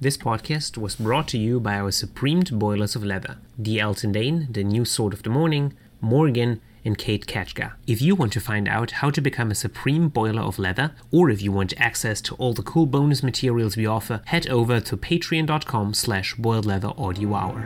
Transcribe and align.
This 0.00 0.16
podcast 0.16 0.76
was 0.76 0.96
brought 0.96 1.28
to 1.28 1.38
you 1.38 1.60
by 1.60 1.76
our 1.76 1.92
supremed 1.92 2.58
boilers 2.58 2.96
of 2.96 3.04
leather, 3.04 3.38
the 3.56 3.78
Elton 3.78 4.10
Dane, 4.10 4.48
the 4.50 4.64
new 4.64 4.84
sword 4.84 5.12
of 5.12 5.22
the 5.22 5.30
morning, 5.30 5.72
Morgan, 6.00 6.60
and 6.84 6.98
Kate 6.98 7.26
Ketchka. 7.26 7.74
If 7.86 8.02
you 8.02 8.16
want 8.16 8.32
to 8.32 8.40
find 8.40 8.66
out 8.66 8.90
how 8.90 9.10
to 9.10 9.20
become 9.20 9.52
a 9.52 9.54
supreme 9.54 10.08
boiler 10.08 10.42
of 10.42 10.58
leather, 10.58 10.96
or 11.12 11.30
if 11.30 11.40
you 11.42 11.52
want 11.52 11.80
access 11.80 12.20
to 12.22 12.34
all 12.34 12.52
the 12.52 12.62
cool 12.64 12.86
bonus 12.86 13.22
materials 13.22 13.76
we 13.76 13.86
offer, 13.86 14.20
head 14.26 14.48
over 14.48 14.80
to 14.80 14.96
patreon.com 14.96 15.94
slash 15.94 16.34
boiled 16.34 16.66
leather 16.66 16.92
audio 16.98 17.32
hour. 17.32 17.62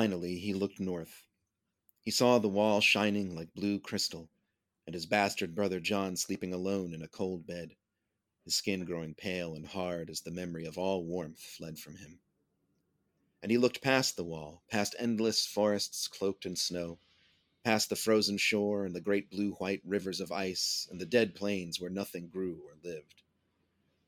Finally, 0.00 0.38
he 0.38 0.54
looked 0.54 0.80
north. 0.80 1.26
He 2.00 2.10
saw 2.10 2.38
the 2.38 2.48
wall 2.48 2.80
shining 2.80 3.36
like 3.36 3.52
blue 3.52 3.78
crystal, 3.78 4.30
and 4.86 4.94
his 4.94 5.04
bastard 5.04 5.54
brother 5.54 5.78
Jon 5.78 6.16
sleeping 6.16 6.54
alone 6.54 6.94
in 6.94 7.02
a 7.02 7.06
cold 7.06 7.46
bed, 7.46 7.76
his 8.46 8.54
skin 8.54 8.86
growing 8.86 9.12
pale 9.12 9.54
and 9.54 9.66
hard 9.66 10.08
as 10.08 10.22
the 10.22 10.30
memory 10.30 10.64
of 10.64 10.78
all 10.78 11.04
warmth 11.04 11.42
fled 11.42 11.78
from 11.78 11.96
him. 11.96 12.18
And 13.42 13.52
he 13.52 13.58
looked 13.58 13.82
past 13.82 14.16
the 14.16 14.24
wall, 14.24 14.62
past 14.70 14.96
endless 14.98 15.44
forests 15.44 16.08
cloaked 16.08 16.46
in 16.46 16.56
snow, 16.56 16.98
past 17.62 17.90
the 17.90 17.94
frozen 17.94 18.38
shore 18.38 18.86
and 18.86 18.96
the 18.96 19.02
great 19.02 19.28
blue 19.30 19.52
white 19.56 19.82
rivers 19.84 20.18
of 20.18 20.32
ice 20.32 20.88
and 20.90 20.98
the 20.98 21.04
dead 21.04 21.34
plains 21.34 21.78
where 21.78 21.90
nothing 21.90 22.28
grew 22.28 22.62
or 22.64 22.78
lived. 22.82 23.20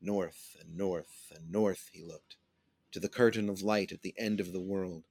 North 0.01 0.57
and 0.59 0.75
north 0.75 1.31
and 1.35 1.51
north 1.51 1.91
he 1.93 2.01
looked, 2.01 2.35
to 2.93 2.99
the 2.99 3.09
curtain 3.09 3.47
of 3.47 3.61
light 3.61 3.91
at 3.91 4.01
the 4.01 4.15
end 4.17 4.39
of 4.39 4.53
the 4.53 4.59
world 4.59 5.03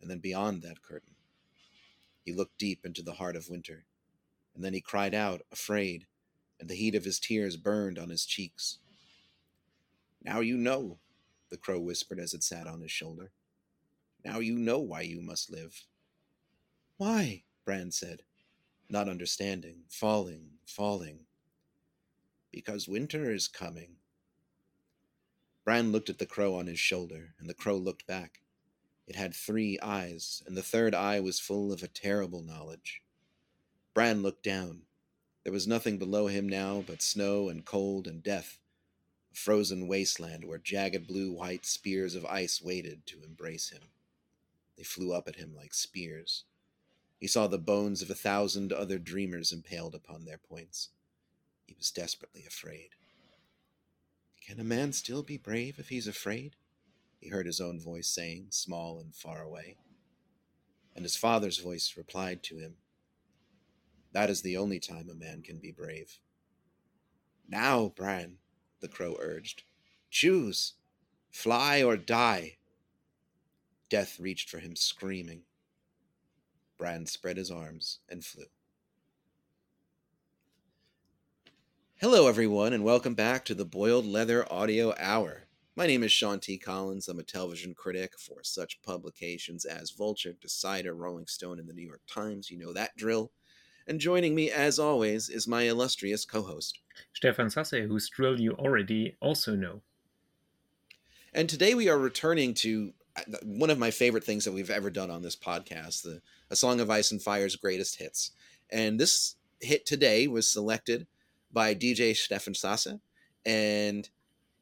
and 0.00 0.10
then 0.10 0.18
beyond 0.18 0.62
that 0.62 0.82
curtain. 0.82 1.14
He 2.24 2.32
looked 2.32 2.58
deep 2.58 2.84
into 2.84 3.02
the 3.02 3.14
heart 3.14 3.36
of 3.36 3.48
winter, 3.48 3.84
and 4.54 4.64
then 4.64 4.74
he 4.74 4.80
cried 4.80 5.14
out, 5.14 5.42
afraid, 5.52 6.06
and 6.60 6.68
the 6.68 6.74
heat 6.74 6.94
of 6.94 7.04
his 7.04 7.20
tears 7.20 7.56
burned 7.56 7.98
on 7.98 8.10
his 8.10 8.26
cheeks. 8.26 8.78
Now 10.22 10.40
you 10.40 10.56
know, 10.56 10.98
the 11.50 11.56
crow 11.56 11.78
whispered 11.78 12.18
as 12.18 12.34
it 12.34 12.42
sat 12.42 12.66
on 12.66 12.80
his 12.80 12.90
shoulder. 12.90 13.30
Now 14.24 14.40
you 14.40 14.58
know 14.58 14.78
why 14.78 15.02
you 15.02 15.22
must 15.22 15.50
live. 15.50 15.84
Why? 16.96 17.44
Bran 17.64 17.92
said, 17.92 18.22
not 18.90 19.08
understanding, 19.08 19.82
falling, 19.88 20.50
falling. 20.66 21.20
Because 22.50 22.88
winter 22.88 23.30
is 23.30 23.46
coming. 23.46 23.96
Bran 25.64 25.92
looked 25.92 26.08
at 26.08 26.18
the 26.18 26.26
crow 26.26 26.54
on 26.56 26.66
his 26.66 26.80
shoulder, 26.80 27.34
and 27.38 27.48
the 27.48 27.54
crow 27.54 27.76
looked 27.76 28.06
back. 28.06 28.40
It 29.08 29.16
had 29.16 29.34
three 29.34 29.78
eyes, 29.80 30.42
and 30.46 30.54
the 30.54 30.62
third 30.62 30.94
eye 30.94 31.18
was 31.18 31.40
full 31.40 31.72
of 31.72 31.82
a 31.82 31.88
terrible 31.88 32.42
knowledge. 32.42 33.00
Bran 33.94 34.20
looked 34.20 34.42
down. 34.42 34.82
There 35.44 35.52
was 35.52 35.66
nothing 35.66 35.96
below 35.96 36.26
him 36.26 36.46
now 36.46 36.84
but 36.86 37.00
snow 37.00 37.48
and 37.48 37.64
cold 37.64 38.06
and 38.06 38.22
death, 38.22 38.58
a 39.32 39.34
frozen 39.34 39.88
wasteland 39.88 40.44
where 40.44 40.58
jagged 40.58 41.06
blue 41.06 41.32
white 41.32 41.64
spears 41.64 42.14
of 42.14 42.26
ice 42.26 42.60
waited 42.60 43.06
to 43.06 43.22
embrace 43.24 43.70
him. 43.70 43.84
They 44.76 44.82
flew 44.82 45.14
up 45.14 45.26
at 45.26 45.36
him 45.36 45.56
like 45.56 45.72
spears. 45.72 46.44
He 47.18 47.26
saw 47.26 47.46
the 47.46 47.56
bones 47.56 48.02
of 48.02 48.10
a 48.10 48.14
thousand 48.14 48.74
other 48.74 48.98
dreamers 48.98 49.52
impaled 49.52 49.94
upon 49.94 50.26
their 50.26 50.38
points. 50.38 50.90
He 51.64 51.74
was 51.74 51.90
desperately 51.90 52.44
afraid. 52.46 52.90
Can 54.42 54.60
a 54.60 54.64
man 54.64 54.92
still 54.92 55.22
be 55.22 55.38
brave 55.38 55.78
if 55.78 55.88
he's 55.88 56.06
afraid? 56.06 56.56
He 57.18 57.28
heard 57.28 57.46
his 57.46 57.60
own 57.60 57.80
voice 57.80 58.08
saying, 58.08 58.46
small 58.50 59.00
and 59.00 59.14
far 59.14 59.42
away. 59.42 59.76
And 60.94 61.04
his 61.04 61.16
father's 61.16 61.58
voice 61.58 61.94
replied 61.96 62.42
to 62.44 62.58
him, 62.58 62.74
That 64.12 64.30
is 64.30 64.42
the 64.42 64.56
only 64.56 64.78
time 64.78 65.08
a 65.10 65.14
man 65.14 65.42
can 65.42 65.58
be 65.58 65.72
brave. 65.72 66.18
Now, 67.48 67.92
Bran, 67.94 68.38
the 68.80 68.88
crow 68.88 69.16
urged, 69.20 69.62
choose, 70.10 70.74
fly 71.30 71.82
or 71.82 71.96
die. 71.96 72.58
Death 73.88 74.20
reached 74.20 74.50
for 74.50 74.58
him, 74.58 74.76
screaming. 74.76 75.42
Bran 76.76 77.06
spread 77.06 77.36
his 77.36 77.50
arms 77.50 77.98
and 78.08 78.24
flew. 78.24 78.44
Hello, 81.96 82.28
everyone, 82.28 82.72
and 82.72 82.84
welcome 82.84 83.14
back 83.14 83.44
to 83.46 83.54
the 83.56 83.64
Boiled 83.64 84.06
Leather 84.06 84.46
Audio 84.52 84.94
Hour. 84.98 85.47
My 85.78 85.86
name 85.86 86.02
is 86.02 86.10
Sean 86.10 86.40
T. 86.40 86.58
Collins. 86.58 87.06
I'm 87.06 87.20
a 87.20 87.22
television 87.22 87.72
critic 87.72 88.18
for 88.18 88.42
such 88.42 88.82
publications 88.82 89.64
as 89.64 89.92
Vulture, 89.92 90.32
Decider, 90.32 90.92
Rolling 90.92 91.28
Stone, 91.28 91.60
and 91.60 91.68
the 91.68 91.72
New 91.72 91.86
York 91.86 92.00
Times. 92.08 92.50
You 92.50 92.58
know 92.58 92.72
that 92.72 92.96
drill. 92.96 93.30
And 93.86 94.00
joining 94.00 94.34
me, 94.34 94.50
as 94.50 94.80
always, 94.80 95.28
is 95.28 95.46
my 95.46 95.62
illustrious 95.62 96.24
co 96.24 96.42
host, 96.42 96.80
Stefan 97.12 97.46
Sasse, 97.46 97.86
whose 97.86 98.08
drill 98.08 98.40
you 98.40 98.54
already 98.54 99.16
also 99.20 99.54
know. 99.54 99.82
And 101.32 101.48
today 101.48 101.76
we 101.76 101.88
are 101.88 101.96
returning 101.96 102.54
to 102.54 102.92
uh, 103.16 103.36
one 103.44 103.70
of 103.70 103.78
my 103.78 103.92
favorite 103.92 104.24
things 104.24 104.44
that 104.46 104.52
we've 104.52 104.70
ever 104.70 104.90
done 104.90 105.12
on 105.12 105.22
this 105.22 105.36
podcast, 105.36 106.02
the 106.02 106.20
A 106.50 106.56
Song 106.56 106.80
of 106.80 106.90
Ice 106.90 107.12
and 107.12 107.22
Fire's 107.22 107.54
greatest 107.54 108.00
hits. 108.00 108.32
And 108.68 108.98
this 108.98 109.36
hit 109.60 109.86
today 109.86 110.26
was 110.26 110.48
selected 110.48 111.06
by 111.52 111.72
DJ 111.76 112.16
Stefan 112.16 112.54
Sasse. 112.54 112.98
And 113.46 114.10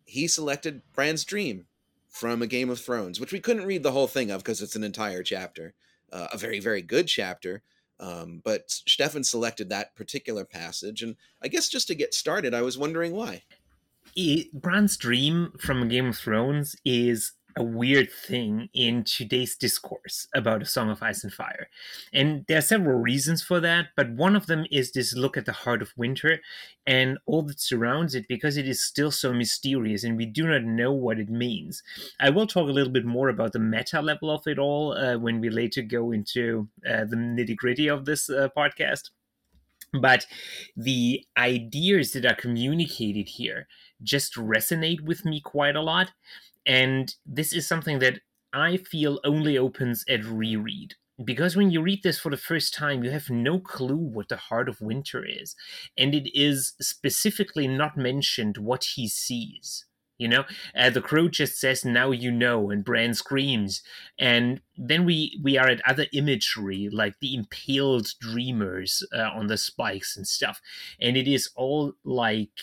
he 0.06 0.26
selected 0.26 0.82
Bran's 0.94 1.24
Dream 1.24 1.66
from 2.08 2.40
A 2.40 2.46
Game 2.46 2.70
of 2.70 2.80
Thrones, 2.80 3.20
which 3.20 3.32
we 3.32 3.40
couldn't 3.40 3.66
read 3.66 3.82
the 3.82 3.92
whole 3.92 4.06
thing 4.06 4.30
of 4.30 4.42
because 4.42 4.62
it's 4.62 4.76
an 4.76 4.84
entire 4.84 5.22
chapter, 5.22 5.74
uh, 6.12 6.28
a 6.32 6.38
very, 6.38 6.60
very 6.60 6.80
good 6.80 7.06
chapter. 7.08 7.62
Um, 7.98 8.40
but 8.44 8.70
Stefan 8.70 9.24
selected 9.24 9.68
that 9.68 9.94
particular 9.94 10.44
passage. 10.44 11.02
And 11.02 11.16
I 11.42 11.48
guess 11.48 11.68
just 11.68 11.88
to 11.88 11.94
get 11.94 12.14
started, 12.14 12.54
I 12.54 12.62
was 12.62 12.78
wondering 12.78 13.12
why. 13.12 13.42
Bran's 14.52 14.96
Dream 14.96 15.52
from 15.58 15.82
a 15.82 15.86
Game 15.86 16.06
of 16.06 16.16
Thrones 16.16 16.76
is 16.84 17.32
a 17.56 17.62
weird 17.62 18.10
thing 18.12 18.68
in 18.74 19.02
today's 19.02 19.56
discourse 19.56 20.28
about 20.34 20.60
a 20.62 20.66
song 20.66 20.90
of 20.90 21.02
ice 21.02 21.24
and 21.24 21.32
fire. 21.32 21.68
And 22.12 22.44
there 22.48 22.58
are 22.58 22.62
several 22.62 22.98
reasons 22.98 23.42
for 23.42 23.60
that 23.60 23.88
but 23.96 24.10
one 24.10 24.36
of 24.36 24.46
them 24.46 24.66
is 24.70 24.92
this 24.92 25.14
look 25.16 25.36
at 25.36 25.46
the 25.46 25.52
heart 25.52 25.80
of 25.80 25.92
winter 25.96 26.40
and 26.86 27.18
all 27.26 27.42
that 27.42 27.60
surrounds 27.60 28.14
it 28.14 28.28
because 28.28 28.56
it 28.56 28.68
is 28.68 28.82
still 28.82 29.10
so 29.10 29.32
mysterious 29.32 30.04
and 30.04 30.16
we 30.16 30.26
do 30.26 30.46
not 30.46 30.64
know 30.64 30.92
what 30.92 31.18
it 31.18 31.30
means. 31.30 31.82
I 32.20 32.30
will 32.30 32.46
talk 32.46 32.68
a 32.68 32.72
little 32.72 32.92
bit 32.92 33.06
more 33.06 33.28
about 33.28 33.52
the 33.52 33.58
meta 33.58 34.02
level 34.02 34.30
of 34.30 34.46
it 34.46 34.58
all 34.58 34.92
uh, 34.92 35.16
when 35.16 35.40
we 35.40 35.48
later 35.48 35.82
go 35.82 36.12
into 36.12 36.68
uh, 36.88 37.04
the 37.04 37.16
nitty 37.16 37.56
gritty 37.56 37.88
of 37.88 38.04
this 38.04 38.28
uh, 38.28 38.48
podcast. 38.56 39.10
But 39.92 40.26
the 40.76 41.24
ideas 41.38 42.12
that 42.12 42.26
are 42.26 42.34
communicated 42.34 43.28
here 43.28 43.66
just 44.02 44.34
resonate 44.34 45.00
with 45.00 45.24
me 45.24 45.40
quite 45.40 45.76
a 45.76 45.80
lot 45.80 46.12
and 46.66 47.14
this 47.24 47.52
is 47.52 47.66
something 47.66 47.98
that 48.00 48.20
I 48.52 48.76
feel 48.76 49.20
only 49.24 49.56
opens 49.56 50.04
at 50.08 50.24
reread. 50.24 50.94
Because 51.24 51.56
when 51.56 51.70
you 51.70 51.80
read 51.80 52.02
this 52.02 52.18
for 52.18 52.30
the 52.30 52.36
first 52.36 52.74
time, 52.74 53.02
you 53.02 53.10
have 53.10 53.30
no 53.30 53.58
clue 53.58 53.96
what 53.96 54.28
the 54.28 54.36
heart 54.36 54.68
of 54.68 54.82
winter 54.82 55.24
is. 55.24 55.54
And 55.96 56.14
it 56.14 56.28
is 56.38 56.74
specifically 56.80 57.66
not 57.66 57.96
mentioned 57.96 58.58
what 58.58 58.84
he 58.96 59.08
sees. 59.08 59.86
You 60.18 60.28
know, 60.28 60.44
uh, 60.74 60.88
the 60.90 61.02
crow 61.02 61.28
just 61.28 61.60
says, 61.60 61.84
"Now 61.84 62.10
you 62.10 62.32
know," 62.32 62.70
and 62.70 62.82
Bran 62.82 63.12
screams, 63.12 63.82
and 64.18 64.62
then 64.74 65.04
we 65.04 65.38
we 65.42 65.58
are 65.58 65.68
at 65.68 65.86
other 65.86 66.06
imagery 66.12 66.88
like 66.90 67.16
the 67.20 67.34
impaled 67.34 68.08
dreamers 68.18 69.06
uh, 69.14 69.28
on 69.34 69.48
the 69.48 69.58
spikes 69.58 70.16
and 70.16 70.26
stuff, 70.26 70.62
and 70.98 71.18
it 71.18 71.28
is 71.28 71.50
all 71.54 71.92
like 72.02 72.58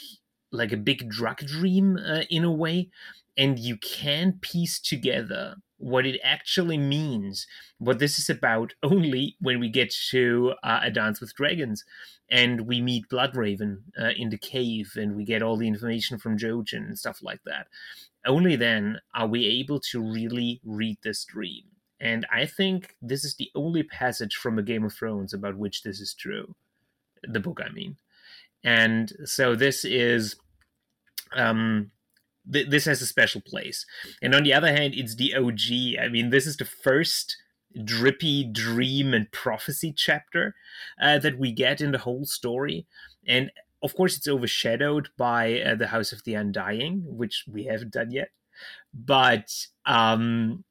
like 0.51 0.71
a 0.71 0.77
big 0.77 1.09
drug 1.09 1.38
dream 1.45 1.97
uh, 1.97 2.23
in 2.29 2.44
a 2.44 2.51
way 2.51 2.89
and 3.38 3.57
you 3.59 3.77
can 3.77 4.39
piece 4.41 4.80
together 4.80 5.56
what 5.77 6.06
it 6.06 6.19
actually 6.24 6.77
means, 6.77 7.45
what 7.77 8.00
this 8.00 8.18
is 8.18 8.30
about, 8.30 8.74
only 8.81 9.35
when 9.41 9.59
we 9.59 9.69
get 9.69 9.94
to 10.12 10.53
uh, 10.63 10.80
A 10.83 10.91
Dance 10.91 11.19
with 11.19 11.35
Dragons 11.35 11.83
and 12.30 12.62
we 12.62 12.81
meet 12.81 13.09
Bloodraven 13.09 13.80
uh, 14.00 14.12
in 14.15 14.30
the 14.30 14.38
cave 14.38 14.94
and 14.95 15.15
we 15.15 15.25
get 15.25 15.41
all 15.41 15.57
the 15.57 15.68
information 15.68 16.18
from 16.18 16.38
Jojen 16.38 16.85
and 16.88 16.97
stuff 16.97 17.19
like 17.21 17.41
that. 17.45 17.68
Only 18.25 18.56
then 18.56 19.00
are 19.13 19.27
we 19.27 19.45
able 19.45 19.80
to 19.91 20.01
really 20.01 20.62
read 20.63 20.97
this 21.03 21.25
dream. 21.25 21.63
And 22.00 22.25
I 22.31 22.45
think 22.45 22.95
this 23.01 23.24
is 23.25 23.35
the 23.35 23.51
only 23.53 23.83
passage 23.83 24.35
from 24.35 24.57
a 24.57 24.63
Game 24.63 24.85
of 24.85 24.94
Thrones 24.94 25.33
about 25.33 25.57
which 25.57 25.83
this 25.83 26.00
is 26.00 26.13
true. 26.13 26.56
The 27.24 27.39
book, 27.39 27.59
I 27.63 27.71
mean. 27.71 27.97
And 28.63 29.12
so 29.25 29.56
this 29.56 29.83
is 29.83 30.35
um 31.35 31.91
th- 32.51 32.69
this 32.69 32.86
has 32.86 33.01
a 33.01 33.07
special 33.07 33.42
place. 33.42 33.86
And 34.22 34.34
on 34.36 34.44
the 34.44 34.54
other 34.54 34.72
hand, 34.72 34.94
it's 34.95 35.16
the 35.16 35.36
OG. 35.36 36.04
I 36.04 36.10
mean, 36.10 36.30
this 36.30 36.48
is 36.48 36.57
the 36.57 36.66
first 36.66 37.38
drippy 37.84 38.44
dream 38.44 39.13
and 39.13 39.31
prophecy 39.31 39.94
chapter 39.95 40.56
uh, 41.01 41.19
that 41.19 41.40
we 41.40 41.51
get 41.51 41.81
in 41.81 41.92
the 41.92 41.98
whole 42.00 42.25
story. 42.25 42.86
And 43.28 43.51
of 43.81 43.95
course, 43.95 44.18
it's 44.18 44.28
overshadowed 44.28 45.10
by 45.18 45.60
uh, 45.60 45.75
the 45.75 45.88
House 45.88 46.12
of 46.12 46.24
the 46.24 46.36
Undying, 46.36 47.04
which 47.06 47.45
we 47.51 47.66
haven't 47.66 47.92
done 47.92 48.12
yet. 48.12 48.30
But 48.94 49.51
um, 49.86 50.63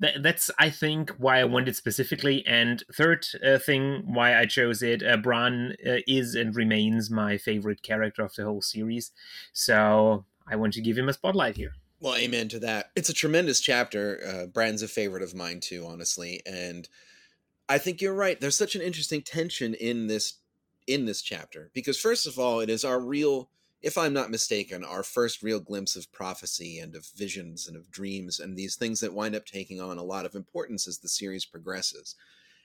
th- 0.00 0.18
that's, 0.20 0.50
I 0.58 0.70
think, 0.70 1.10
why 1.18 1.40
I 1.40 1.44
wanted 1.44 1.74
specifically. 1.74 2.46
And 2.46 2.84
third 2.94 3.26
uh, 3.44 3.58
thing 3.58 4.02
why 4.06 4.38
I 4.38 4.46
chose 4.46 4.82
it, 4.82 5.02
uh, 5.02 5.16
Bran 5.16 5.74
uh, 5.84 5.98
is 6.06 6.36
and 6.36 6.54
remains 6.54 7.10
my 7.10 7.36
favorite 7.36 7.82
character 7.82 8.22
of 8.22 8.34
the 8.34 8.44
whole 8.44 8.62
series. 8.62 9.10
So 9.52 10.24
I 10.46 10.56
want 10.56 10.74
to 10.74 10.80
give 10.80 10.98
him 10.98 11.08
a 11.08 11.12
spotlight 11.12 11.56
here. 11.56 11.74
Well, 12.00 12.16
amen 12.16 12.48
to 12.50 12.58
that. 12.60 12.90
It's 12.96 13.08
a 13.08 13.14
tremendous 13.14 13.60
chapter. 13.60 14.20
Uh, 14.26 14.46
Bran's 14.46 14.82
a 14.82 14.88
favorite 14.88 15.22
of 15.22 15.34
mine 15.34 15.60
too, 15.60 15.86
honestly, 15.86 16.42
and 16.44 16.88
I 17.68 17.78
think 17.78 18.02
you're 18.02 18.14
right. 18.14 18.38
There's 18.38 18.58
such 18.58 18.74
an 18.74 18.82
interesting 18.82 19.22
tension 19.22 19.74
in 19.74 20.06
this 20.06 20.34
in 20.86 21.06
this 21.06 21.22
chapter 21.22 21.70
because 21.72 21.98
first 21.98 22.26
of 22.26 22.38
all, 22.38 22.60
it 22.60 22.68
is 22.68 22.84
our 22.84 23.00
real, 23.00 23.48
if 23.80 23.96
I'm 23.96 24.12
not 24.12 24.30
mistaken, 24.30 24.84
our 24.84 25.02
first 25.02 25.42
real 25.42 25.60
glimpse 25.60 25.96
of 25.96 26.12
prophecy 26.12 26.78
and 26.78 26.94
of 26.94 27.06
visions 27.16 27.66
and 27.66 27.74
of 27.74 27.90
dreams 27.90 28.38
and 28.38 28.54
these 28.54 28.76
things 28.76 29.00
that 29.00 29.14
wind 29.14 29.34
up 29.34 29.46
taking 29.46 29.80
on 29.80 29.96
a 29.96 30.04
lot 30.04 30.26
of 30.26 30.34
importance 30.34 30.86
as 30.86 30.98
the 30.98 31.08
series 31.08 31.46
progresses. 31.46 32.16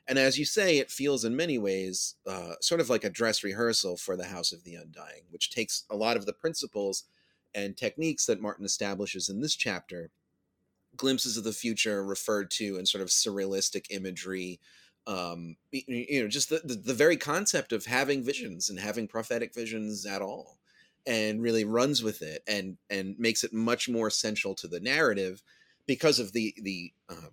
And 0.06 0.20
as 0.20 0.38
you 0.38 0.44
say, 0.44 0.80
it 0.80 0.92
feels 0.92 1.24
in 1.24 1.36
many 1.36 1.58
ways 1.58 2.16
uh, 2.28 2.56
sort 2.60 2.82
of 2.82 2.90
like 2.90 3.04
a 3.06 3.10
dress 3.10 3.44
rehearsal 3.44 3.96
for 3.96 4.18
the 4.18 4.26
House 4.26 4.52
of 4.52 4.64
the 4.64 4.76
Undying, 4.76 5.24
which 5.30 5.52
takes 5.52 5.86
a 5.90 5.96
lot 5.96 6.18
of 6.18 6.26
the 6.26 6.34
principles 6.34 7.04
and 7.54 7.76
techniques 7.76 8.26
that 8.26 8.42
Martin 8.42 8.66
establishes 8.66 9.30
in 9.30 9.42
this 9.42 9.56
chapter, 9.56 10.12
glimpses 10.96 11.38
of 11.38 11.44
the 11.44 11.54
future 11.54 12.04
referred 12.04 12.52
to 12.52 12.78
in 12.78 12.86
sort 12.86 13.02
of 13.02 13.10
surrealistic 13.10 13.88
imagery, 13.90 14.60
um, 15.08 15.56
you 15.72 16.22
know, 16.22 16.28
just 16.28 16.50
the, 16.50 16.62
the, 16.64 16.76
the 16.76 16.94
very 16.94 17.18
concept 17.18 17.72
of 17.72 17.86
having 17.86 18.24
visions 18.24 18.70
and 18.70 18.80
having 18.80 19.08
prophetic 19.08 19.54
visions 19.54 20.06
at 20.06 20.22
all, 20.22 20.58
and 21.08 21.42
really 21.42 21.64
runs 21.64 22.04
with 22.04 22.22
it 22.22 22.44
and 22.48 22.78
and 22.90 23.18
makes 23.18 23.44
it 23.44 23.54
much 23.54 23.90
more 23.90 24.10
central 24.10 24.54
to 24.54 24.68
the 24.68 24.80
narrative 24.80 25.42
because 25.88 26.20
of 26.20 26.34
the 26.34 26.54
the 26.62 26.92
um, 27.10 27.32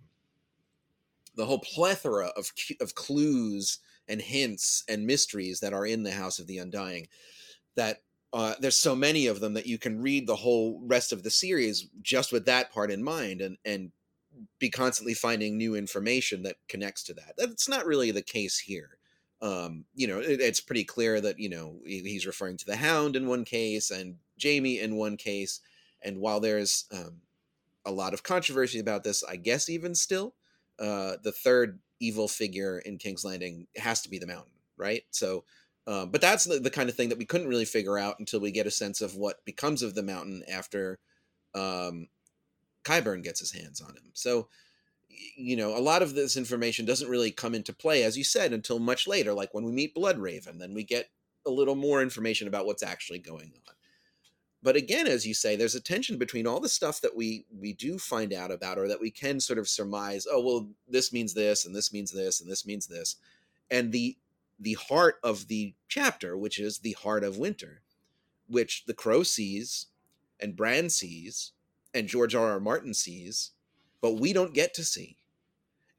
the 1.35 1.45
whole 1.45 1.59
plethora 1.59 2.29
of 2.37 2.51
of 2.81 2.95
clues 2.95 3.81
and 4.09 4.21
hints 4.23 4.85
and 4.89 5.07
mysteries 5.07 5.61
that 5.61 5.73
are 5.73 5.85
in 5.85 6.03
the 6.03 6.13
House 6.13 6.39
of 6.39 6.47
the 6.47 6.59
Undying 6.59 7.07
that 7.75 7.99
uh, 8.37 8.55
there's 8.61 8.77
so 8.77 8.95
many 8.95 9.29
of 9.29 9.41
them 9.41 9.55
that 9.55 9.67
you 9.67 9.79
can 9.79 10.03
read 10.03 10.27
the 10.27 10.37
whole 10.37 10.79
rest 10.85 11.11
of 11.11 11.23
the 11.23 11.31
series 11.31 11.89
just 12.03 12.33
with 12.33 12.45
that 12.45 12.71
part 12.71 12.91
in 12.91 13.03
mind 13.03 13.41
and 13.41 13.57
and 13.65 13.93
be 14.59 14.69
constantly 14.69 15.15
finding 15.15 15.57
new 15.57 15.75
information 15.75 16.43
that 16.43 16.57
connects 16.69 17.03
to 17.03 17.15
that. 17.15 17.33
That's 17.39 17.67
not 17.67 17.87
really 17.87 18.11
the 18.11 18.21
case 18.21 18.59
here. 18.59 18.99
Um, 19.41 19.87
you 19.95 20.07
know 20.07 20.19
it, 20.19 20.43
it's 20.43 20.61
pretty 20.61 20.85
clear 20.85 21.19
that 21.19 21.39
you 21.39 21.49
know 21.49 21.79
he's 21.87 22.27
referring 22.27 22.59
to 22.59 22.67
the 22.67 22.77
hound 22.77 23.17
in 23.17 23.27
one 23.27 23.45
case 23.45 23.91
and 23.91 24.17
jaime 24.43 24.81
in 24.81 24.97
one 24.97 25.17
case. 25.17 25.61
And 26.05 26.21
while 26.21 26.41
there's 26.41 26.85
um, 26.93 27.23
a 27.87 27.91
lot 27.91 28.13
of 28.13 28.23
controversy 28.23 28.81
about 28.81 29.05
this 29.05 29.23
i 29.25 29.37
guess 29.37 29.69
even 29.71 29.95
still 29.95 30.35
uh, 30.79 31.17
the 31.23 31.33
third 31.33 31.79
evil 32.01 32.29
figure 32.29 32.81
in 32.81 32.99
king's 32.99 33.25
landing 33.25 33.67
has 33.77 34.03
to 34.03 34.11
be 34.11 34.19
the 34.19 34.27
mountain 34.27 34.57
right? 34.77 35.03
So 35.11 35.45
um, 35.87 36.11
but 36.11 36.21
that's 36.21 36.45
the, 36.45 36.59
the, 36.59 36.71
kind 36.71 36.89
of 36.89 36.97
thing 36.97 37.11
that 37.11 37.19
we 37.19 37.25
couldn't 37.25 37.49
really 37.49 37.65
figure 37.65 37.97
out 37.99 38.19
until 38.19 38.41
we 38.41 38.51
get 38.51 38.67
a 38.67 38.73
sense 38.73 39.01
of 39.01 39.15
what 39.15 39.45
becomes 39.45 39.83
of 39.83 39.95
the 39.95 40.03
mountain 40.03 40.43
after 40.51 40.99
um, 41.55 42.09
Qyburn 42.85 43.23
gets 43.23 43.41
his 43.41 43.53
hands 43.53 43.81
on 43.81 43.91
him. 43.91 44.11
So, 44.13 44.49
you 45.37 45.57
know, 45.57 45.77
a 45.77 45.81
lot 45.81 46.03
of 46.03 46.15
this 46.15 46.37
information 46.37 46.87
doesn't 46.87 47.09
really 47.09 47.31
come 47.31 47.55
into 47.55 47.73
play, 47.73 48.03
as 48.03 48.19
you 48.19 48.25
said, 48.25 48.53
until 48.53 48.81
much 48.81 49.07
later, 49.07 49.33
like 49.33 49.55
when 49.55 49.65
we 49.65 49.73
meet 49.73 49.95
Bloodraven. 49.95 50.59
Then 50.59 50.75
we 50.75 50.83
get 50.83 51.09
a 51.47 51.51
little 51.51 51.77
more 51.77 52.03
information 52.03 52.49
about 52.49 52.67
what's 52.67 52.83
actually 52.83 53.21
going 53.21 53.53
on. 53.55 53.75
But 54.63 54.75
again, 54.75 55.07
as 55.07 55.25
you 55.25 55.33
say, 55.33 55.55
there's 55.55 55.77
a 55.77 55.81
tension 55.81 56.19
between 56.19 56.47
all 56.47 56.59
the 56.59 56.69
stuff 56.69 57.01
that 57.03 57.15
we 57.15 57.47
we 57.57 57.73
do 57.73 57.99
find 57.99 58.33
out 58.33 58.51
about, 58.51 58.79
or 58.79 58.89
that 58.89 59.01
we 59.01 59.13
can 59.13 59.39
sort 59.39 59.61
of 59.61 59.69
surmise. 59.69 60.27
Oh, 60.29 60.41
well, 60.41 60.69
this 60.89 61.13
means 61.13 61.35
this, 61.35 61.65
and 61.65 61.75
this 61.75 61.93
means 61.93 62.11
this, 62.11 62.41
and 62.41 62.51
this 62.51 62.67
means 62.67 62.89
this, 62.89 63.15
and 63.71 63.93
the 63.93 64.17
the 64.59 64.75
heart 64.75 65.17
of 65.23 65.49
the 65.49 65.75
chapter, 65.89 66.37
which 66.37 66.59
is 66.59 66.79
the 66.79 66.93
heart 66.93 67.25
of 67.25 67.39
winter, 67.39 67.83
which 68.47 68.85
the 68.87 68.95
Crow 68.95 69.23
sees 69.23 69.87
and 70.41 70.57
Bran 70.57 70.91
sees 70.91 71.53
and 71.93 72.09
George 72.09 72.35
R. 72.35 72.53
R. 72.53 72.61
Martin 72.61 72.95
sees, 72.95 73.53
but 74.01 74.21
we 74.21 74.33
don't 74.33 74.55
get 74.55 74.75
to 74.75 74.85
see. 74.85 75.19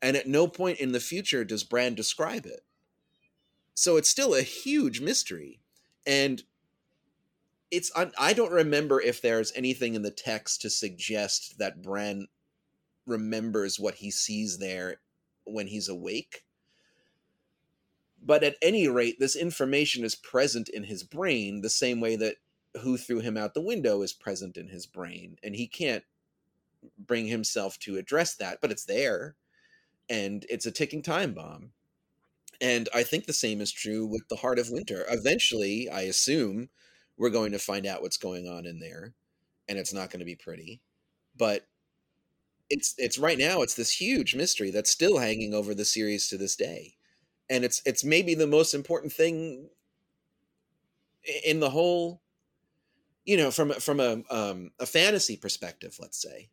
And 0.02 0.16
at 0.16 0.28
no 0.28 0.48
point 0.48 0.80
in 0.80 0.92
the 0.92 1.00
future 1.00 1.44
does 1.44 1.64
Bran 1.64 1.96
describe 1.96 2.46
it. 2.46 2.62
So 3.74 3.98
it's 3.98 4.10
still 4.10 4.34
a 4.34 4.42
huge 4.42 5.02
mystery. 5.02 5.60
And 6.06 6.44
it's 7.70 7.92
I 8.18 8.34
don't 8.34 8.52
remember 8.52 9.02
if 9.02 9.22
there's 9.22 9.52
anything 9.56 9.96
in 9.96 10.04
the 10.04 10.12
text 10.12 10.62
to 10.62 10.70
suggest 10.70 11.58
that 11.60 11.82
Bran 11.82 12.28
remembers 13.06 13.80
what 13.80 13.96
he 13.96 14.12
sees 14.12 14.58
there 14.60 14.98
when 15.46 15.68
he's 15.68 15.90
awake 15.90 16.44
but 18.22 18.44
at 18.44 18.56
any 18.62 18.88
rate, 18.88 19.20
this 19.20 19.36
information 19.36 20.04
is 20.04 20.16
present 20.16 20.70
in 20.70 20.84
his 20.84 21.04
brain 21.04 21.62
the 21.62 21.70
same 21.70 22.00
way 22.00 22.16
that 22.16 22.36
who 22.82 22.98
threw 22.98 23.20
him 23.20 23.38
out 23.38 23.54
the 23.54 23.62
window 23.62 24.02
is 24.02 24.14
present 24.14 24.58
in 24.58 24.68
his 24.68 24.86
brain. 24.86 25.38
And 25.44 25.56
he 25.56 25.68
can't 25.68 26.04
bring 26.98 27.28
himself 27.28 27.80
to 27.80 27.98
address 27.98 28.36
that, 28.36 28.60
but 28.62 28.72
it's 28.72 28.86
there. 28.86 29.36
And 30.10 30.46
it's 30.50 30.66
a 30.66 30.72
ticking 30.72 31.02
time 31.02 31.34
bomb. 31.34 31.72
And 32.60 32.90
I 32.94 33.04
think 33.04 33.26
the 33.26 33.34
same 33.34 33.62
is 33.62 33.72
true 33.72 34.06
with 34.06 34.28
the 34.30 34.38
Heart 34.38 34.60
of 34.60 34.72
Winter. 34.72 35.06
Eventually, 35.10 35.90
I 35.90 36.02
assume 36.02 36.70
we're 37.18 37.30
going 37.30 37.52
to 37.52 37.60
find 37.60 37.86
out 37.86 38.02
what's 38.02 38.18
going 38.18 38.48
on 38.48 38.66
in 38.66 38.80
there, 38.80 39.14
and 39.68 39.78
it's 39.78 39.94
not 39.94 40.10
going 40.10 40.20
to 40.20 40.26
be 40.26 40.36
pretty. 40.36 40.82
But 41.38 41.68
it's 42.70 42.96
it's 42.98 43.20
right 43.20 43.38
now 43.38 43.62
it's 43.62 43.76
this 43.76 43.92
huge 43.92 44.36
mystery 44.36 44.72
that's 44.72 44.90
still 44.90 45.20
hanging 45.20 45.54
over 45.54 45.74
the 45.74 45.86
series 45.86 46.28
to 46.30 46.38
this 46.38 46.56
day 46.56 46.97
and 47.50 47.64
it's 47.64 47.82
it's 47.86 48.04
maybe 48.04 48.36
the 48.36 48.48
most 48.48 48.74
important 48.74 49.12
thing 49.12 49.70
in 51.46 51.60
the 51.60 51.70
whole 51.70 52.22
you 53.26 53.38
know 53.38 53.52
from 53.52 53.72
from 53.74 54.00
a 54.00 54.24
um, 54.30 54.72
a 54.80 54.86
fantasy 54.86 55.38
perspective 55.38 55.98
let's 56.00 56.22
say 56.22 56.50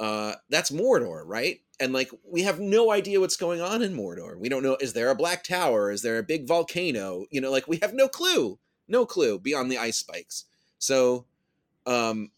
uh 0.00 0.34
that's 0.50 0.70
mordor 0.70 1.22
right? 1.24 1.60
And 1.78 1.92
like 1.92 2.10
we 2.24 2.42
have 2.42 2.58
no 2.60 2.90
idea 2.90 3.20
what's 3.20 3.36
going 3.36 3.60
on 3.60 3.82
in 3.82 3.94
mordor. 3.94 4.38
We 4.38 4.48
don't 4.48 4.62
know 4.62 4.76
is 4.80 4.92
there 4.92 5.10
a 5.10 5.14
black 5.14 5.42
tower? 5.44 5.90
Is 5.90 6.02
there 6.02 6.18
a 6.18 6.22
big 6.22 6.46
volcano? 6.46 7.26
You 7.30 7.40
know 7.40 7.50
like 7.50 7.68
we 7.68 7.78
have 7.82 7.94
no 7.94 8.08
clue 8.08 8.58
no 8.88 9.06
clue 9.06 9.38
beyond 9.38 9.70
the 9.70 9.78
ice 9.78 9.96
spikes. 9.96 10.44
So 10.78 11.24
um 11.86 12.30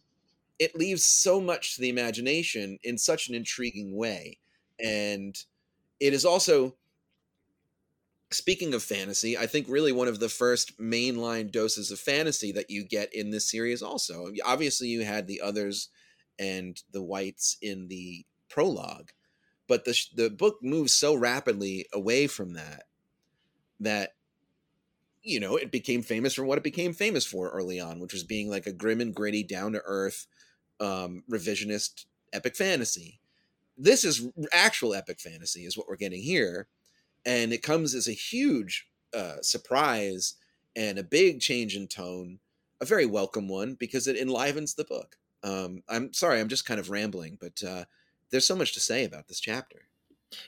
it 0.58 0.76
leaves 0.76 1.04
so 1.04 1.40
much 1.40 1.74
to 1.74 1.80
the 1.80 1.88
imagination 1.88 2.78
in 2.82 2.98
such 2.98 3.28
an 3.28 3.34
intriguing 3.34 3.96
way. 3.96 4.38
And 4.82 5.36
it 6.00 6.12
is 6.12 6.24
also 6.24 6.74
speaking 8.30 8.74
of 8.74 8.82
fantasy, 8.82 9.36
I 9.38 9.46
think 9.46 9.66
really 9.68 9.92
one 9.92 10.08
of 10.08 10.20
the 10.20 10.28
first 10.28 10.78
mainline 10.78 11.50
doses 11.50 11.90
of 11.90 11.98
fantasy 11.98 12.52
that 12.52 12.70
you 12.70 12.84
get 12.84 13.12
in 13.14 13.30
this 13.30 13.50
series 13.50 13.82
also. 13.82 14.30
Obviously 14.44 14.88
you 14.88 15.04
had 15.04 15.26
the 15.26 15.40
others 15.40 15.88
and 16.38 16.80
the 16.92 17.02
whites 17.02 17.56
in 17.62 17.88
the 17.88 18.24
prologue, 18.48 19.10
but 19.66 19.84
the 19.84 19.98
the 20.14 20.30
book 20.30 20.58
moves 20.62 20.92
so 20.92 21.14
rapidly 21.14 21.86
away 21.92 22.26
from 22.26 22.54
that 22.54 22.84
that 23.80 24.14
you 25.22 25.40
know, 25.40 25.56
it 25.56 25.70
became 25.72 26.00
famous 26.00 26.34
for 26.34 26.44
what 26.44 26.58
it 26.58 26.64
became 26.64 26.92
famous 26.92 27.26
for 27.26 27.50
early 27.50 27.80
on, 27.80 28.00
which 28.00 28.12
was 28.12 28.22
being 28.24 28.48
like 28.48 28.66
a 28.66 28.72
grim 28.72 29.00
and 29.00 29.14
gritty, 29.14 29.42
down 29.42 29.72
to 29.72 29.82
earth, 29.84 30.26
um, 30.80 31.22
revisionist 31.30 32.06
epic 32.32 32.56
fantasy. 32.56 33.20
This 33.76 34.04
is 34.04 34.28
actual 34.52 34.94
epic 34.94 35.20
fantasy, 35.20 35.66
is 35.66 35.76
what 35.76 35.88
we're 35.88 35.96
getting 35.96 36.22
here 36.22 36.68
and 37.24 37.52
it 37.52 37.62
comes 37.62 37.94
as 37.94 38.08
a 38.08 38.12
huge 38.12 38.86
uh, 39.14 39.36
surprise 39.42 40.34
and 40.76 40.98
a 40.98 41.04
big 41.04 41.40
change 41.40 41.76
in 41.76 41.88
tone, 41.88 42.38
a 42.80 42.84
very 42.84 43.06
welcome 43.06 43.48
one 43.48 43.74
because 43.74 44.06
it 44.06 44.16
enlivens 44.16 44.74
the 44.74 44.84
book. 44.84 45.16
Um, 45.42 45.82
I'm 45.88 46.12
sorry, 46.12 46.40
I'm 46.40 46.48
just 46.48 46.66
kind 46.66 46.80
of 46.80 46.90
rambling, 46.90 47.38
but 47.40 47.62
uh, 47.62 47.84
there's 48.30 48.46
so 48.46 48.56
much 48.56 48.74
to 48.74 48.80
say 48.80 49.04
about 49.04 49.28
this 49.28 49.40
chapter. 49.40 49.87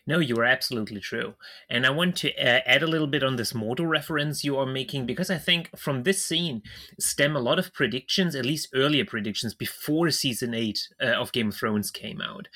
No, 0.07 0.19
you 0.19 0.37
are 0.37 0.45
absolutely 0.45 1.01
true. 1.01 1.35
And 1.69 1.87
I 1.87 1.91
want 1.91 2.17
to 2.17 2.35
uh, 2.35 2.61
add 2.67 2.83
a 2.83 2.87
little 2.87 3.07
bit 3.07 3.23
on 3.23 3.37
this 3.37 3.53
Mordor 3.53 3.89
reference 3.89 4.45
you 4.45 4.57
are 4.59 4.67
making 4.67 5.07
because 5.07 5.31
I 5.31 5.39
think 5.39 5.71
from 5.79 6.03
this 6.03 6.23
scene 6.25 6.63
stem 6.99 7.35
a 7.35 7.41
lot 7.41 7.59
of 7.59 7.73
predictions, 7.73 8.35
at 8.35 8.45
least 8.45 8.69
earlier 8.75 9.05
predictions 9.05 9.55
before 9.55 10.11
season 10.11 10.53
8 10.53 10.89
uh, 11.03 11.07
of 11.07 11.33
Game 11.33 11.49
of 11.49 11.55
Thrones 11.55 11.91
came 11.91 12.21
out. 12.21 12.49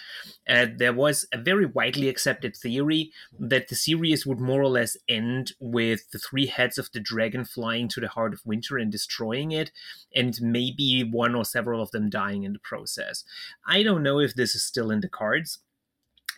Uh, 0.49 0.67
there 0.77 0.93
was 0.93 1.27
a 1.33 1.39
very 1.39 1.65
widely 1.65 2.09
accepted 2.09 2.55
theory 2.57 3.11
that 3.39 3.69
the 3.69 3.75
series 3.75 4.27
would 4.27 4.41
more 4.41 4.63
or 4.63 4.69
less 4.69 4.97
end 5.09 5.53
with 5.59 6.11
the 6.11 6.19
three 6.19 6.47
heads 6.47 6.77
of 6.77 6.91
the 6.93 7.01
dragon 7.01 7.45
flying 7.45 7.89
to 7.89 8.01
the 8.01 8.09
heart 8.09 8.35
of 8.35 8.45
winter 8.45 8.77
and 8.77 8.93
destroying 8.93 9.53
it, 9.53 9.71
and 10.15 10.39
maybe 10.43 11.09
one 11.11 11.35
or 11.35 11.45
several 11.45 11.81
of 11.81 11.91
them 11.91 12.11
dying 12.11 12.45
in 12.45 12.53
the 12.53 12.59
process. 12.59 13.25
I 13.67 13.83
don't 13.83 14.03
know 14.03 14.21
if 14.21 14.35
this 14.35 14.55
is 14.55 14.63
still 14.63 14.91
in 14.91 15.01
the 15.01 15.09
cards 15.09 15.61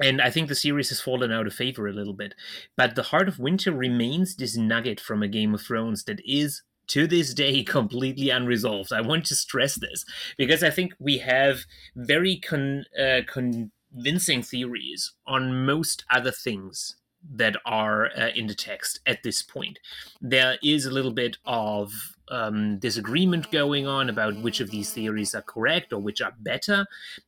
and 0.00 0.20
I 0.20 0.30
think 0.30 0.48
the 0.48 0.54
series 0.54 0.88
has 0.90 1.00
fallen 1.00 1.32
out 1.32 1.46
of 1.46 1.54
favor 1.54 1.86
a 1.86 1.92
little 1.92 2.12
bit. 2.12 2.34
But 2.76 2.94
The 2.94 3.04
Heart 3.04 3.28
of 3.28 3.38
Winter 3.38 3.72
remains 3.72 4.36
this 4.36 4.56
nugget 4.56 5.00
from 5.00 5.22
a 5.22 5.28
Game 5.28 5.54
of 5.54 5.62
Thrones 5.62 6.04
that 6.04 6.20
is 6.24 6.62
to 6.88 7.06
this 7.06 7.34
day 7.34 7.62
completely 7.64 8.30
unresolved. 8.30 8.92
I 8.92 9.00
want 9.00 9.26
to 9.26 9.34
stress 9.34 9.76
this 9.76 10.04
because 10.36 10.62
I 10.62 10.70
think 10.70 10.94
we 10.98 11.18
have 11.18 11.64
very 11.94 12.36
con- 12.36 12.84
uh, 12.98 13.20
convincing 13.26 14.42
theories 14.42 15.12
on 15.26 15.64
most 15.64 16.04
other 16.10 16.30
things 16.30 16.96
that 17.28 17.56
are 17.64 18.10
uh, 18.16 18.28
in 18.36 18.46
the 18.46 18.54
text 18.54 19.00
at 19.06 19.22
this 19.22 19.42
point. 19.42 19.78
There 20.20 20.58
is 20.62 20.86
a 20.86 20.92
little 20.92 21.12
bit 21.12 21.38
of 21.44 21.92
um, 22.28 22.78
disagreement 22.78 23.50
going 23.50 23.86
on 23.86 24.08
about 24.08 24.42
which 24.42 24.60
of 24.60 24.70
these 24.70 24.92
theories 24.92 25.34
are 25.34 25.42
correct 25.42 25.92
or 25.92 26.00
which 26.00 26.20
are 26.20 26.34
better, 26.38 26.86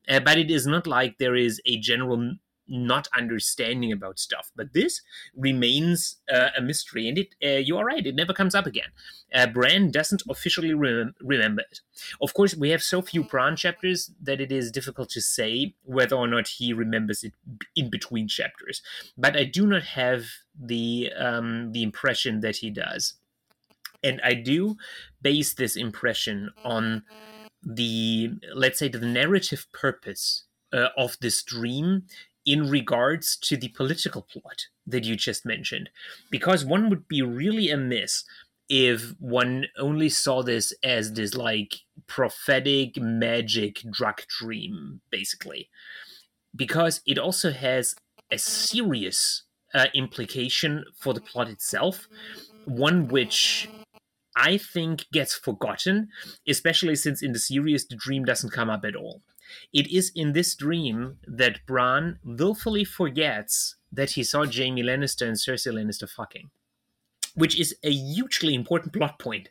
uh, 0.08 0.20
but 0.20 0.38
it 0.38 0.50
is 0.50 0.66
not 0.66 0.86
like 0.86 1.18
there 1.18 1.34
is 1.34 1.60
a 1.66 1.78
general 1.78 2.34
not 2.68 3.08
understanding 3.16 3.92
about 3.92 4.18
stuff. 4.18 4.50
But 4.54 4.72
this 4.72 5.00
remains 5.36 6.16
uh, 6.32 6.50
a 6.56 6.60
mystery, 6.60 7.08
and 7.08 7.18
it 7.18 7.34
uh, 7.44 7.58
you 7.58 7.76
are 7.76 7.84
right; 7.84 8.06
it 8.06 8.14
never 8.14 8.32
comes 8.32 8.54
up 8.54 8.66
again. 8.66 8.90
Uh, 9.34 9.46
Bran 9.46 9.90
doesn't 9.90 10.22
officially 10.28 10.74
re- 10.74 11.12
remember 11.20 11.62
it. 11.70 11.80
Of 12.20 12.34
course, 12.34 12.54
we 12.54 12.70
have 12.70 12.82
so 12.82 13.02
few 13.02 13.24
Bran 13.24 13.56
chapters 13.56 14.10
that 14.22 14.40
it 14.40 14.52
is 14.52 14.70
difficult 14.70 15.10
to 15.10 15.20
say 15.20 15.74
whether 15.84 16.16
or 16.16 16.28
not 16.28 16.48
he 16.48 16.72
remembers 16.72 17.24
it 17.24 17.32
in 17.76 17.90
between 17.90 18.28
chapters. 18.28 18.82
But 19.16 19.36
I 19.36 19.44
do 19.44 19.66
not 19.66 19.82
have 19.82 20.24
the 20.58 21.12
um, 21.18 21.72
the 21.72 21.82
impression 21.82 22.40
that 22.40 22.56
he 22.56 22.70
does, 22.70 23.14
and 24.02 24.20
I 24.22 24.34
do 24.34 24.76
base 25.22 25.54
this 25.54 25.76
impression 25.76 26.50
on 26.64 27.02
the 27.62 28.30
let's 28.54 28.78
say 28.78 28.88
the 28.88 29.00
narrative 29.00 29.66
purpose 29.72 30.44
uh, 30.72 30.88
of 30.96 31.16
this 31.20 31.42
dream 31.42 32.04
in 32.48 32.70
regards 32.70 33.36
to 33.36 33.58
the 33.58 33.68
political 33.68 34.22
plot 34.22 34.68
that 34.86 35.04
you 35.04 35.14
just 35.16 35.44
mentioned, 35.44 35.90
because 36.30 36.64
one 36.64 36.88
would 36.88 37.06
be 37.06 37.20
really 37.20 37.68
amiss 37.68 38.24
if 38.70 39.14
one 39.18 39.66
only 39.78 40.08
saw 40.08 40.42
this 40.42 40.72
as 40.82 41.12
this 41.12 41.34
like 41.34 41.80
prophetic 42.06 42.96
magic 42.96 43.82
drug 43.90 44.22
dream, 44.40 45.02
basically, 45.10 45.68
because 46.56 47.02
it 47.06 47.18
also 47.18 47.50
has 47.50 47.94
a 48.30 48.38
serious 48.38 49.42
uh, 49.74 49.86
implication 49.94 50.86
for 50.98 51.12
the 51.12 51.20
plot 51.20 51.50
itself, 51.50 52.08
one 52.64 53.08
which 53.08 53.68
I 54.34 54.56
think 54.56 55.04
gets 55.12 55.34
forgotten, 55.34 56.08
especially 56.48 56.96
since 56.96 57.22
in 57.22 57.32
the 57.32 57.38
series 57.38 57.86
the 57.86 57.96
dream 57.96 58.24
doesn't 58.24 58.52
come 58.52 58.70
up 58.70 58.86
at 58.86 58.96
all. 58.96 59.20
It 59.72 59.90
is 59.90 60.10
in 60.14 60.32
this 60.32 60.54
dream 60.54 61.18
that 61.26 61.64
Bran 61.66 62.18
willfully 62.24 62.84
forgets 62.84 63.76
that 63.92 64.10
he 64.10 64.24
saw 64.24 64.44
Jaime 64.44 64.82
Lannister 64.82 65.26
and 65.26 65.36
Cersei 65.36 65.72
Lannister 65.72 66.08
fucking, 66.08 66.50
which 67.34 67.58
is 67.58 67.76
a 67.82 67.90
hugely 67.90 68.54
important 68.54 68.92
plot 68.92 69.18
point 69.18 69.48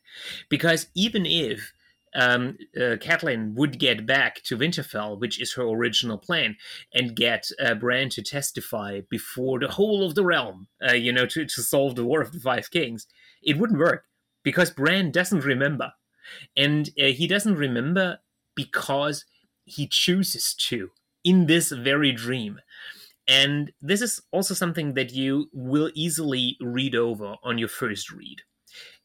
because 0.50 0.88
even 0.96 1.26
if 1.26 1.74
um, 2.16 2.58
uh, 2.76 2.98
Catelyn 2.98 3.54
would 3.56 3.80
get 3.80 4.06
back 4.06 4.42
to 4.44 4.58
Winterfell, 4.58 5.20
which 5.20 5.40
is 5.42 5.54
her 5.54 5.64
original 5.64 6.18
plan, 6.18 6.58
and 6.94 7.16
get 7.16 7.50
uh, 7.60 7.76
Bran 7.76 8.10
to 8.10 8.22
testify 8.22 9.02
before 9.10 9.60
the 9.60 9.68
whole 9.68 10.04
of 10.06 10.16
the 10.16 10.26
realm, 10.26 10.68
uh, 10.88 10.94
you 10.94 11.12
know, 11.12 11.26
to, 11.28 11.46
to 11.46 11.62
solve 11.62 11.96
the 11.96 12.06
War 12.06 12.22
of 12.22 12.32
the 12.32 12.40
Five 12.40 12.72
Kings, 12.72 13.08
it 13.44 13.58
wouldn't 13.58 13.80
work 13.80 14.06
because 14.44 14.72
Bran 14.72 15.12
doesn't 15.12 15.44
remember. 15.44 15.94
And 16.56 16.90
uh, 17.00 17.06
he 17.06 17.28
doesn't 17.28 17.56
remember 17.56 18.20
because 18.56 19.26
he 19.68 19.88
chooses 19.88 20.54
to 20.56 20.92
in 21.24 21.46
this 21.48 21.72
very 21.72 22.12
dream. 22.12 22.60
And 23.28 23.72
this 23.82 24.02
is 24.02 24.22
also 24.32 24.54
something 24.54 24.94
that 24.94 25.14
you 25.14 25.50
will 25.54 25.92
easily 25.94 26.58
read 26.62 26.96
over 26.96 27.36
on 27.44 27.58
your 27.58 27.68
first 27.70 28.12
read. 28.12 28.44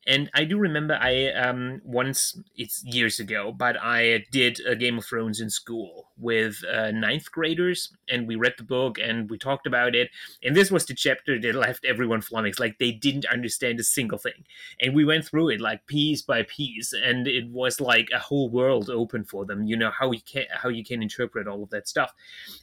And 0.06 0.30
I 0.34 0.44
do 0.44 0.58
remember 0.58 0.98
I 1.00 1.28
um, 1.32 1.80
once, 1.84 2.38
it's 2.56 2.82
years 2.84 3.20
ago, 3.20 3.52
but 3.52 3.76
I 3.80 4.24
did 4.32 4.58
a 4.66 4.74
Game 4.74 4.98
of 4.98 5.04
Thrones 5.04 5.40
in 5.40 5.48
school 5.48 6.08
with 6.18 6.62
uh, 6.70 6.90
ninth 6.90 7.30
graders, 7.30 7.94
and 8.08 8.26
we 8.26 8.34
read 8.34 8.54
the 8.58 8.64
book 8.64 8.98
and 8.98 9.30
we 9.30 9.38
talked 9.38 9.66
about 9.66 9.94
it. 9.94 10.10
And 10.42 10.56
this 10.56 10.70
was 10.70 10.86
the 10.86 10.94
chapter 10.94 11.40
that 11.40 11.54
left 11.54 11.84
everyone 11.84 12.20
flummoxed, 12.20 12.58
like 12.58 12.78
they 12.78 12.90
didn't 12.90 13.26
understand 13.26 13.78
a 13.78 13.84
single 13.84 14.18
thing. 14.18 14.44
And 14.80 14.94
we 14.94 15.04
went 15.04 15.24
through 15.24 15.50
it 15.50 15.60
like 15.60 15.86
piece 15.86 16.22
by 16.22 16.42
piece, 16.42 16.92
and 16.92 17.28
it 17.28 17.48
was 17.50 17.80
like 17.80 18.08
a 18.12 18.18
whole 18.18 18.50
world 18.50 18.90
open 18.90 19.24
for 19.24 19.44
them. 19.44 19.66
You 19.66 19.76
know 19.76 19.90
how 19.90 20.10
you 20.10 20.20
can 20.22 20.46
how 20.50 20.68
you 20.68 20.84
can 20.84 21.00
interpret 21.02 21.46
all 21.46 21.62
of 21.62 21.70
that 21.70 21.86
stuff, 21.86 22.12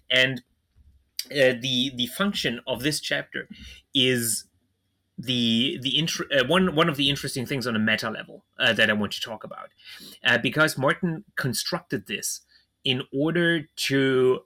and 0.10 0.42
uh, 1.32 1.54
the 1.62 1.92
the 1.96 2.08
function 2.08 2.60
of 2.68 2.82
this 2.84 3.00
chapter 3.00 3.48
is 3.94 4.46
the 5.20 5.78
the 5.82 6.08
uh, 6.32 6.46
one 6.48 6.76
one 6.76 6.88
of 6.88 6.96
the 6.96 7.10
interesting 7.10 7.46
things 7.46 7.68
on 7.68 7.76
a 7.76 7.80
meta 7.80 8.10
level 8.10 8.46
uh, 8.58 8.72
that 8.74 8.90
I 8.90 8.94
want 8.94 9.12
to 9.14 9.22
talk 9.22 9.44
about, 9.44 9.70
uh, 10.24 10.38
because 10.38 10.78
Martin 10.78 11.26
constructed 11.36 12.08
this 12.08 12.42
in 12.86 13.04
order 13.14 13.68
to 13.76 14.40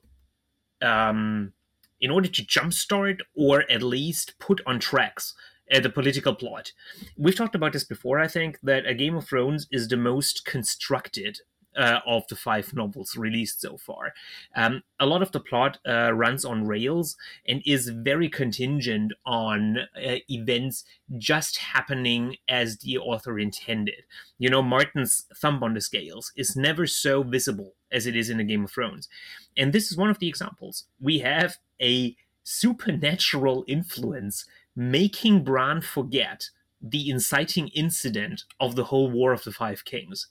um, 0.81 1.53
in 2.01 2.09
order 2.09 2.27
to 2.27 2.43
jumpstart 2.43 3.19
or 3.35 3.69
at 3.71 3.83
least 3.83 4.37
put 4.39 4.61
on 4.65 4.79
tracks 4.79 5.35
uh, 5.71 5.79
the 5.79 5.89
political 5.89 6.33
plot. 6.33 6.73
We've 7.17 7.35
talked 7.35 7.55
about 7.55 7.73
this 7.73 7.83
before. 7.83 8.19
I 8.19 8.27
think 8.27 8.59
that 8.61 8.87
a 8.87 8.95
Game 8.95 9.15
of 9.15 9.27
Thrones 9.27 9.67
is 9.71 9.87
the 9.87 9.97
most 9.97 10.43
constructed 10.43 11.39
uh, 11.75 11.99
of 12.05 12.27
the 12.27 12.35
five 12.35 12.73
novels 12.73 13.15
released 13.15 13.61
so 13.61 13.77
far. 13.77 14.13
Um, 14.55 14.83
a 14.99 15.05
lot 15.05 15.21
of 15.21 15.31
the 15.31 15.39
plot 15.39 15.79
uh, 15.87 16.11
runs 16.13 16.45
on 16.45 16.67
rails 16.67 17.15
and 17.47 17.61
is 17.65 17.89
very 17.89 18.29
contingent 18.29 19.13
on 19.25 19.79
uh, 19.95 20.17
events 20.29 20.85
just 21.17 21.57
happening 21.57 22.37
as 22.47 22.77
the 22.79 22.97
author 22.97 23.39
intended. 23.39 24.03
You 24.37 24.49
know, 24.49 24.61
Martin's 24.61 25.25
thumb 25.35 25.63
on 25.63 25.73
the 25.73 25.81
scales 25.81 26.31
is 26.35 26.55
never 26.55 26.85
so 26.85 27.23
visible 27.23 27.73
as 27.91 28.07
it 28.07 28.15
is 28.15 28.29
in 28.29 28.39
a 28.39 28.43
Game 28.43 28.65
of 28.65 28.71
Thrones. 28.71 29.07
And 29.55 29.71
this 29.71 29.91
is 29.91 29.97
one 29.97 30.09
of 30.09 30.19
the 30.19 30.27
examples. 30.27 30.85
We 30.99 31.19
have 31.19 31.57
a 31.81 32.15
supernatural 32.43 33.63
influence 33.67 34.45
making 34.75 35.43
Bran 35.43 35.81
forget 35.81 36.49
the 36.81 37.09
inciting 37.09 37.69
incident 37.69 38.43
of 38.59 38.75
the 38.75 38.85
whole 38.85 39.09
War 39.09 39.31
of 39.31 39.43
the 39.43 39.53
Five 39.53 39.85
Kings 39.85 40.27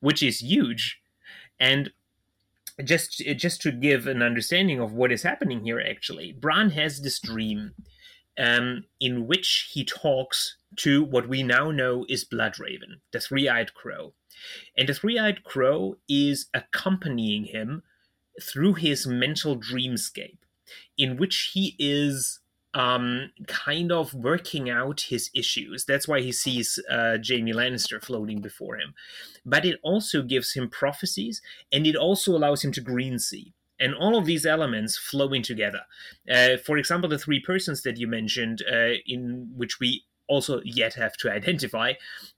which 0.00 0.22
is 0.22 0.40
huge. 0.40 1.00
And 1.60 1.90
just 2.84 3.18
just 3.36 3.60
to 3.62 3.72
give 3.72 4.06
an 4.06 4.22
understanding 4.22 4.80
of 4.80 4.92
what 4.92 5.12
is 5.12 5.22
happening 5.22 5.64
here, 5.64 5.80
actually, 5.80 6.32
Bran 6.32 6.70
has 6.70 7.02
this 7.02 7.18
dream 7.18 7.74
um, 8.38 8.84
in 9.00 9.26
which 9.26 9.70
he 9.72 9.84
talks 9.84 10.56
to 10.76 11.02
what 11.02 11.28
we 11.28 11.42
now 11.42 11.70
know 11.70 12.04
is 12.08 12.24
Bloodraven, 12.24 13.00
the 13.12 13.20
three-eyed 13.20 13.74
crow, 13.74 14.14
and 14.76 14.88
the 14.88 14.94
three-eyed 14.94 15.42
crow 15.42 15.96
is 16.08 16.46
accompanying 16.54 17.44
him 17.44 17.82
through 18.40 18.74
his 18.74 19.06
mental 19.06 19.58
dreamscape, 19.58 20.38
in 20.96 21.16
which 21.16 21.50
he 21.54 21.74
is 21.78 22.38
um, 22.74 23.30
kind 23.46 23.90
of 23.90 24.14
working 24.14 24.68
out 24.68 25.06
his 25.08 25.30
issues. 25.34 25.84
That's 25.84 26.06
why 26.06 26.20
he 26.20 26.32
sees 26.32 26.78
uh, 26.90 27.18
Jaime 27.26 27.52
Lannister 27.52 28.02
floating 28.02 28.40
before 28.40 28.76
him. 28.76 28.94
But 29.44 29.64
it 29.64 29.78
also 29.82 30.22
gives 30.22 30.52
him 30.52 30.68
prophecies, 30.68 31.40
and 31.72 31.86
it 31.86 31.96
also 31.96 32.36
allows 32.36 32.64
him 32.64 32.72
to 32.72 32.80
green 32.80 33.18
see. 33.18 33.54
And 33.80 33.94
all 33.94 34.16
of 34.16 34.26
these 34.26 34.44
elements 34.44 34.98
flowing 34.98 35.42
together. 35.42 35.82
Uh, 36.30 36.56
for 36.56 36.78
example, 36.78 37.08
the 37.08 37.18
three 37.18 37.40
persons 37.40 37.82
that 37.82 37.96
you 37.96 38.08
mentioned, 38.08 38.62
uh, 38.70 38.94
in 39.06 39.50
which 39.56 39.78
we 39.78 40.04
also 40.26 40.60
yet 40.64 40.94
have 40.94 41.16
to 41.18 41.30
identify, 41.30 41.92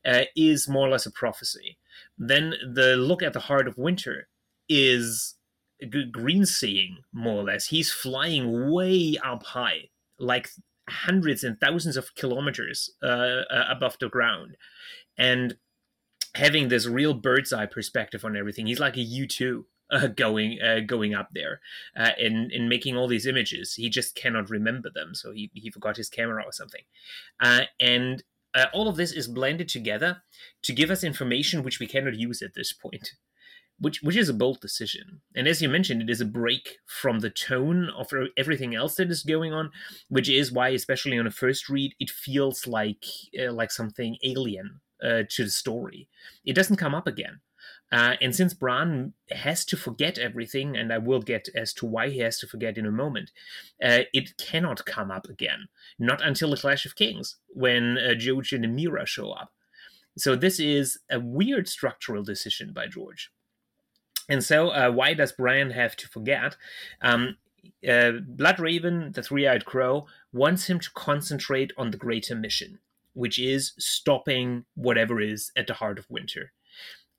uh, 0.04 0.24
is 0.36 0.68
more 0.68 0.86
or 0.86 0.90
less 0.90 1.06
a 1.06 1.10
prophecy. 1.10 1.78
Then 2.18 2.54
the 2.74 2.96
look 2.96 3.22
at 3.22 3.32
the 3.32 3.40
heart 3.40 3.66
of 3.66 3.78
winter 3.78 4.28
is 4.68 5.34
green 6.12 6.44
seeing, 6.44 6.98
more 7.12 7.40
or 7.40 7.44
less. 7.44 7.66
He's 7.66 7.90
flying 7.90 8.70
way 8.70 9.16
up 9.24 9.42
high 9.42 9.88
like 10.20 10.48
hundreds 10.88 11.42
and 11.42 11.58
thousands 11.60 11.96
of 11.96 12.14
kilometers 12.14 12.90
uh, 13.02 13.42
uh, 13.50 13.64
above 13.68 13.96
the 14.00 14.08
ground. 14.08 14.56
And 15.18 15.56
having 16.34 16.68
this 16.68 16.86
real 16.86 17.14
bird's 17.14 17.52
eye 17.52 17.66
perspective 17.66 18.24
on 18.24 18.36
everything 18.36 18.64
he's 18.66 18.78
like 18.78 18.96
a 18.96 19.00
u2 19.00 19.64
uh, 19.90 20.06
going 20.06 20.58
uh, 20.62 20.80
going 20.86 21.14
up 21.14 21.28
there 21.32 21.60
uh, 21.96 22.10
and 22.18 22.52
and 22.52 22.68
making 22.68 22.96
all 22.96 23.08
these 23.08 23.26
images. 23.26 23.74
He 23.74 23.90
just 23.90 24.14
cannot 24.14 24.50
remember 24.50 24.90
them, 24.94 25.14
so 25.14 25.32
he 25.32 25.50
he 25.54 25.70
forgot 25.70 25.96
his 25.96 26.08
camera 26.08 26.44
or 26.44 26.52
something, 26.52 26.82
uh, 27.40 27.62
and 27.80 28.22
uh, 28.54 28.66
all 28.72 28.88
of 28.88 28.96
this 28.96 29.12
is 29.12 29.28
blended 29.28 29.68
together 29.68 30.22
to 30.62 30.72
give 30.72 30.90
us 30.90 31.04
information 31.04 31.62
which 31.62 31.80
we 31.80 31.86
cannot 31.86 32.14
use 32.14 32.42
at 32.42 32.54
this 32.54 32.72
point 32.72 33.12
which 33.80 34.02
which 34.02 34.16
is 34.16 34.28
a 34.28 34.34
bold 34.34 34.60
decision. 34.60 35.20
And 35.34 35.48
as 35.48 35.60
you 35.60 35.68
mentioned, 35.68 36.02
it 36.02 36.10
is 36.10 36.20
a 36.20 36.26
break 36.26 36.78
from 36.86 37.20
the 37.20 37.30
tone 37.30 37.88
of 37.96 38.12
everything 38.36 38.74
else 38.74 38.96
that 38.96 39.10
is 39.10 39.22
going 39.22 39.52
on, 39.52 39.70
which 40.08 40.28
is 40.28 40.52
why, 40.52 40.68
especially 40.68 41.18
on 41.18 41.26
a 41.26 41.30
first 41.30 41.68
read, 41.68 41.94
it 41.98 42.10
feels 42.10 42.66
like 42.66 43.04
uh, 43.38 43.52
like 43.52 43.70
something 43.70 44.16
alien 44.22 44.80
uh, 45.02 45.22
to 45.30 45.44
the 45.44 45.50
story. 45.50 46.08
It 46.44 46.54
doesn't 46.54 46.76
come 46.76 46.94
up 46.94 47.06
again. 47.06 47.40
Uh, 47.92 48.14
and 48.20 48.36
since 48.36 48.54
Bran 48.54 49.14
has 49.30 49.64
to 49.64 49.76
forget 49.76 50.16
everything, 50.16 50.76
and 50.76 50.92
I 50.92 50.98
will 50.98 51.22
get 51.22 51.48
as 51.56 51.72
to 51.74 51.86
why 51.86 52.08
he 52.08 52.20
has 52.20 52.38
to 52.38 52.46
forget 52.46 52.78
in 52.78 52.86
a 52.86 52.92
moment, 52.92 53.32
uh, 53.82 54.02
it 54.12 54.36
cannot 54.36 54.84
come 54.84 55.10
up 55.10 55.28
again. 55.28 55.68
Not 55.98 56.22
until 56.22 56.50
the 56.50 56.56
Clash 56.56 56.86
of 56.86 56.94
Kings, 56.94 57.36
when 57.48 57.98
uh, 57.98 58.10
and 58.10 58.78
Meera 58.78 59.06
show 59.06 59.32
up. 59.32 59.52
So 60.16 60.36
this 60.36 60.60
is 60.60 60.98
a 61.10 61.18
weird 61.18 61.68
structural 61.68 62.22
decision 62.22 62.72
by 62.72 62.86
George. 62.86 63.30
And 64.30 64.44
so, 64.44 64.68
uh, 64.68 64.90
why 64.90 65.12
does 65.14 65.32
Bran 65.32 65.72
have 65.72 65.96
to 65.96 66.08
forget? 66.08 66.56
Um, 67.02 67.36
uh, 67.84 68.22
Bloodraven, 68.36 69.12
the 69.12 69.22
three 69.22 69.46
eyed 69.46 69.64
crow, 69.64 70.06
wants 70.32 70.68
him 70.68 70.78
to 70.80 70.90
concentrate 70.94 71.72
on 71.76 71.90
the 71.90 71.96
greater 71.96 72.34
mission, 72.34 72.78
which 73.12 73.38
is 73.38 73.72
stopping 73.78 74.64
whatever 74.74 75.20
is 75.20 75.50
at 75.56 75.66
the 75.66 75.74
heart 75.74 75.98
of 75.98 76.08
winter. 76.08 76.52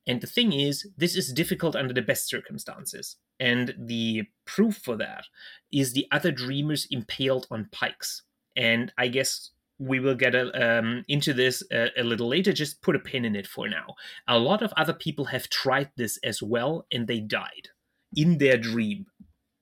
And 0.07 0.21
the 0.21 0.27
thing 0.27 0.53
is, 0.53 0.87
this 0.97 1.15
is 1.15 1.33
difficult 1.33 1.75
under 1.75 1.93
the 1.93 2.01
best 2.01 2.27
circumstances. 2.27 3.17
And 3.39 3.75
the 3.77 4.23
proof 4.45 4.77
for 4.77 4.95
that 4.97 5.25
is 5.71 5.93
the 5.93 6.07
other 6.11 6.31
dreamers 6.31 6.87
impaled 6.89 7.45
on 7.51 7.69
pikes. 7.71 8.23
And 8.55 8.91
I 8.97 9.09
guess 9.09 9.51
we 9.81 9.99
will 9.99 10.15
get 10.15 10.35
a, 10.35 10.79
um, 10.79 11.03
into 11.07 11.33
this 11.33 11.63
a, 11.71 11.89
a, 11.97 12.03
little 12.03 12.27
later. 12.27 12.53
Just 12.53 12.83
put 12.83 12.95
a 12.95 12.99
pin 12.99 13.25
in 13.25 13.35
it 13.35 13.47
for 13.47 13.67
now. 13.67 13.95
A 14.27 14.37
lot 14.37 14.61
of 14.61 14.71
other 14.77 14.93
people 14.93 15.25
have 15.25 15.49
tried 15.49 15.89
this 15.97 16.19
as 16.23 16.41
well, 16.41 16.85
and 16.91 17.07
they 17.07 17.19
died 17.19 17.69
in 18.15 18.37
their 18.37 18.57
dream, 18.57 19.07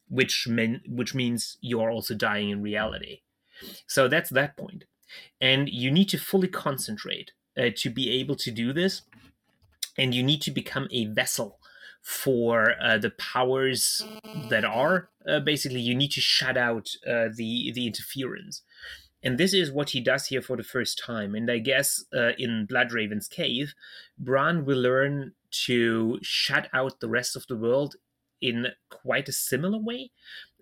which 0.10 0.46
mean, 0.46 0.82
which 0.88 1.16
means 1.16 1.58
you 1.62 1.80
are 1.80 1.90
also 1.90 2.14
dying 2.14 2.50
in 2.50 2.62
reality. 2.62 3.22
So 3.88 4.10
that's 4.10 4.30
that 4.32 4.58
point, 4.58 4.84
and 5.40 5.70
you 5.70 5.90
need 5.90 6.10
to 6.10 6.18
fully 6.18 6.50
concentrate 6.50 7.32
uh, 7.58 7.70
to 7.78 7.90
be 7.90 8.10
able 8.20 8.36
to 8.38 8.52
do 8.52 8.74
this, 8.74 9.04
and 9.98 10.14
you 10.14 10.22
need 10.22 10.42
to 10.42 10.52
become 10.52 10.88
a 10.92 11.06
vessel 11.06 11.60
for 12.02 12.76
uh, 12.82 12.98
the 12.98 13.12
powers 13.12 14.04
that 14.50 14.66
are. 14.66 15.10
Uh, 15.28 15.40
basically, 15.40 15.82
you 15.82 15.96
need 15.96 16.12
to 16.12 16.22
shut 16.22 16.58
out 16.58 16.90
uh, 17.08 17.30
the 17.34 17.72
the 17.74 17.88
interference 17.88 18.64
and 19.24 19.38
this 19.38 19.54
is 19.54 19.72
what 19.72 19.90
he 19.90 20.00
does 20.00 20.28
here 20.28 20.42
for 20.42 20.56
the 20.56 20.64
first 20.64 21.02
time. 21.04 21.36
And 21.36 21.52
I 21.52 21.60
guess 21.60 22.04
uh, 22.16 22.32
in 22.38 22.68
Bloodraven's 22.70 23.28
cave, 23.28 23.74
Bran 24.18 24.66
will 24.66 24.80
learn 24.80 25.34
to 25.66 26.20
shut 26.22 26.70
out 26.74 27.00
the 27.00 27.10
rest 27.10 27.36
of 27.36 27.46
the 27.48 27.58
world 27.58 27.96
in 28.42 28.68
quite 28.90 29.28
a 29.28 29.34
similar 29.34 29.78
way, 29.78 30.12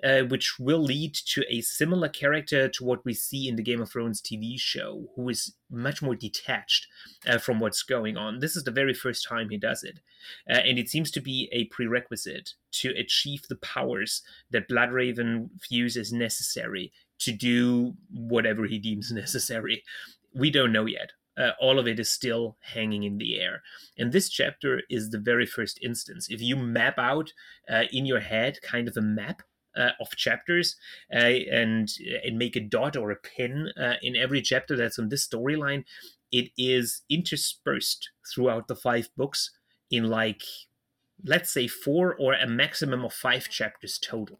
uh, 0.03 0.21
which 0.21 0.57
will 0.59 0.81
lead 0.81 1.13
to 1.13 1.43
a 1.47 1.61
similar 1.61 2.09
character 2.09 2.67
to 2.67 2.83
what 2.83 3.05
we 3.05 3.13
see 3.13 3.47
in 3.47 3.55
the 3.55 3.63
Game 3.63 3.81
of 3.81 3.91
Thrones 3.91 4.21
TV 4.21 4.59
show, 4.59 5.07
who 5.15 5.29
is 5.29 5.53
much 5.69 6.01
more 6.01 6.15
detached 6.15 6.87
uh, 7.27 7.37
from 7.37 7.59
what's 7.59 7.83
going 7.83 8.17
on. 8.17 8.39
This 8.39 8.55
is 8.55 8.63
the 8.63 8.71
very 8.71 8.93
first 8.93 9.27
time 9.27 9.49
he 9.49 9.57
does 9.57 9.83
it, 9.83 9.99
uh, 10.49 10.57
and 10.57 10.79
it 10.79 10.89
seems 10.89 11.11
to 11.11 11.21
be 11.21 11.49
a 11.51 11.65
prerequisite 11.65 12.53
to 12.71 12.89
achieve 12.97 13.43
the 13.47 13.55
powers 13.55 14.23
that 14.49 14.67
Bloodraven 14.67 15.49
views 15.69 15.97
as 15.97 16.11
necessary 16.11 16.91
to 17.19 17.31
do 17.31 17.95
whatever 18.11 18.65
he 18.65 18.79
deems 18.79 19.11
necessary. 19.23 19.83
We 20.33 20.51
don't 20.51 20.71
know 20.71 20.85
yet. 20.85 21.11
Uh, 21.37 21.51
all 21.59 21.77
of 21.77 21.87
it 21.87 21.99
is 21.99 22.09
still 22.09 22.57
hanging 22.61 23.03
in 23.03 23.19
the 23.19 23.39
air. 23.39 23.61
And 23.97 24.11
this 24.11 24.27
chapter 24.27 24.81
is 24.89 25.11
the 25.11 25.19
very 25.19 25.45
first 25.45 25.79
instance. 25.83 26.27
If 26.29 26.41
you 26.41 26.55
map 26.55 26.97
out 26.97 27.31
uh, 27.71 27.83
in 27.91 28.07
your 28.07 28.21
head 28.21 28.59
kind 28.63 28.87
of 28.87 28.97
a 28.97 29.01
map 29.01 29.43
uh, 29.77 29.91
of 29.99 30.09
chapters 30.15 30.75
uh, 31.13 31.17
and 31.17 31.89
and 32.25 32.39
make 32.39 32.55
a 32.55 32.59
dot 32.59 32.97
or 32.97 33.11
a 33.11 33.15
pin 33.15 33.69
uh, 33.79 33.93
in 34.01 34.15
every 34.15 34.41
chapter 34.41 34.75
that's 34.75 34.97
on 34.97 35.09
this 35.09 35.27
storyline, 35.27 35.83
it 36.31 36.49
is 36.57 37.03
interspersed 37.09 38.09
throughout 38.33 38.67
the 38.67 38.75
five 38.75 39.09
books 39.15 39.51
in 39.91 40.09
like 40.09 40.41
let's 41.23 41.51
say 41.51 41.67
four 41.67 42.15
or 42.15 42.33
a 42.33 42.47
maximum 42.47 43.03
of 43.05 43.13
five 43.13 43.49
chapters 43.49 43.97
total. 43.97 44.39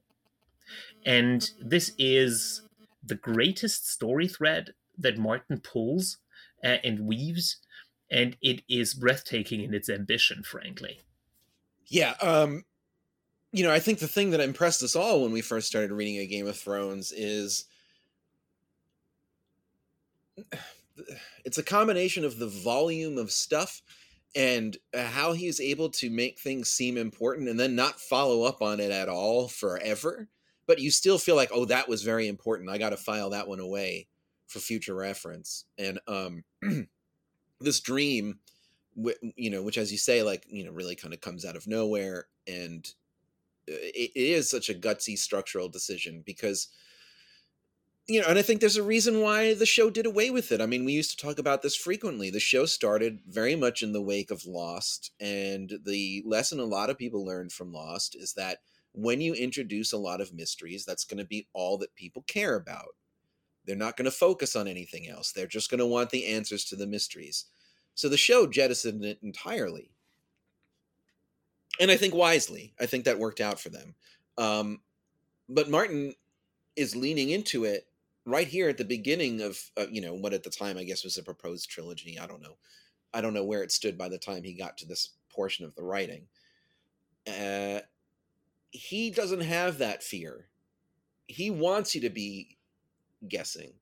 And 1.05 1.49
this 1.61 1.93
is 1.97 2.61
the 3.07 3.15
greatest 3.15 3.89
story 3.89 4.27
thread 4.27 4.73
that 4.97 5.17
Martin 5.17 5.59
pulls 5.59 6.17
uh, 6.63 6.77
and 6.83 6.99
weaves, 6.99 7.57
and 8.09 8.37
it 8.41 8.63
is 8.69 8.93
breathtaking 8.93 9.61
in 9.61 9.73
its 9.73 9.89
ambition, 9.89 10.43
frankly. 10.43 11.01
Yeah, 11.87 12.15
um, 12.21 12.63
you 13.51 13.63
know, 13.63 13.71
I 13.71 13.79
think 13.79 13.99
the 13.99 14.07
thing 14.07 14.31
that 14.31 14.39
impressed 14.39 14.83
us 14.83 14.95
all 14.95 15.21
when 15.23 15.31
we 15.31 15.41
first 15.41 15.67
started 15.67 15.91
reading 15.91 16.17
A 16.17 16.27
Game 16.27 16.47
of 16.47 16.57
Thrones 16.57 17.11
is 17.11 17.65
it's 21.45 21.57
a 21.57 21.63
combination 21.63 22.25
of 22.25 22.37
the 22.37 22.47
volume 22.47 23.17
of 23.17 23.31
stuff 23.31 23.81
and 24.35 24.77
uh, 24.93 25.03
how 25.05 25.33
he's 25.33 25.59
able 25.59 25.89
to 25.89 26.09
make 26.09 26.39
things 26.39 26.69
seem 26.69 26.97
important 26.97 27.47
and 27.47 27.59
then 27.59 27.75
not 27.75 27.99
follow 27.99 28.43
up 28.43 28.61
on 28.61 28.79
it 28.79 28.91
at 28.91 29.09
all 29.09 29.47
forever 29.47 30.27
but 30.67 30.79
you 30.79 30.91
still 30.91 31.17
feel 31.17 31.35
like, 31.35 31.49
oh, 31.51 31.65
that 31.65 31.89
was 31.89 32.03
very 32.03 32.27
important. 32.27 32.69
I 32.69 32.77
got 32.77 32.89
to 32.89 32.97
file 32.97 33.31
that 33.31 33.47
one 33.47 33.61
away 33.61 34.07
for 34.47 34.59
future 34.59 34.93
reference. 34.93 35.65
And 35.77 35.99
um, 36.07 36.43
this 37.59 37.79
dream, 37.79 38.39
you 39.35 39.49
know, 39.49 39.63
which, 39.63 39.77
as 39.77 39.91
you 39.91 39.97
say, 39.97 40.21
like 40.23 40.45
you 40.49 40.63
know, 40.63 40.71
really 40.71 40.95
kind 40.95 41.13
of 41.13 41.21
comes 41.21 41.45
out 41.45 41.55
of 41.55 41.67
nowhere, 41.67 42.27
and 42.47 42.85
uh, 43.69 43.73
it, 43.73 44.11
it 44.15 44.19
is 44.19 44.49
such 44.49 44.69
a 44.69 44.73
gutsy 44.73 45.17
structural 45.17 45.69
decision 45.69 46.23
because 46.25 46.69
you 48.07 48.21
know, 48.21 48.27
and 48.27 48.39
I 48.39 48.41
think 48.41 48.61
there's 48.61 48.77
a 48.77 48.83
reason 48.83 49.21
why 49.21 49.53
the 49.53 49.65
show 49.65 49.89
did 49.89 50.05
away 50.05 50.29
with 50.29 50.51
it. 50.51 50.61
I 50.61 50.65
mean, 50.65 50.85
we 50.85 50.93
used 50.93 51.17
to 51.17 51.25
talk 51.25 51.39
about 51.39 51.61
this 51.61 51.75
frequently. 51.75 52.29
The 52.29 52.39
show 52.39 52.65
started 52.65 53.19
very 53.27 53.55
much 53.55 53.83
in 53.83 53.91
the 53.91 54.01
wake 54.01 54.31
of 54.31 54.45
Lost, 54.45 55.11
and 55.19 55.73
the 55.85 56.23
lesson 56.25 56.59
a 56.59 56.65
lot 56.65 56.89
of 56.89 56.97
people 56.97 57.25
learned 57.25 57.51
from 57.51 57.73
Lost 57.73 58.15
is 58.15 58.33
that 58.33 58.59
when 58.97 59.21
you 59.21 59.35
introduce 59.35 59.93
a 59.93 59.97
lot 59.97 60.21
of 60.21 60.33
mysteries, 60.33 60.83
that's 60.83 61.05
going 61.05 61.19
to 61.19 61.25
be 61.25 61.47
all 61.53 61.77
that 61.77 61.93
people 61.93 62.23
care 62.23 62.55
about. 62.55 62.95
They're 63.63 63.75
not 63.75 63.95
going 63.95 64.05
to 64.05 64.11
focus 64.11 64.55
on 64.55 64.67
anything 64.67 65.07
else. 65.07 65.31
They're 65.31 65.45
just 65.45 65.69
going 65.69 65.79
to 65.79 65.85
want 65.85 66.09
the 66.09 66.25
answers 66.25 66.65
to 66.65 66.75
the 66.75 66.87
mysteries. 66.87 67.45
So 67.93 68.09
the 68.09 68.17
show 68.17 68.47
jettisoned 68.47 69.05
it 69.05 69.19
entirely. 69.21 69.91
And 71.79 71.91
I 71.91 71.97
think 71.97 72.15
wisely. 72.15 72.73
I 72.79 72.87
think 72.87 73.05
that 73.05 73.19
worked 73.19 73.39
out 73.39 73.59
for 73.59 73.69
them. 73.69 73.93
Um, 74.35 74.81
but 75.47 75.69
Martin 75.69 76.15
is 76.75 76.95
leaning 76.95 77.29
into 77.29 77.65
it 77.65 77.87
right 78.25 78.47
here 78.47 78.67
at 78.67 78.79
the 78.79 78.83
beginning 78.83 79.41
of, 79.41 79.59
uh, 79.77 79.85
you 79.91 80.01
know, 80.01 80.15
what 80.15 80.33
at 80.33 80.41
the 80.41 80.49
time 80.49 80.75
I 80.75 80.83
guess 80.83 81.03
was 81.03 81.19
a 81.19 81.23
proposed 81.23 81.69
trilogy. 81.69 82.17
I 82.17 82.25
don't 82.25 82.41
know. 82.41 82.57
I 83.13 83.21
don't 83.21 83.35
know 83.35 83.45
where 83.45 83.61
it 83.61 83.71
stood 83.71 83.95
by 83.95 84.09
the 84.09 84.17
time 84.17 84.43
he 84.43 84.53
got 84.53 84.75
to 84.79 84.87
this 84.87 85.11
portion 85.29 85.65
of 85.65 85.75
the 85.75 85.83
writing. 85.83 86.23
Uh, 87.27 87.81
he 88.71 89.09
doesn't 89.09 89.41
have 89.41 89.77
that 89.77 90.03
fear. 90.03 90.47
He 91.27 91.49
wants 91.49 91.95
you 91.95 92.01
to 92.01 92.09
be 92.09 92.57
guessing 93.27 93.73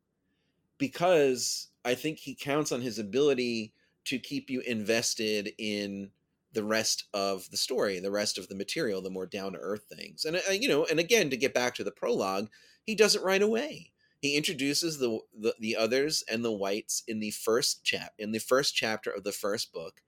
because 0.78 1.68
I 1.84 1.96
think 1.96 2.20
he 2.20 2.36
counts 2.36 2.72
on 2.72 2.82
his 2.82 3.00
ability 3.00 3.74
to 4.06 4.20
keep 4.20 4.50
you 4.50 4.62
invested 4.62 5.52
in 5.58 6.12
the 6.54 6.64
rest 6.64 7.06
of 7.14 7.50
the 7.52 7.58
story, 7.58 8.00
the 8.00 8.12
rest 8.12 8.38
of 8.38 8.48
the 8.48 8.56
material, 8.56 9.02
the 9.02 9.10
more 9.10 9.26
down 9.26 9.54
to 9.54 9.60
earth 9.60 9.86
things. 9.94 10.26
And 10.26 10.38
uh, 10.38 10.52
you 10.52 10.68
know, 10.68 10.86
and 10.86 11.00
again 11.00 11.30
to 11.30 11.38
get 11.38 11.54
back 11.54 11.76
to 11.76 11.84
the 11.84 11.92
prologue, 11.92 12.50
he 12.84 12.96
does 12.96 13.16
it 13.16 13.24
right 13.24 13.42
away. 13.42 13.92
He 14.22 14.36
introduces 14.36 14.98
the, 14.98 15.20
the 15.38 15.54
the 15.60 15.76
others 15.76 16.24
and 16.32 16.44
the 16.44 16.52
whites 16.52 17.04
in 17.08 17.20
the 17.20 17.32
first 17.32 17.84
chap 17.84 18.14
in 18.18 18.32
the 18.32 18.40
first 18.40 18.76
chapter 18.76 19.12
of 19.12 19.24
the 19.24 19.32
first 19.32 19.74
book, 19.74 20.02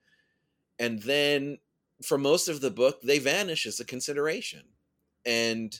and 0.78 1.02
then 1.02 1.58
for 2.02 2.18
most 2.18 2.48
of 2.48 2.60
the 2.60 2.70
book 2.70 3.00
they 3.02 3.18
vanish 3.18 3.66
as 3.66 3.80
a 3.80 3.84
consideration. 3.84 4.62
And 5.26 5.78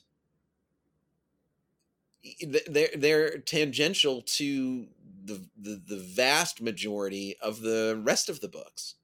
they're 2.41 2.91
they're 2.97 3.39
tangential 3.39 4.23
to 4.23 4.87
the, 5.25 5.41
the 5.57 5.81
the 5.87 5.99
vast 5.99 6.61
majority 6.61 7.37
of 7.41 7.61
the 7.61 8.01
rest 8.05 8.29
of 8.29 8.41
the 8.41 8.49
books. 8.49 8.95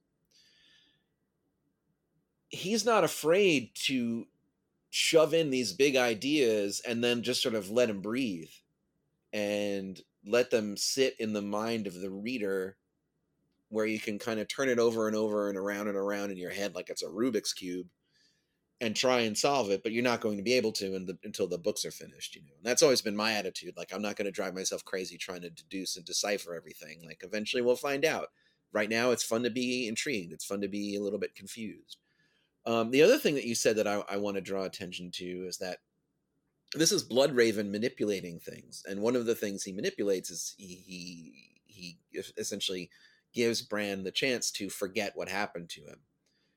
He's 2.49 2.85
not 2.85 3.03
afraid 3.03 3.71
to 3.85 4.27
shove 4.89 5.33
in 5.33 5.49
these 5.49 5.73
big 5.73 5.97
ideas 5.97 6.81
and 6.87 7.03
then 7.03 7.21
just 7.21 7.41
sort 7.41 7.55
of 7.55 7.69
let 7.69 7.87
them 7.87 8.01
breathe 8.01 8.51
and 9.33 9.99
let 10.25 10.51
them 10.51 10.77
sit 10.77 11.19
in 11.19 11.33
the 11.33 11.41
mind 11.41 11.85
of 11.85 11.99
the 11.99 12.09
reader 12.09 12.77
where 13.75 13.85
you 13.85 13.99
can 13.99 14.17
kind 14.17 14.39
of 14.39 14.47
turn 14.47 14.69
it 14.69 14.79
over 14.79 15.07
and 15.07 15.15
over 15.15 15.49
and 15.49 15.57
around 15.57 15.87
and 15.87 15.97
around 15.97 16.31
in 16.31 16.37
your 16.37 16.49
head 16.49 16.73
like 16.73 16.89
it's 16.89 17.03
a 17.03 17.07
Rubik's 17.07 17.53
cube 17.53 17.87
and 18.81 18.95
try 18.95 19.19
and 19.19 19.37
solve 19.37 19.69
it, 19.69 19.83
but 19.83 19.91
you're 19.91 20.03
not 20.03 20.21
going 20.21 20.37
to 20.37 20.43
be 20.43 20.53
able 20.53 20.71
to 20.71 20.99
the, 20.99 21.17
until 21.23 21.47
the 21.47 21.57
books 21.57 21.85
are 21.85 21.91
finished, 21.91 22.35
you 22.35 22.41
know. 22.41 22.53
And 22.57 22.65
that's 22.65 22.81
always 22.81 23.01
been 23.01 23.15
my 23.15 23.33
attitude. 23.33 23.75
Like 23.77 23.93
I'm 23.93 24.01
not 24.01 24.15
going 24.15 24.25
to 24.25 24.31
drive 24.31 24.55
myself 24.55 24.83
crazy 24.83 25.17
trying 25.17 25.41
to 25.41 25.49
deduce 25.49 25.97
and 25.97 26.05
decipher 26.05 26.55
everything. 26.55 27.01
Like 27.05 27.21
eventually 27.23 27.61
we'll 27.61 27.75
find 27.75 28.05
out. 28.05 28.29
Right 28.71 28.89
now, 28.89 29.11
it's 29.11 29.23
fun 29.23 29.43
to 29.43 29.49
be 29.49 29.87
intrigued. 29.87 30.33
It's 30.33 30.43
fun 30.43 30.59
to 30.61 30.67
be 30.67 30.95
a 30.95 31.01
little 31.01 31.19
bit 31.19 31.35
confused. 31.35 31.97
Um, 32.65 32.91
the 32.91 33.03
other 33.03 33.17
thing 33.17 33.35
that 33.35 33.45
you 33.45 33.55
said 33.55 33.77
that 33.77 33.87
I, 33.87 34.03
I 34.09 34.17
want 34.17 34.35
to 34.35 34.41
draw 34.41 34.63
attention 34.63 35.11
to 35.15 35.45
is 35.47 35.57
that 35.59 35.77
this 36.73 36.91
is 36.91 37.07
Bloodraven 37.07 37.69
manipulating 37.69 38.39
things, 38.39 38.83
and 38.89 38.99
one 39.01 39.15
of 39.15 39.25
the 39.25 39.35
things 39.35 39.63
he 39.63 39.71
manipulates 39.71 40.29
is 40.29 40.55
he 40.57 40.83
he, 40.85 41.97
he 42.11 42.21
essentially 42.37 42.89
gives 43.35 43.61
Bran 43.61 44.03
the 44.03 44.11
chance 44.11 44.49
to 44.53 44.69
forget 44.69 45.11
what 45.15 45.29
happened 45.29 45.69
to 45.69 45.81
him 45.81 45.99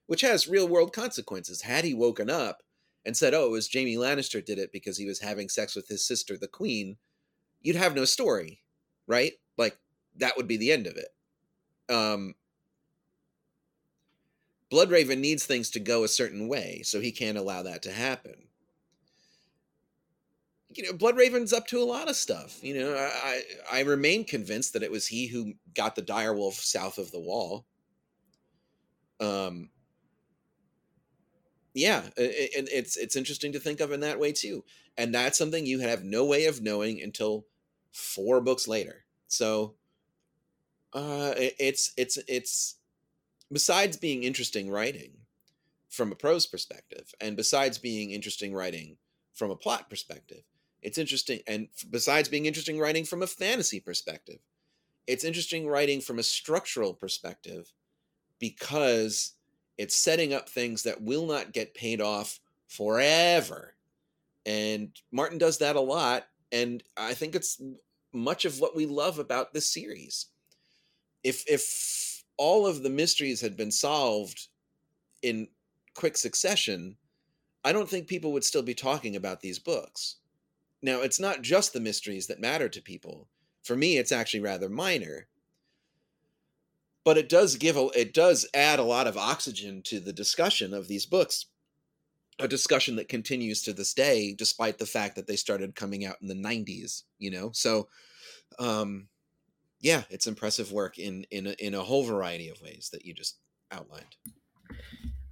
which 0.09 0.23
has 0.23 0.49
real 0.49 0.67
world 0.67 0.93
consequences. 0.93 1.63
Had 1.63 1.85
he 1.85 1.95
woken 1.95 2.29
up 2.31 2.63
and 3.05 3.17
said, 3.17 3.35
"Oh, 3.35 3.47
it 3.47 3.51
was 3.51 3.73
Jaime 3.73 3.95
Lannister 3.95 4.45
did 4.45 4.59
it 4.59 4.73
because 4.73 4.97
he 4.97 5.07
was 5.07 5.21
having 5.21 5.51
sex 5.51 5.77
with 5.77 5.87
his 5.89 6.03
sister, 6.05 6.37
the 6.37 6.49
Queen," 6.49 6.97
you'd 7.61 7.77
have 7.77 7.95
no 7.95 8.07
story, 8.07 8.63
right? 9.07 9.35
Like 9.59 9.79
that 10.17 10.37
would 10.37 10.49
be 10.49 10.57
the 10.57 10.73
end 10.73 10.87
of 10.87 10.97
it. 10.97 11.15
Um, 11.93 12.37
Bloodraven 14.73 15.19
needs 15.19 15.45
things 15.45 15.71
to 15.71 15.81
go 15.81 16.05
a 16.05 16.09
certain 16.09 16.49
way, 16.49 16.81
so 16.83 17.01
he 17.01 17.13
can't 17.13 17.39
allow 17.39 17.63
that 17.63 17.83
to 17.83 17.93
happen. 17.93 18.48
You 20.75 20.85
know, 20.85 20.93
Bloodraven's 20.93 21.53
up 21.53 21.67
to 21.69 21.81
a 21.81 21.85
lot 21.85 22.09
of 22.09 22.17
stuff. 22.17 22.63
You 22.63 22.79
know, 22.79 22.95
I 22.95 23.43
I 23.73 23.81
remain 23.81 24.25
convinced 24.25 24.75
that 24.75 24.83
it 24.83 24.91
was 24.91 25.07
he 25.07 25.27
who 25.27 25.55
got 25.75 25.97
the 25.97 26.03
direwolf 26.03 26.55
south 26.55 26.99
of 26.99 27.11
the 27.11 27.21
wall. 27.21 27.67
Um, 29.21 29.71
yeah 31.79 32.03
and 32.17 32.69
it's 32.73 32.97
it's 32.97 33.17
interesting 33.17 33.53
to 33.53 33.61
think 33.61 33.81
of 33.81 33.93
in 33.93 34.01
that 34.01 34.19
way 34.19 34.33
too 34.33 34.65
and 34.97 35.15
that's 35.15 35.39
something 35.39 35.65
you 35.65 35.79
have 35.79 36.03
no 36.03 36.25
way 36.25 36.47
of 36.47 36.61
knowing 36.61 37.01
until 37.01 37.47
four 37.93 38.41
books 38.41 38.67
later 38.67 39.05
so 39.29 39.75
uh 40.95 41.33
it's 41.37 41.93
it's 41.97 42.19
it's 42.27 42.77
besides 43.53 43.97
being 43.97 44.25
interesting 44.25 44.71
writing 44.71 45.13
from 45.89 46.11
a 46.11 46.17
prose 46.17 46.47
perspective 46.47 47.15
and 47.21 47.37
besides 47.37 47.79
being 47.79 48.11
interesting 48.11 48.53
writing 48.53 48.97
from 49.35 49.51
a 49.51 49.57
plot 49.57 49.89
perspective 49.89 50.43
it's 50.83 50.99
interesting 50.99 51.41
and 51.47 51.69
besides 51.91 52.29
being 52.29 52.47
interesting 52.47 52.79
writing 52.79 53.05
from 53.05 53.23
a 53.23 53.27
fantasy 53.27 53.81
perspective 53.81 54.39
it's 55.09 55.25
interesting 55.25 55.67
writing 55.67 56.03
from 56.03 56.19
a 56.19 56.23
structural 56.23 56.93
perspective 56.93 57.73
because 58.39 59.33
it's 59.79 59.97
setting 59.97 60.35
up 60.35 60.49
things 60.49 60.83
that 60.83 61.01
will 61.01 61.27
not 61.27 61.53
get 61.53 61.75
paid 61.75 62.01
off 62.01 62.41
forever. 62.67 63.75
And 64.45 64.91
Martin 65.11 65.39
does 65.39 65.59
that 65.59 65.77
a 65.77 65.81
lot. 65.81 66.27
And 66.53 66.83
I 66.97 67.15
think 67.15 67.35
it's 67.35 67.61
much 68.13 68.45
of 68.45 68.61
what 68.61 68.77
we 68.77 68.87
love 68.87 69.19
about 69.19 69.55
this 69.55 69.73
series. 69.73 70.27
If 71.25 71.45
if 71.49 72.25
all 72.37 72.67
of 72.67 72.83
the 72.83 72.91
mysteries 72.91 73.41
had 73.41 73.57
been 73.57 73.71
solved 73.71 74.49
in 75.23 75.49
quick 75.95 76.17
succession, 76.17 76.97
I 77.65 77.73
don't 77.73 77.89
think 77.89 78.07
people 78.07 78.33
would 78.33 78.45
still 78.45 78.63
be 78.63 78.75
talking 78.75 79.17
about 79.17 79.41
these 79.41 79.59
books. 79.59 80.17
Now, 80.83 81.01
it's 81.01 81.21
not 81.21 81.43
just 81.43 81.73
the 81.73 81.81
mysteries 81.81 82.27
that 82.29 82.41
matter 82.41 82.69
to 82.69 82.81
people. 82.81 83.29
For 83.65 83.77
me, 83.77 83.99
it's 83.99 84.13
actually 84.13 84.41
rather 84.41 84.69
minor. 84.69 85.29
But 87.05 87.19
it 87.19 87.29
does 87.29 87.57
give 87.57 87.77
a 87.77 87.89
it 87.95 88.13
does 88.13 88.47
add 88.53 88.79
a 88.79 88.85
lot 88.85 89.07
of 89.07 89.17
oxygen 89.17 89.83
to 89.87 89.99
the 89.99 90.13
discussion 90.13 90.75
of 90.75 90.89
these 90.89 91.07
books 91.07 91.47
a 92.39 92.47
discussion 92.47 92.97
that 92.97 93.09
continues 93.09 93.63
to 93.63 93.73
this 93.73 93.93
day 93.93 94.33
despite 94.37 94.79
the 94.79 94.87
fact 94.87 95.17
that 95.17 95.27
they 95.27 95.37
started 95.37 95.75
coming 95.75 96.05
out 96.05 96.17
in 96.23 96.29
the 96.29 96.35
90s 96.35 97.03
you 97.19 97.31
know? 97.31 97.51
So 97.53 97.89
um 98.59 99.09
yeah 99.81 100.03
it's 100.11 100.27
impressive 100.27 100.71
work 100.71 100.99
in 100.99 101.25
in 101.31 101.47
a, 101.47 101.55
in 101.59 101.75
a 101.75 101.83
whole 101.83 102.05
variety 102.05 102.49
of 102.49 102.61
ways 102.61 102.91
that 102.93 103.05
you 103.05 103.15
just 103.15 103.39
outlined. 103.73 104.17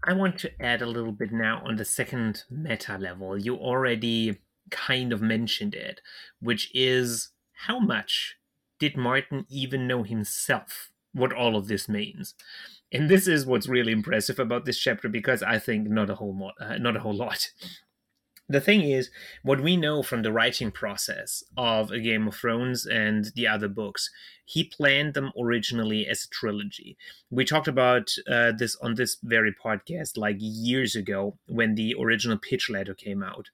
I 0.04 0.12
want 0.12 0.38
to 0.40 0.62
add 0.62 0.82
a 0.82 0.86
little 0.86 1.12
bit 1.12 1.32
now 1.32 1.62
on 1.64 1.76
the 1.76 1.84
second 1.84 2.44
meta 2.48 2.96
level. 2.96 3.36
You 3.36 3.56
already 3.56 4.38
kind 4.70 5.12
of 5.12 5.22
mentioned 5.22 5.74
it 5.74 6.00
which 6.40 6.70
is 6.74 7.30
how 7.66 7.78
much 7.78 8.36
did 8.78 8.96
martin 8.96 9.46
even 9.48 9.86
know 9.86 10.02
himself 10.02 10.90
what 11.16 11.32
all 11.32 11.56
of 11.56 11.66
this 11.66 11.88
means. 11.88 12.34
And 12.92 13.08
this 13.08 13.26
is 13.26 13.46
what's 13.46 13.68
really 13.68 13.92
impressive 13.92 14.38
about 14.38 14.64
this 14.64 14.78
chapter 14.78 15.08
because 15.08 15.42
I 15.42 15.58
think 15.58 15.88
not 15.88 16.10
a 16.10 16.16
whole 16.16 16.36
lot, 16.36 16.54
uh, 16.60 16.78
not 16.78 16.96
a 16.96 17.00
whole 17.00 17.14
lot. 17.26 17.50
The 18.48 18.60
thing 18.60 18.82
is, 18.82 19.10
what 19.42 19.60
we 19.60 19.76
know 19.76 20.04
from 20.04 20.22
the 20.22 20.30
writing 20.30 20.70
process 20.70 21.42
of 21.56 21.90
A 21.90 21.98
Game 21.98 22.28
of 22.28 22.36
Thrones 22.36 22.86
and 22.86 23.32
the 23.34 23.48
other 23.48 23.66
books, 23.66 24.08
he 24.44 24.62
planned 24.62 25.14
them 25.14 25.32
originally 25.36 26.06
as 26.06 26.24
a 26.24 26.28
trilogy. 26.28 26.96
We 27.28 27.44
talked 27.44 27.66
about 27.66 28.12
uh, 28.30 28.52
this 28.56 28.76
on 28.76 28.94
this 28.94 29.16
very 29.20 29.52
podcast 29.52 30.16
like 30.16 30.36
years 30.38 30.94
ago 30.94 31.38
when 31.48 31.74
the 31.74 31.96
original 31.98 32.38
pitch 32.38 32.70
letter 32.70 32.94
came 32.94 33.20
out 33.20 33.50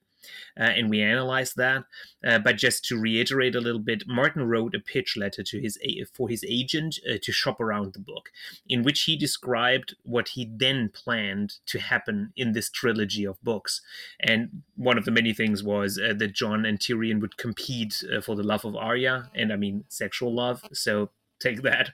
uh, 0.59 0.63
and 0.63 0.89
we 0.89 1.01
analyzed 1.01 1.57
that. 1.57 1.83
Uh, 2.25 2.39
but 2.39 2.57
just 2.57 2.85
to 2.85 2.99
reiterate 2.99 3.55
a 3.55 3.61
little 3.61 3.81
bit, 3.81 4.03
Martin 4.07 4.47
wrote 4.47 4.75
a 4.75 4.79
pitch 4.79 5.17
letter 5.17 5.43
to 5.43 5.59
his 5.59 5.77
for 6.13 6.29
his 6.29 6.43
agent 6.47 6.99
uh, 7.09 7.17
to 7.21 7.31
shop 7.31 7.59
around 7.59 7.93
the 7.93 7.99
book, 7.99 8.29
in 8.67 8.83
which 8.83 9.03
he 9.03 9.15
described 9.15 9.95
what 10.03 10.29
he 10.29 10.49
then 10.49 10.89
planned 10.89 11.55
to 11.65 11.79
happen 11.79 12.31
in 12.35 12.53
this 12.53 12.69
trilogy 12.69 13.25
of 13.25 13.41
books. 13.43 13.81
And 14.19 14.63
one 14.75 14.97
of 14.97 15.05
the 15.05 15.11
many 15.11 15.33
things 15.33 15.63
was 15.63 15.99
uh, 15.99 16.13
that 16.13 16.33
Jon 16.33 16.65
and 16.65 16.79
Tyrion 16.79 17.19
would 17.21 17.37
compete 17.37 18.03
uh, 18.13 18.21
for 18.21 18.35
the 18.35 18.43
love 18.43 18.65
of 18.65 18.75
Arya, 18.75 19.29
and 19.35 19.51
I 19.51 19.55
mean 19.55 19.85
sexual 19.89 20.33
love. 20.33 20.63
So 20.73 21.09
take 21.43 21.61
that. 21.63 21.91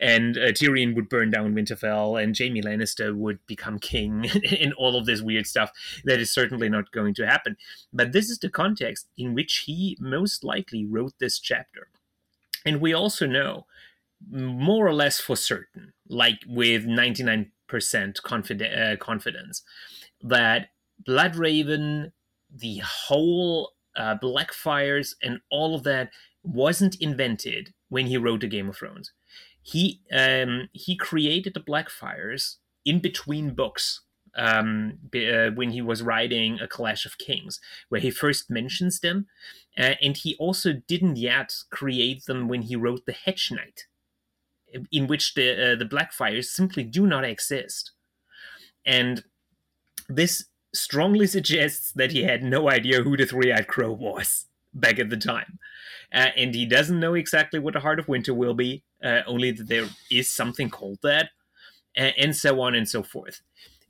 And 0.00 0.38
uh, 0.38 0.52
Tyrion 0.52 0.94
would 0.94 1.08
burn 1.08 1.30
down 1.30 1.54
Winterfell, 1.54 2.22
and 2.22 2.36
Jaime 2.36 2.62
Lannister 2.62 3.14
would 3.14 3.44
become 3.46 3.78
king, 3.78 4.30
and 4.60 4.72
all 4.74 4.96
of 4.96 5.06
this 5.06 5.20
weird 5.20 5.46
stuff 5.46 5.70
that 6.04 6.20
is 6.20 6.32
certainly 6.32 6.68
not 6.68 6.92
going 6.92 7.14
to 7.14 7.26
happen. 7.26 7.56
But 7.92 8.12
this 8.12 8.30
is 8.30 8.38
the 8.38 8.48
context 8.48 9.08
in 9.18 9.34
which 9.34 9.64
he 9.66 9.96
most 10.00 10.44
likely 10.44 10.84
wrote 10.84 11.14
this 11.18 11.38
chapter. 11.38 11.88
And 12.64 12.80
we 12.80 12.94
also 12.94 13.26
know, 13.26 13.66
more 14.30 14.86
or 14.86 14.94
less 14.94 15.20
for 15.20 15.36
certain, 15.36 15.92
like 16.08 16.40
with 16.46 16.86
99% 16.86 17.50
confide- 18.22 18.62
uh, 18.62 18.96
confidence, 18.96 19.62
that 20.22 20.68
Bloodraven, 21.06 22.12
the 22.50 22.78
whole 22.78 23.72
uh, 23.96 24.16
Blackfyres, 24.22 25.14
and 25.22 25.40
all 25.50 25.74
of 25.74 25.82
that 25.82 26.10
wasn't 26.44 26.96
invented 27.00 27.72
when 27.88 28.06
he 28.06 28.16
wrote 28.16 28.40
the 28.40 28.46
Game 28.46 28.68
of 28.68 28.76
Thrones. 28.76 29.12
He 29.62 30.02
um, 30.12 30.68
he 30.72 30.96
created 30.96 31.54
the 31.54 31.60
Blackfyres 31.60 32.56
in 32.84 33.00
between 33.00 33.54
books 33.54 34.02
um, 34.36 34.98
uh, 35.14 35.50
when 35.54 35.70
he 35.70 35.80
was 35.80 36.02
writing 36.02 36.58
A 36.60 36.68
Clash 36.68 37.06
of 37.06 37.18
Kings, 37.18 37.60
where 37.88 38.00
he 38.00 38.10
first 38.10 38.50
mentions 38.50 39.00
them, 39.00 39.26
uh, 39.78 39.94
and 40.02 40.16
he 40.16 40.36
also 40.38 40.74
didn't 40.86 41.16
yet 41.16 41.54
create 41.70 42.26
them 42.26 42.48
when 42.48 42.62
he 42.62 42.76
wrote 42.76 43.06
The 43.06 43.12
Hedge 43.12 43.50
Knight, 43.50 43.86
in 44.92 45.06
which 45.06 45.34
the 45.34 45.72
uh, 45.72 45.76
the 45.76 45.86
Blackfyres 45.86 46.46
simply 46.46 46.84
do 46.84 47.06
not 47.06 47.24
exist, 47.24 47.92
and 48.84 49.24
this 50.08 50.46
strongly 50.74 51.26
suggests 51.26 51.92
that 51.92 52.12
he 52.12 52.24
had 52.24 52.42
no 52.42 52.68
idea 52.68 53.02
who 53.02 53.16
the 53.16 53.24
Three 53.24 53.52
Eyed 53.52 53.68
Crow 53.68 53.92
was 53.92 54.46
back 54.74 54.98
at 54.98 55.10
the 55.10 55.16
time 55.16 55.58
uh, 56.14 56.30
and 56.36 56.54
he 56.54 56.64
doesn't 56.64 57.00
know 57.00 57.14
exactly 57.14 57.58
what 57.58 57.74
the 57.74 57.80
Heart 57.80 57.98
of 57.98 58.08
Winter 58.08 58.32
will 58.32 58.54
be, 58.54 58.84
uh, 59.02 59.20
only 59.26 59.50
that 59.50 59.68
there 59.68 59.88
is 60.10 60.30
something 60.30 60.70
called 60.70 60.98
that, 61.02 61.30
and 61.96 62.34
so 62.34 62.60
on 62.60 62.74
and 62.74 62.88
so 62.88 63.02
forth. 63.02 63.40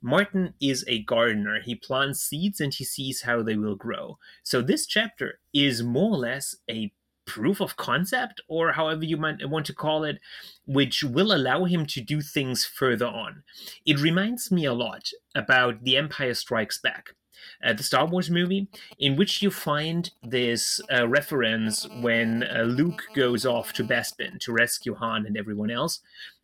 Martin 0.01 0.53
is 0.61 0.85
a 0.87 1.03
gardener. 1.03 1.59
He 1.59 1.73
plants 1.73 2.21
seeds 2.21 2.61
and 2.61 2.73
he 2.73 2.83
sees 2.83 3.23
how 3.23 3.41
they 3.41 3.55
will 3.55 3.75
grow. 3.75 4.19
So 4.43 4.61
this 4.61 4.85
chapter 4.85 5.39
is 5.53 5.81
more 5.81 6.11
or 6.11 6.17
less 6.17 6.55
a 6.69 6.91
proof 7.25 7.59
of 7.59 7.75
concept, 7.75 8.41
or 8.47 8.73
however 8.73 9.03
you 9.03 9.17
might 9.17 9.49
want 9.49 9.65
to 9.65 9.73
call 9.73 10.03
it, 10.03 10.19
which 10.67 11.03
will 11.03 11.33
allow 11.33 11.65
him 11.65 11.87
to 11.87 12.01
do 12.01 12.21
things 12.21 12.65
further 12.65 13.07
on. 13.07 13.41
It 13.85 13.99
reminds 13.99 14.51
me 14.51 14.65
a 14.65 14.73
lot 14.73 15.09
about 15.33 15.83
The 15.83 15.97
Empire 15.97 16.35
Strikes 16.35 16.79
Back 16.79 17.15
uh, 17.63 17.73
the 17.73 17.83
Star 17.83 18.05
Wars 18.05 18.29
movie, 18.29 18.67
in 18.99 19.15
which 19.15 19.41
you 19.41 19.51
find 19.51 20.11
this 20.23 20.79
uh, 20.91 21.07
reference 21.07 21.87
when 22.01 22.43
uh, 22.43 22.63
Luke 22.63 23.03
goes 23.15 23.45
off 23.45 23.73
to 23.73 23.83
Bespin 23.83 24.39
to 24.39 24.51
rescue 24.53 24.95
Han 24.95 25.25
and 25.25 25.37
everyone 25.37 25.71
else, 25.71 26.01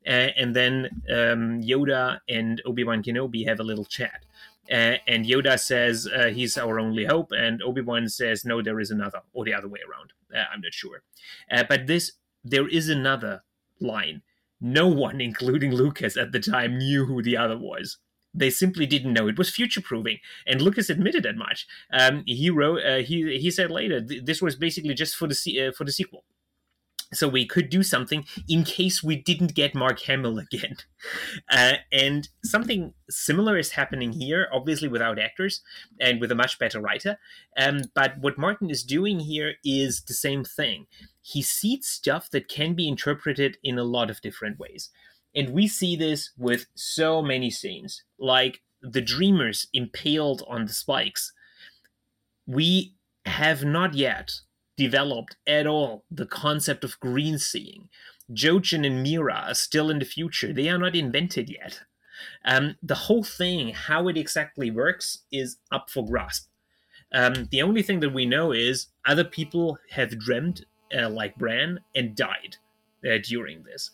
uh, 0.08 0.30
and 0.38 0.56
then 0.56 0.90
um, 1.10 1.62
Yoda 1.62 2.20
and 2.28 2.62
Obi 2.66 2.84
Wan 2.84 3.04
Kenobi 3.04 3.48
have 3.48 3.60
a 3.60 3.64
little 3.64 3.86
chat. 3.86 4.26
Uh, 4.72 4.96
and 5.08 5.26
Yoda 5.26 5.60
says 5.60 6.08
uh, 6.08 6.28
he's 6.28 6.58
our 6.58 6.80
only 6.80 7.06
hope, 7.06 7.32
and 7.32 7.62
Obi 7.62 7.82
Wan 7.82 8.08
says 8.08 8.46
no, 8.46 8.62
there 8.62 8.80
is 8.80 8.92
another, 8.92 9.22
or 9.34 9.44
the 9.44 9.54
other 9.54 9.68
way 9.68 9.80
around. 9.88 10.14
I'm 10.34 10.62
not 10.62 10.74
sure, 10.74 11.04
but 11.50 11.88
this 11.88 12.14
there 12.44 12.68
is 12.68 12.88
another 12.88 13.44
line. 13.82 14.22
No 14.62 14.88
one, 14.88 15.20
including 15.30 15.74
Lucas 15.74 16.16
at 16.16 16.32
the 16.32 16.40
time, 16.40 16.78
knew 16.78 17.06
who 17.06 17.22
the 17.22 17.36
other 17.36 17.58
was 17.58 17.98
They 18.34 18.50
simply 18.50 18.86
didn't 18.86 19.14
know 19.14 19.28
it 19.28 19.38
was 19.38 19.50
future 19.50 19.82
proving 19.82 20.20
and 20.48 20.62
Lucas 20.62 20.90
admitted 20.90 21.24
that 21.24 21.36
much. 21.36 21.68
Um, 21.92 22.24
he 22.26 22.50
wrote, 22.50 22.80
uh, 22.84 23.00
he 23.00 23.38
he 23.40 23.52
said 23.52 23.72
later, 23.72 24.00
this 24.00 24.42
was 24.42 24.56
basically 24.56 24.94
just 24.94 25.16
for 25.16 25.28
the 25.28 25.68
uh, 25.68 25.72
for 25.72 25.84
the 25.84 25.92
sequel 25.92 26.24
so 27.14 27.28
we 27.28 27.46
could 27.46 27.70
do 27.70 27.84
something 27.84 28.26
in 28.48 28.64
case 28.64 29.04
we 29.04 29.16
didn't 29.16 29.54
get 29.54 29.76
Mark 29.76 30.00
Hamill 30.02 30.40
again. 30.52 30.78
Uh, 31.50 31.74
and 31.92 32.30
something 32.44 32.94
similar 33.10 33.58
is 33.58 33.72
happening 33.72 34.14
here, 34.14 34.48
obviously 34.52 34.88
without 34.88 35.20
actors 35.20 35.62
and 36.00 36.22
with 36.22 36.32
a 36.32 36.36
much 36.36 36.58
better 36.60 36.80
writer. 36.80 37.18
Um, 37.58 37.82
but 37.94 38.18
what 38.20 38.38
Martin 38.38 38.70
is 38.70 38.84
doing 38.84 39.20
here 39.20 39.56
is 39.64 40.04
the 40.04 40.14
same 40.14 40.44
thing. 40.44 40.88
He 41.22 41.42
seeds 41.42 41.88
stuff 41.88 42.30
that 42.32 42.48
can 42.48 42.74
be 42.74 42.88
interpreted 42.88 43.58
in 43.64 43.78
a 43.78 43.84
lot 43.84 44.10
of 44.10 44.22
different 44.22 44.58
ways. 44.58 44.90
And 45.36 45.52
we 45.52 45.68
see 45.68 45.96
this 45.96 46.32
with 46.38 46.66
so 46.76 47.22
many 47.22 47.50
scenes, 47.50 48.04
like 48.20 48.62
the 48.82 49.02
Dreamers 49.02 49.68
impaled 49.74 50.44
on 50.48 50.66
the 50.66 50.74
spikes. 50.74 51.34
We 52.46 52.96
have 53.26 53.64
not 53.64 53.94
yet 53.94 54.32
developed 54.78 55.38
at 55.46 55.68
all 55.68 56.04
the 56.10 56.26
concept 56.26 56.84
of 56.84 57.00
green 57.00 57.38
seeing. 57.38 57.88
Jojen 58.32 58.86
and 58.86 59.06
Meera 59.06 59.50
are 59.50 59.54
still 59.54 59.90
in 59.90 60.00
the 60.00 60.06
future. 60.06 60.52
They 60.52 60.70
are 60.70 60.78
not 60.78 60.96
invented 60.96 61.50
yet. 61.50 61.82
Um, 62.46 62.76
the 62.82 62.96
whole 62.96 63.24
thing, 63.24 63.74
how 63.74 64.08
it 64.08 64.18
exactly 64.18 64.72
works, 64.72 65.20
is 65.32 65.58
up 65.72 65.90
for 65.90 66.06
grasp. 66.06 66.48
Um, 67.14 67.48
the 67.52 67.62
only 67.62 67.82
thing 67.82 68.00
that 68.00 68.14
we 68.14 68.26
know 68.26 68.52
is 68.52 68.88
other 69.06 69.24
people 69.24 69.78
have 69.92 70.18
dreamed, 70.18 70.66
uh, 70.98 71.10
like 71.10 71.36
Bran, 71.36 71.82
and 71.94 72.16
died 72.16 72.58
uh, 73.06 73.18
during 73.24 73.64
this. 73.64 73.92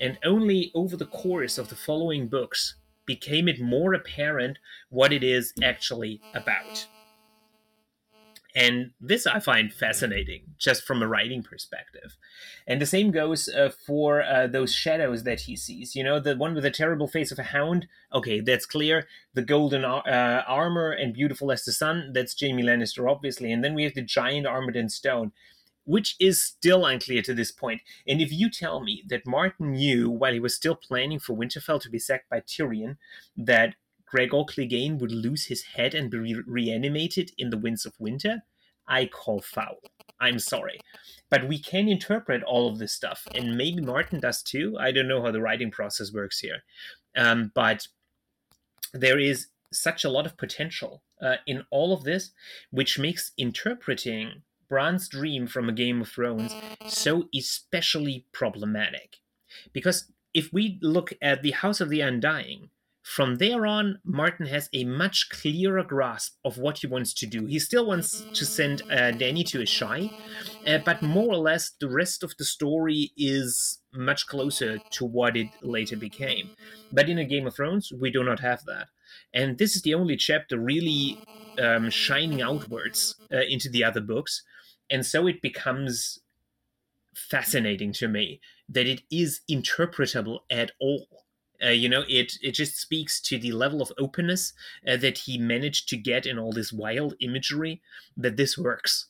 And 0.00 0.18
only 0.24 0.70
over 0.74 0.96
the 0.96 1.06
course 1.06 1.58
of 1.58 1.68
the 1.68 1.76
following 1.76 2.28
books 2.28 2.74
became 3.06 3.48
it 3.48 3.60
more 3.60 3.94
apparent 3.94 4.58
what 4.90 5.12
it 5.12 5.22
is 5.22 5.52
actually 5.62 6.20
about. 6.34 6.86
And 8.56 8.92
this 8.98 9.26
I 9.26 9.38
find 9.38 9.70
fascinating, 9.70 10.54
just 10.56 10.82
from 10.82 11.02
a 11.02 11.06
writing 11.06 11.42
perspective. 11.42 12.16
And 12.66 12.80
the 12.80 12.86
same 12.86 13.10
goes 13.10 13.50
uh, 13.50 13.70
for 13.86 14.22
uh, 14.22 14.46
those 14.46 14.74
shadows 14.74 15.24
that 15.24 15.40
he 15.40 15.56
sees. 15.56 15.94
You 15.94 16.02
know, 16.02 16.18
the 16.18 16.34
one 16.36 16.54
with 16.54 16.64
the 16.64 16.70
terrible 16.70 17.06
face 17.06 17.30
of 17.30 17.38
a 17.38 17.42
hound. 17.42 17.86
Okay, 18.14 18.40
that's 18.40 18.64
clear. 18.64 19.06
The 19.34 19.42
golden 19.42 19.84
uh, 19.84 20.42
armor 20.48 20.90
and 20.90 21.12
beautiful 21.12 21.52
as 21.52 21.66
the 21.66 21.72
sun. 21.72 22.12
That's 22.14 22.34
Jaime 22.40 22.62
Lannister, 22.62 23.10
obviously. 23.10 23.52
And 23.52 23.62
then 23.62 23.74
we 23.74 23.84
have 23.84 23.94
the 23.94 24.00
giant 24.00 24.46
armored 24.46 24.74
in 24.76 24.88
stone, 24.88 25.32
which 25.86 26.16
is 26.20 26.42
still 26.42 26.84
unclear 26.84 27.22
to 27.22 27.32
this 27.32 27.50
point. 27.50 27.80
And 28.06 28.20
if 28.20 28.30
you 28.30 28.50
tell 28.50 28.80
me 28.80 29.02
that 29.08 29.26
Martin 29.26 29.72
knew 29.72 30.10
while 30.10 30.32
he 30.32 30.40
was 30.40 30.54
still 30.54 30.74
planning 30.74 31.18
for 31.18 31.34
Winterfell 31.34 31.80
to 31.80 31.90
be 31.90 31.98
sacked 31.98 32.28
by 32.28 32.40
Tyrion 32.40 32.98
that 33.36 33.76
Gregor 34.04 34.44
Clegane 34.44 34.98
would 34.98 35.12
lose 35.12 35.46
his 35.46 35.62
head 35.62 35.94
and 35.94 36.10
be 36.10 36.18
re- 36.18 36.42
reanimated 36.46 37.32
in 37.38 37.50
the 37.50 37.58
Winds 37.58 37.86
of 37.86 37.94
Winter, 37.98 38.42
I 38.86 39.06
call 39.06 39.40
foul. 39.40 39.78
I'm 40.20 40.38
sorry. 40.38 40.80
But 41.30 41.48
we 41.48 41.58
can 41.58 41.88
interpret 41.88 42.42
all 42.42 42.68
of 42.68 42.78
this 42.78 42.92
stuff, 42.92 43.26
and 43.34 43.56
maybe 43.56 43.80
Martin 43.80 44.20
does 44.20 44.42
too. 44.42 44.76
I 44.78 44.92
don't 44.92 45.08
know 45.08 45.22
how 45.22 45.32
the 45.32 45.40
writing 45.40 45.70
process 45.70 46.12
works 46.12 46.38
here. 46.38 46.62
Um, 47.16 47.50
but 47.54 47.88
there 48.92 49.18
is 49.18 49.48
such 49.72 50.04
a 50.04 50.08
lot 50.08 50.26
of 50.26 50.36
potential 50.36 51.02
uh, 51.20 51.36
in 51.46 51.64
all 51.70 51.92
of 51.92 52.04
this, 52.04 52.30
which 52.70 52.98
makes 52.98 53.32
interpreting 53.36 54.42
Bran's 54.68 55.08
dream 55.08 55.46
from 55.46 55.68
a 55.68 55.72
Game 55.72 56.00
of 56.00 56.08
Thrones 56.08 56.54
so 56.86 57.28
especially 57.34 58.26
problematic. 58.32 59.18
Because 59.72 60.10
if 60.34 60.52
we 60.52 60.78
look 60.82 61.12
at 61.22 61.42
the 61.42 61.52
House 61.52 61.80
of 61.80 61.88
the 61.88 62.00
Undying, 62.00 62.70
from 63.06 63.36
there 63.36 63.66
on, 63.66 64.00
Martin 64.04 64.46
has 64.46 64.68
a 64.72 64.82
much 64.82 65.28
clearer 65.30 65.84
grasp 65.84 66.34
of 66.44 66.58
what 66.58 66.78
he 66.78 66.88
wants 66.88 67.14
to 67.14 67.26
do. 67.26 67.46
He 67.46 67.60
still 67.60 67.86
wants 67.86 68.26
to 68.34 68.44
send 68.44 68.82
uh, 68.90 69.12
Dany 69.12 69.46
to 69.46 69.60
Asshai, 69.60 70.12
uh, 70.66 70.78
but 70.84 71.02
more 71.02 71.32
or 71.32 71.36
less 71.36 71.70
the 71.70 71.88
rest 71.88 72.24
of 72.24 72.36
the 72.36 72.44
story 72.44 73.12
is 73.16 73.78
much 73.94 74.26
closer 74.26 74.78
to 74.90 75.04
what 75.04 75.36
it 75.36 75.46
later 75.62 75.96
became. 75.96 76.50
But 76.92 77.08
in 77.08 77.16
a 77.16 77.24
Game 77.24 77.46
of 77.46 77.54
Thrones, 77.54 77.92
we 77.92 78.10
do 78.10 78.24
not 78.24 78.40
have 78.40 78.64
that. 78.64 78.88
And 79.32 79.56
this 79.56 79.76
is 79.76 79.82
the 79.82 79.94
only 79.94 80.16
chapter 80.16 80.58
really 80.58 81.16
um, 81.62 81.90
shining 81.90 82.42
outwards 82.42 83.14
uh, 83.32 83.38
into 83.48 83.68
the 83.68 83.84
other 83.84 84.00
books. 84.00 84.42
And 84.90 85.04
so 85.04 85.26
it 85.26 85.42
becomes 85.42 86.20
fascinating 87.14 87.92
to 87.94 88.08
me 88.08 88.40
that 88.68 88.86
it 88.86 89.02
is 89.10 89.40
interpretable 89.50 90.40
at 90.50 90.72
all 90.80 91.06
uh, 91.64 91.68
you 91.68 91.88
know, 91.88 92.04
it 92.08 92.38
it 92.42 92.52
just 92.52 92.76
speaks 92.76 93.20
to 93.20 93.38
the 93.38 93.52
level 93.52 93.80
of 93.80 93.92
openness 93.98 94.52
uh, 94.86 94.96
that 94.96 95.18
he 95.18 95.38
managed 95.38 95.88
to 95.88 95.96
get 95.96 96.26
in 96.26 96.38
all 96.38 96.52
this 96.52 96.72
wild 96.72 97.14
imagery. 97.20 97.80
That 98.16 98.36
this 98.36 98.58
works, 98.58 99.06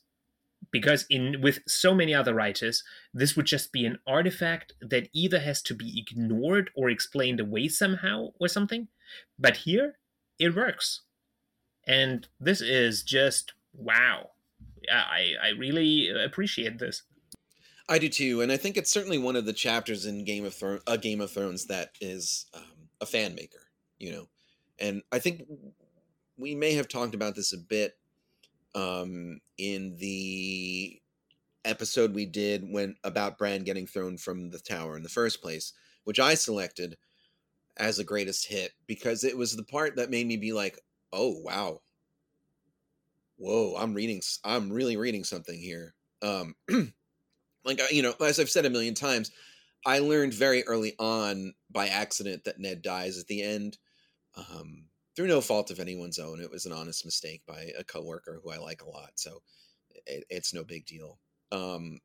because 0.71 1.05
in 1.09 1.41
with 1.41 1.59
so 1.67 1.93
many 1.93 2.13
other 2.13 2.33
writers, 2.33 2.83
this 3.13 3.35
would 3.35 3.45
just 3.45 3.71
be 3.71 3.85
an 3.85 3.99
artifact 4.07 4.73
that 4.81 5.09
either 5.13 5.39
has 5.39 5.61
to 5.63 5.73
be 5.73 5.99
ignored 5.99 6.69
or 6.75 6.89
explained 6.89 7.39
away 7.39 7.67
somehow 7.67 8.29
or 8.39 8.47
something. 8.47 8.87
But 9.37 9.57
here, 9.57 9.97
it 10.39 10.55
works, 10.55 11.01
and 11.85 12.27
this 12.39 12.61
is 12.61 13.03
just 13.03 13.53
wow. 13.73 14.31
I 14.91 15.33
I 15.41 15.49
really 15.57 16.09
appreciate 16.09 16.79
this. 16.79 17.03
I 17.89 17.99
do 17.99 18.09
too, 18.09 18.41
and 18.41 18.51
I 18.51 18.57
think 18.57 18.75
it's 18.75 18.91
certainly 18.91 19.17
one 19.17 19.35
of 19.35 19.45
the 19.45 19.53
chapters 19.53 20.05
in 20.05 20.25
Game 20.25 20.45
of 20.45 20.53
Thrones, 20.53 20.81
a 20.87 20.97
Game 20.97 21.21
of 21.21 21.31
Thrones 21.31 21.65
that 21.67 21.91
is 22.01 22.47
um, 22.53 22.89
a 22.99 23.05
fan 23.05 23.33
maker, 23.33 23.61
you 23.97 24.11
know, 24.11 24.27
and 24.79 25.03
I 25.11 25.19
think 25.19 25.43
we 26.37 26.53
may 26.53 26.73
have 26.73 26.87
talked 26.87 27.15
about 27.15 27.35
this 27.35 27.53
a 27.53 27.57
bit 27.57 27.97
um, 28.75 29.39
in 29.57 29.95
the 29.97 31.01
episode 31.63 32.13
we 32.13 32.25
did 32.25 32.63
when 32.69 32.95
about 33.03 33.37
Bran 33.37 33.63
getting 33.63 33.87
thrown 33.87 34.17
from 34.17 34.49
the 34.49 34.59
tower 34.59 34.97
in 34.97 35.03
the 35.03 35.09
first 35.09 35.41
place, 35.41 35.73
which 36.03 36.19
I 36.19 36.33
selected 36.33 36.97
as 37.77 37.97
the 37.97 38.03
greatest 38.03 38.47
hit 38.47 38.71
because 38.85 39.23
it 39.23 39.37
was 39.37 39.55
the 39.55 39.63
part 39.63 39.95
that 39.95 40.09
made 40.09 40.27
me 40.27 40.35
be 40.35 40.51
like, 40.51 40.79
"Oh 41.13 41.39
wow, 41.39 41.81
whoa, 43.37 43.75
I'm 43.77 43.93
reading, 43.93 44.21
I'm 44.43 44.71
really 44.71 44.97
reading 44.97 45.23
something 45.23 45.59
here." 45.59 45.93
Um, 46.21 46.55
like 47.67 47.81
you 47.91 48.01
know 48.01 48.13
as 48.21 48.39
i've 48.39 48.49
said 48.49 48.65
a 48.65 48.69
million 48.69 48.95
times 48.95 49.31
i 49.85 49.99
learned 49.99 50.33
very 50.33 50.63
early 50.63 50.95
on 50.97 51.53
by 51.69 51.87
accident 51.87 52.43
that 52.45 52.59
ned 52.59 52.81
dies 52.81 53.19
at 53.19 53.27
the 53.27 53.43
end 53.43 53.77
um, 54.35 54.85
through 55.15 55.27
no 55.27 55.41
fault 55.41 55.69
of 55.69 55.79
anyone's 55.79 56.17
own 56.17 56.39
it 56.39 56.49
was 56.49 56.65
an 56.65 56.71
honest 56.71 57.05
mistake 57.05 57.41
by 57.47 57.69
a 57.77 57.83
coworker 57.83 58.39
who 58.41 58.49
i 58.49 58.57
like 58.57 58.81
a 58.81 58.89
lot 58.89 59.11
so 59.15 59.41
it, 60.05 60.23
it's 60.29 60.53
no 60.53 60.63
big 60.63 60.85
deal 60.85 61.19
um, 61.51 61.99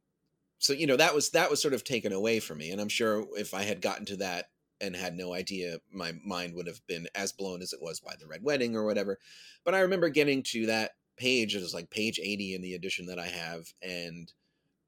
so 0.58 0.72
you 0.72 0.86
know 0.86 0.96
that 0.96 1.14
was 1.14 1.30
that 1.30 1.50
was 1.50 1.62
sort 1.62 1.74
of 1.74 1.84
taken 1.84 2.12
away 2.12 2.40
from 2.40 2.58
me 2.58 2.70
and 2.70 2.80
i'm 2.80 2.88
sure 2.88 3.24
if 3.36 3.54
i 3.54 3.62
had 3.62 3.80
gotten 3.80 4.04
to 4.04 4.16
that 4.16 4.46
and 4.80 4.96
had 4.96 5.14
no 5.14 5.32
idea 5.32 5.78
my 5.92 6.12
mind 6.24 6.54
would 6.54 6.66
have 6.66 6.84
been 6.88 7.06
as 7.14 7.32
blown 7.32 7.62
as 7.62 7.72
it 7.72 7.80
was 7.80 8.00
by 8.00 8.14
the 8.18 8.26
red 8.26 8.42
wedding 8.42 8.74
or 8.74 8.84
whatever 8.84 9.18
but 9.64 9.74
i 9.74 9.80
remember 9.80 10.08
getting 10.08 10.42
to 10.42 10.66
that 10.66 10.92
page 11.22 11.54
it 11.54 11.60
was 11.60 11.74
like 11.74 11.90
page 11.90 12.18
80 12.22 12.54
in 12.54 12.62
the 12.62 12.74
edition 12.74 13.06
that 13.06 13.18
i 13.18 13.26
have 13.26 13.72
and 13.82 14.32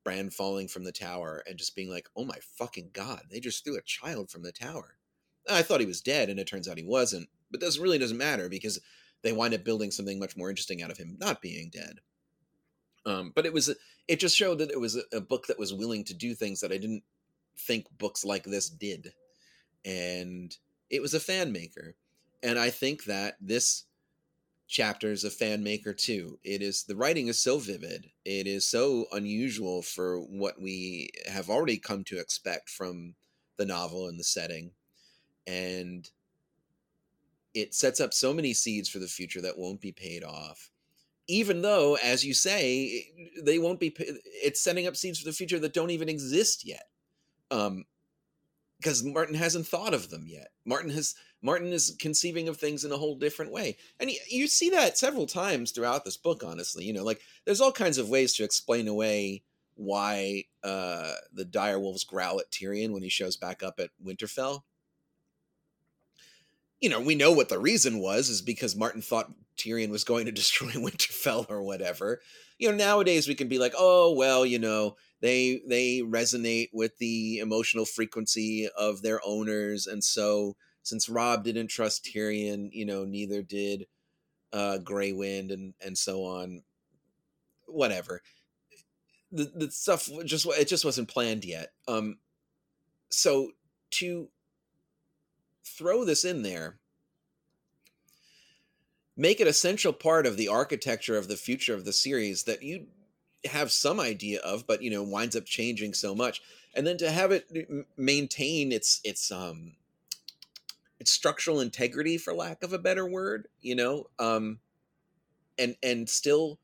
Bran 0.05 0.29
falling 0.31 0.69
from 0.69 0.85
the 0.85 0.93
tower 0.93 1.43
and 1.49 1.59
just 1.59 1.75
being 1.75 1.91
like, 1.91 2.09
"Oh 2.15 2.25
my 2.25 2.39
fucking 2.59 2.91
god, 2.93 3.23
they 3.31 3.41
just 3.41 3.65
threw 3.65 3.77
a 3.77 3.83
child 3.83 4.31
from 4.31 4.43
the 4.43 4.53
tower." 4.53 4.99
I 5.49 5.63
thought 5.63 5.81
he 5.81 5.87
was 5.87 6.01
dead, 6.03 6.29
and 6.29 6.39
it 6.39 6.47
turns 6.47 6.69
out 6.69 6.79
he 6.79 6.85
wasn't. 6.85 7.29
But 7.51 7.61
this 7.61 7.79
really 7.79 7.99
doesn't 7.99 8.19
matter 8.19 8.49
because 8.49 8.81
they 9.23 9.33
wind 9.33 9.55
up 9.55 9.65
building 9.65 9.91
something 9.91 10.19
much 10.19 10.37
more 10.37 10.51
interesting 10.51 10.83
out 10.83 10.91
of 10.91 10.99
him 10.99 11.17
not 11.19 11.43
being 11.43 11.71
dead. 11.71 12.01
Um, 13.07 13.33
but 13.35 13.47
it 13.47 13.53
was 13.53 13.75
it 14.07 14.21
just 14.21 14.37
showed 14.37 14.59
that 14.59 14.71
it 14.71 14.81
was 14.81 14.97
a, 14.97 15.03
a 15.13 15.21
book 15.21 15.47
that 15.47 15.59
was 15.59 15.75
willing 15.75 16.05
to 16.05 16.15
do 16.15 16.35
things 16.35 16.61
that 16.61 16.73
I 16.73 16.79
didn't 16.79 17.03
think 17.59 17.87
books 17.99 18.25
like 18.25 18.45
this 18.45 18.69
did, 18.69 19.15
and 19.85 20.55
it 20.91 21.01
was 21.01 21.15
a 21.15 21.21
fan 21.21 21.51
maker. 21.51 21.97
And 22.43 22.59
I 22.59 22.69
think 22.69 23.05
that 23.05 23.37
this 23.41 23.85
chapters 24.67 25.25
of 25.25 25.33
fan 25.33 25.63
maker 25.63 25.93
too. 25.93 26.39
It 26.43 26.63
is 26.63 26.85
the 26.85 26.97
writing 26.97 27.29
is 27.29 27.39
so 27.39 27.59
vivid. 27.59 28.11
It 28.25 28.47
is 28.47 28.67
so 28.67 29.07
unusual 29.13 29.83
for 29.83 30.19
what 30.21 30.61
we 30.61 31.11
have 31.31 31.51
already 31.51 31.79
come 31.79 32.05
to 32.05 32.19
expect 32.19 32.71
from 32.71 33.15
the 33.57 33.67
novel 33.67 34.09
and 34.09 34.19
the 34.19 34.25
setting 34.25 34.73
and 35.47 36.09
it 37.53 37.75
sets 37.75 38.01
up 38.01 38.13
so 38.13 38.35
many 38.35 38.53
seeds 38.53 38.89
for 38.89 38.99
the 38.99 39.07
future 39.07 39.41
that 39.41 39.59
won't 39.59 39.81
be 39.81 39.93
paid 39.93 40.25
off. 40.25 40.71
Even 41.29 41.63
though 41.63 41.97
as 42.03 42.25
you 42.25 42.35
say 42.35 43.07
they 43.43 43.59
won't 43.59 43.81
be 43.81 43.95
it's 43.97 44.61
setting 44.61 44.87
up 44.87 44.97
seeds 44.97 45.19
for 45.19 45.25
the 45.27 45.33
future 45.33 45.59
that 45.59 45.73
don't 45.75 45.91
even 45.91 46.09
exist 46.09 46.67
yet 46.67 46.89
um 47.51 47.85
because 48.79 49.03
martin 49.03 49.35
hasn't 49.35 49.67
thought 49.67 49.95
of 49.95 50.11
them 50.11 50.25
yet. 50.27 50.49
Martin 50.67 50.91
has 50.91 51.15
Martin 51.45 51.75
is 51.75 51.95
conceiving 52.01 52.49
of 52.49 52.57
things 52.57 52.87
in 52.87 52.91
a 52.91 52.97
whole 52.97 53.15
different 53.17 53.53
way. 53.53 53.77
And 54.01 54.11
you, 54.31 54.49
see 54.49 54.71
that 54.71 54.97
several 54.97 55.27
times 55.27 55.73
throughout 55.73 56.03
this 56.03 56.17
book, 56.17 56.43
honestly. 56.43 56.85
You 56.85 56.95
know, 56.95 57.05
like 57.05 57.21
there's 57.45 57.61
all 57.61 57.71
kinds 57.71 57.99
of 57.99 58.09
ways 58.09 58.33
to 58.35 58.45
explain 58.45 58.89
away 58.89 59.43
why 59.75 60.45
uh, 60.63 61.13
the 61.35 61.45
dire 61.45 61.79
wolves 61.79 62.03
growl 62.03 62.41
at 62.41 62.51
Tyrion 62.51 62.93
when 62.93 63.03
he 63.03 63.11
shows 63.11 63.37
back 63.37 63.63
up 63.63 63.79
at 63.79 63.91
Winterfell. 64.03 64.63
you 66.81 66.89
know, 66.89 67.01
we 67.01 67.15
know 67.15 67.33
what 67.33 67.51
the 67.51 67.59
reason 67.59 67.99
was 67.99 68.31
is 68.31 68.41
because 68.41 68.75
Martin 68.75 69.03
thought 69.03 69.31
Tyrion 69.59 69.91
was 69.91 70.05
going 70.05 70.25
to 70.25 70.33
destroy 70.41 70.69
Winterfell 70.71 71.51
or 71.51 71.63
whatever. 71.63 72.23
You 72.59 72.71
know, 72.71 72.77
nowadays 72.77 73.29
we 73.29 73.35
can 73.35 73.49
be 73.49 73.59
like, 73.59 73.75
oh 73.77 74.15
well, 74.15 74.47
you 74.47 74.59
know, 74.59 74.97
they 75.21 75.61
they 75.69 76.01
resonate 76.01 76.71
with 76.73 76.97
the 76.97 77.39
emotional 77.41 77.85
frequency 77.85 78.67
of 78.79 79.03
their 79.03 79.21
owners, 79.27 79.87
and 79.87 80.03
so 80.03 80.57
since 80.85 81.09
Robb 81.09 81.43
didn't 81.43 81.69
trust 81.69 82.05
Tyrion, 82.05 82.71
you 82.73 82.87
know, 82.87 83.05
neither 83.05 83.43
did 83.43 83.87
uh, 84.53 84.79
Grey 84.79 85.13
Wind, 85.13 85.51
and 85.51 85.75
and 85.85 85.99
so 85.99 86.25
on. 86.25 86.63
Whatever. 87.67 88.23
The 89.33 89.51
the 89.55 89.71
stuff 89.71 90.09
just 90.25 90.47
it 90.47 90.69
just 90.69 90.85
wasn't 90.85 91.09
planned 91.09 91.45
yet. 91.45 91.73
Um, 91.89 92.19
so 93.11 93.51
to 93.93 94.29
throw 95.65 96.05
this 96.05 96.25
in 96.25 96.43
there 96.43 96.79
make 99.17 99.41
it 99.41 99.47
a 99.47 99.53
central 99.53 99.93
part 99.93 100.27
of 100.27 100.37
the 100.37 100.49
architecture 100.49 101.17
of 101.17 101.29
the 101.29 101.37
future 101.37 101.75
of 101.75 101.85
the 101.85 101.93
series 101.93 102.45
that 102.45 102.63
you 102.63 102.87
have 103.45 103.71
some 103.71 104.01
idea 104.01 104.41
of 104.41 104.67
but 104.67 104.83
you 104.83 104.91
know 104.91 105.03
winds 105.03 105.37
up 105.37 105.45
changing 105.45 105.95
so 105.95 106.15
much 106.15 106.43
and 106.75 106.87
then 106.87 106.97
to 106.97 107.11
have 107.11 107.31
it 107.31 107.47
maintain 107.97 108.73
its 108.73 109.01
its 109.05 109.31
um 109.31 109.73
its 111.01 111.11
structural 111.11 111.61
integrity 111.61 112.17
for 112.19 112.33
lack 112.33 112.63
of 112.63 112.73
a 112.73 112.79
better 112.79 113.07
word 113.07 113.49
you 113.61 113.75
know 113.75 114.07
um 114.19 114.59
and 115.59 115.77
and 115.83 116.09
still 116.09 116.59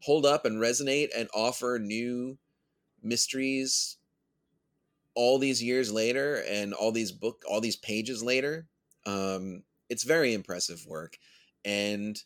hold 0.00 0.26
up 0.26 0.44
and 0.44 0.60
resonate 0.60 1.08
and 1.16 1.28
offer 1.34 1.78
new 1.80 2.36
mysteries 3.02 3.96
all 5.14 5.38
these 5.38 5.62
years 5.62 5.92
later 5.92 6.42
and 6.48 6.74
all 6.74 6.92
these 6.92 7.12
book 7.12 7.42
all 7.48 7.60
these 7.60 7.76
pages 7.76 8.22
later 8.22 8.66
um 9.06 9.62
it's 9.88 10.02
very 10.02 10.34
impressive 10.34 10.84
work 10.86 11.18
and 11.64 12.24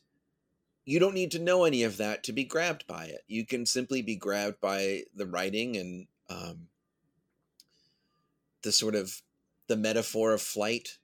you 0.89 0.99
don't 0.99 1.15
need 1.15 1.31
to 1.33 1.39
know 1.39 1.65
any 1.65 1.83
of 1.83 1.99
that 1.99 2.25
to 2.25 2.33
be 2.33 2.45
grabbed 2.45 2.87
by 2.87 3.05
it. 3.05 3.23
You 3.29 3.45
can 3.45 3.67
simply 3.67 4.01
be 4.01 4.17
grabbed 4.17 4.59
by 4.59 5.03
the 5.15 5.27
writing 5.27 5.77
and 5.77 6.07
um 6.31 6.69
the 8.63 8.73
sort 8.73 8.95
of 8.95 9.21
the 9.67 9.77
metaphor 9.77 10.33
of 10.33 10.41
flight 10.41 10.97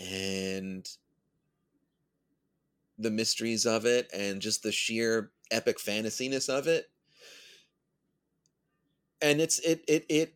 and 0.00 0.88
the 2.98 3.10
mysteries 3.10 3.66
of 3.66 3.84
it 3.84 4.08
and 4.14 4.40
just 4.40 4.62
the 4.62 4.72
sheer 4.72 5.30
epic 5.50 5.78
fantasyness 5.78 6.48
of 6.48 6.66
it 6.66 6.90
and 9.20 9.40
it's 9.40 9.58
it 9.60 9.84
it 9.88 10.04
it 10.08 10.34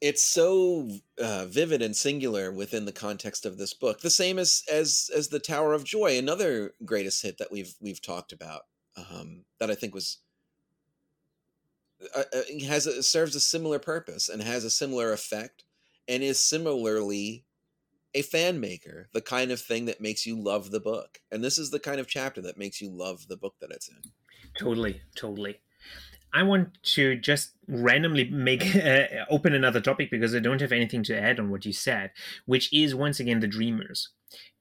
it's 0.00 0.22
so 0.22 0.88
uh, 1.20 1.46
vivid 1.46 1.82
and 1.82 1.96
singular 1.96 2.52
within 2.52 2.84
the 2.84 2.92
context 2.92 3.44
of 3.44 3.58
this 3.58 3.74
book. 3.74 4.00
The 4.00 4.10
same 4.10 4.38
as 4.38 4.62
as 4.70 5.10
as 5.16 5.28
the 5.28 5.40
Tower 5.40 5.72
of 5.72 5.84
Joy, 5.84 6.18
another 6.18 6.74
greatest 6.84 7.22
hit 7.22 7.38
that 7.38 7.50
we've 7.50 7.74
we've 7.80 8.02
talked 8.02 8.32
about. 8.32 8.62
Um, 8.96 9.44
that 9.58 9.70
I 9.70 9.74
think 9.74 9.94
was 9.94 10.18
uh, 12.14 12.24
uh 12.32 12.66
has 12.66 12.86
a, 12.86 13.02
serves 13.02 13.34
a 13.34 13.40
similar 13.40 13.78
purpose 13.78 14.28
and 14.28 14.42
has 14.42 14.64
a 14.64 14.70
similar 14.70 15.12
effect, 15.12 15.64
and 16.08 16.22
is 16.22 16.38
similarly 16.40 17.44
a 18.14 18.22
fan 18.22 18.58
maker, 18.58 19.08
the 19.12 19.20
kind 19.20 19.50
of 19.50 19.60
thing 19.60 19.84
that 19.84 20.00
makes 20.00 20.26
you 20.26 20.40
love 20.40 20.70
the 20.70 20.80
book. 20.80 21.20
And 21.30 21.44
this 21.44 21.58
is 21.58 21.70
the 21.70 21.78
kind 21.78 22.00
of 22.00 22.08
chapter 22.08 22.40
that 22.42 22.58
makes 22.58 22.80
you 22.80 22.90
love 22.90 23.28
the 23.28 23.36
book 23.36 23.54
that 23.60 23.70
it's 23.70 23.88
in. 23.88 24.02
Totally, 24.58 25.00
totally. 25.14 25.60
I 26.32 26.42
want 26.42 26.82
to 26.94 27.16
just 27.16 27.52
randomly 27.66 28.28
make 28.30 28.74
uh, 28.84 29.06
open 29.30 29.54
another 29.54 29.80
topic 29.80 30.10
because 30.10 30.34
I 30.34 30.40
don't 30.40 30.60
have 30.60 30.72
anything 30.72 31.02
to 31.04 31.18
add 31.18 31.38
on 31.38 31.50
what 31.50 31.64
you 31.64 31.72
said, 31.72 32.10
which 32.46 32.72
is 32.72 32.94
once 32.94 33.20
again 33.20 33.40
the 33.40 33.46
Dreamers. 33.46 34.10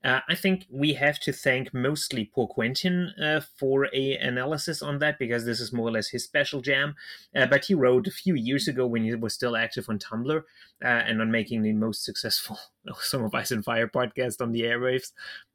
Uh, 0.03 0.19
I 0.29 0.35
think 0.35 0.65
we 0.69 0.93
have 0.93 1.19
to 1.21 1.33
thank 1.33 1.73
mostly 1.73 2.25
poor 2.25 2.47
Quentyn 2.47 3.09
uh, 3.21 3.41
for 3.59 3.87
a 3.93 4.17
analysis 4.17 4.81
on 4.81 4.99
that 4.99 5.19
because 5.19 5.45
this 5.45 5.59
is 5.59 5.73
more 5.73 5.87
or 5.87 5.91
less 5.91 6.09
his 6.09 6.23
special 6.23 6.61
jam. 6.61 6.95
Uh, 7.35 7.45
but 7.45 7.65
he 7.65 7.73
wrote 7.73 8.07
a 8.07 8.11
few 8.11 8.35
years 8.35 8.67
ago 8.67 8.85
when 8.85 9.03
he 9.03 9.15
was 9.15 9.33
still 9.33 9.57
active 9.57 9.89
on 9.89 9.99
Tumblr 9.99 10.37
uh, 10.37 10.87
and 10.87 11.19
on 11.19 11.31
making 11.31 11.61
the 11.61 11.73
most 11.73 12.05
successful 12.05 12.57
Song 13.01 13.25
of 13.25 13.35
Ice 13.35 13.51
and 13.51 13.65
Fire 13.65 13.87
podcast 13.87 14.39
on 14.39 14.51
the 14.51 14.61
airwaves. 14.61 15.11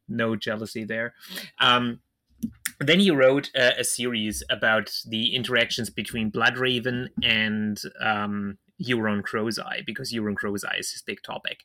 No 0.09 0.37
jealousy 0.37 0.85
there. 0.85 1.15
Um, 1.61 2.01
then 2.81 3.01
he 3.01 3.11
wrote 3.11 3.51
uh, 3.57 3.73
a 3.79 3.85
series 3.85 4.43
about 4.51 4.93
the 5.07 5.35
interactions 5.35 5.89
between 5.89 6.33
Bloodraven 6.33 7.09
and 7.23 7.81
um, 8.01 8.59
Euron 8.81 9.23
Crowseye 9.23 9.83
because 9.85 10.13
Euron 10.13 10.35
Crowseye 10.35 10.79
is 10.79 10.93
his 10.93 11.03
big 11.03 11.23
topic. 11.23 11.65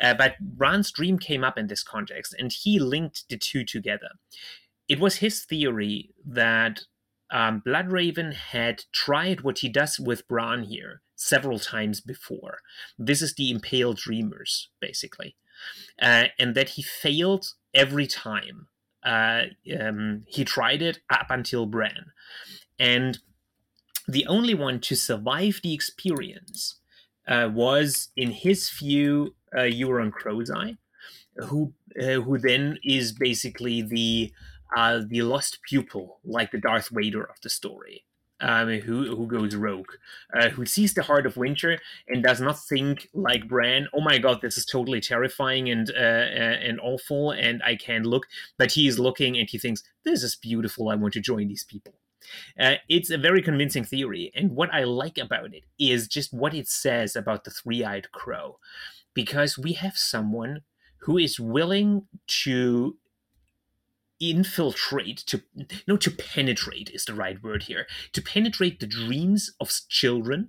Uh, 0.00 0.14
but 0.14 0.38
Bran's 0.40 0.90
dream 0.90 1.18
came 1.18 1.44
up 1.44 1.58
in 1.58 1.66
this 1.66 1.82
context, 1.82 2.34
and 2.38 2.52
he 2.52 2.78
linked 2.78 3.28
the 3.28 3.36
two 3.36 3.64
together. 3.64 4.10
It 4.88 5.00
was 5.00 5.16
his 5.16 5.44
theory 5.44 6.10
that 6.24 6.82
um, 7.30 7.62
Bloodraven 7.66 8.34
had 8.34 8.84
tried 8.92 9.40
what 9.40 9.58
he 9.58 9.68
does 9.68 9.98
with 9.98 10.28
Bran 10.28 10.64
here 10.64 11.02
several 11.16 11.58
times 11.58 12.00
before. 12.00 12.58
This 12.98 13.22
is 13.22 13.34
the 13.34 13.50
impaled 13.50 13.96
dreamers, 13.96 14.68
basically, 14.80 15.36
uh, 16.00 16.26
and 16.38 16.54
that 16.54 16.70
he 16.70 16.82
failed 16.82 17.54
every 17.74 18.06
time 18.06 18.68
uh, 19.02 19.44
um, 19.80 20.24
he 20.26 20.44
tried 20.44 20.82
it 20.82 21.00
up 21.10 21.26
until 21.30 21.66
Bran. 21.66 22.12
And 22.78 23.18
the 24.06 24.26
only 24.26 24.54
one 24.54 24.80
to 24.80 24.94
survive 24.94 25.60
the 25.62 25.74
experience 25.74 26.76
uh, 27.26 27.48
was, 27.52 28.08
in 28.16 28.30
his 28.30 28.70
view, 28.70 29.34
uh, 29.56 29.60
Euron 29.60 30.12
Crowseye, 30.12 30.74
who 31.36 31.72
uh, 32.00 32.20
who 32.20 32.38
then 32.38 32.78
is 32.82 33.12
basically 33.12 33.82
the 33.82 34.32
uh, 34.76 35.00
the 35.06 35.22
lost 35.22 35.60
pupil, 35.68 36.20
like 36.24 36.50
the 36.50 36.60
Darth 36.60 36.88
Vader 36.90 37.24
of 37.24 37.40
the 37.42 37.50
story 37.50 38.04
um, 38.40 38.68
who 38.68 39.16
who 39.16 39.26
goes 39.26 39.54
rogue, 39.54 39.92
uh, 40.34 40.50
who 40.50 40.66
sees 40.66 40.94
the 40.94 41.02
heart 41.02 41.26
of 41.26 41.36
winter 41.36 41.78
and 42.08 42.22
does 42.22 42.40
not 42.40 42.62
think 42.64 43.08
like 43.14 43.48
Bran. 43.48 43.88
Oh 43.94 44.00
my 44.00 44.18
god, 44.18 44.40
this 44.42 44.58
is 44.58 44.66
totally 44.66 45.00
terrifying 45.00 45.70
and 45.70 45.90
uh, 45.90 46.00
uh, 46.00 46.58
and 46.62 46.80
awful, 46.80 47.30
and 47.30 47.62
I 47.64 47.76
can't 47.76 48.06
look. 48.06 48.26
But 48.58 48.72
he 48.72 48.88
is 48.88 48.98
looking 48.98 49.36
and 49.38 49.48
he 49.48 49.58
thinks 49.58 49.82
this 50.04 50.22
is 50.22 50.36
beautiful. 50.36 50.88
I 50.88 50.96
want 50.96 51.14
to 51.14 51.20
join 51.20 51.48
these 51.48 51.64
people. 51.64 51.94
Uh, 52.58 52.74
it's 52.88 53.10
a 53.10 53.18
very 53.18 53.42
convincing 53.42 53.84
theory, 53.84 54.32
and 54.34 54.52
what 54.52 54.72
I 54.72 54.84
like 54.84 55.18
about 55.18 55.54
it 55.54 55.64
is 55.78 56.08
just 56.08 56.32
what 56.32 56.54
it 56.54 56.68
says 56.68 57.14
about 57.14 57.44
the 57.44 57.50
three-eyed 57.50 58.10
crow, 58.12 58.58
because 59.14 59.58
we 59.58 59.74
have 59.74 59.96
someone 59.96 60.62
who 61.02 61.18
is 61.18 61.38
willing 61.38 62.06
to 62.26 62.96
infiltrate 64.18 65.18
to 65.18 65.42
no 65.86 65.94
to 65.96 66.10
penetrate 66.10 66.90
is 66.90 67.04
the 67.04 67.12
right 67.12 67.42
word 67.42 67.64
here 67.64 67.86
to 68.14 68.22
penetrate 68.22 68.80
the 68.80 68.86
dreams 68.86 69.52
of 69.60 69.70
children 69.90 70.48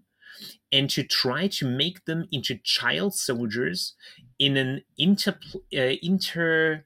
and 0.71 0.89
to 0.89 1.03
try 1.03 1.47
to 1.47 1.67
make 1.67 2.05
them 2.05 2.27
into 2.31 2.57
child 2.63 3.13
soldiers 3.13 3.93
in 4.39 4.55
an 4.55 4.83
inter 4.97 5.37
uh, 5.75 5.95
interplane 6.01 6.85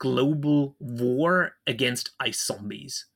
global 0.00 0.74
war 0.80 1.52
against 1.66 2.10
ice 2.18 2.44
zombies 2.44 3.06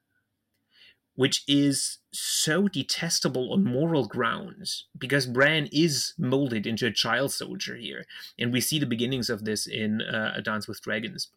which 1.16 1.44
is 1.46 1.98
so 2.12 2.68
detestable 2.68 3.52
on 3.52 3.64
moral 3.64 4.06
grounds 4.06 4.86
because 4.98 5.26
Bran 5.26 5.68
is 5.72 6.12
molded 6.18 6.66
into 6.66 6.86
a 6.86 6.92
child 6.92 7.32
soldier 7.32 7.76
here, 7.76 8.04
and 8.38 8.52
we 8.52 8.60
see 8.60 8.78
the 8.78 8.86
beginnings 8.86 9.30
of 9.30 9.44
this 9.44 9.66
in 9.66 10.02
uh, 10.02 10.32
A 10.36 10.42
Dance 10.42 10.66
with 10.66 10.82
Dragons. 10.82 11.28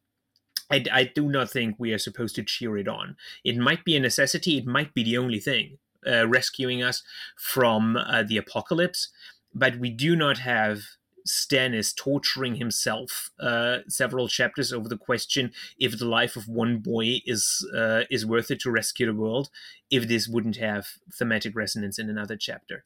I, 0.71 0.83
I 0.91 1.03
do 1.03 1.29
not 1.29 1.49
think 1.49 1.75
we 1.77 1.93
are 1.93 1.99
supposed 1.99 2.35
to 2.35 2.43
cheer 2.43 2.77
it 2.77 2.87
on. 2.87 3.15
It 3.43 3.57
might 3.57 3.85
be 3.85 3.95
a 3.95 3.99
necessity, 3.99 4.57
it 4.57 4.65
might 4.65 4.93
be 4.93 5.03
the 5.03 5.17
only 5.17 5.39
thing 5.39 5.77
uh, 6.05 6.27
rescuing 6.27 6.81
us 6.81 7.03
from 7.37 7.95
uh, 7.97 8.23
the 8.23 8.37
apocalypse, 8.37 9.09
but 9.53 9.77
we 9.77 9.89
do 9.89 10.15
not 10.15 10.39
have 10.39 10.81
Stannis 11.27 11.95
torturing 11.95 12.55
himself 12.55 13.29
uh, 13.39 13.79
several 13.87 14.27
chapters 14.27 14.73
over 14.73 14.89
the 14.89 14.97
question 14.97 15.51
if 15.79 15.97
the 15.97 16.05
life 16.05 16.35
of 16.35 16.47
one 16.47 16.79
boy 16.79 17.19
is 17.25 17.67
uh, 17.75 18.03
is 18.09 18.25
worth 18.25 18.51
it 18.51 18.59
to 18.61 18.71
rescue 18.71 19.05
the 19.05 19.13
world. 19.13 19.49
If 19.89 20.07
this 20.07 20.27
wouldn't 20.27 20.57
have 20.57 20.87
thematic 21.13 21.55
resonance 21.55 21.99
in 21.99 22.09
another 22.09 22.35
chapter, 22.35 22.83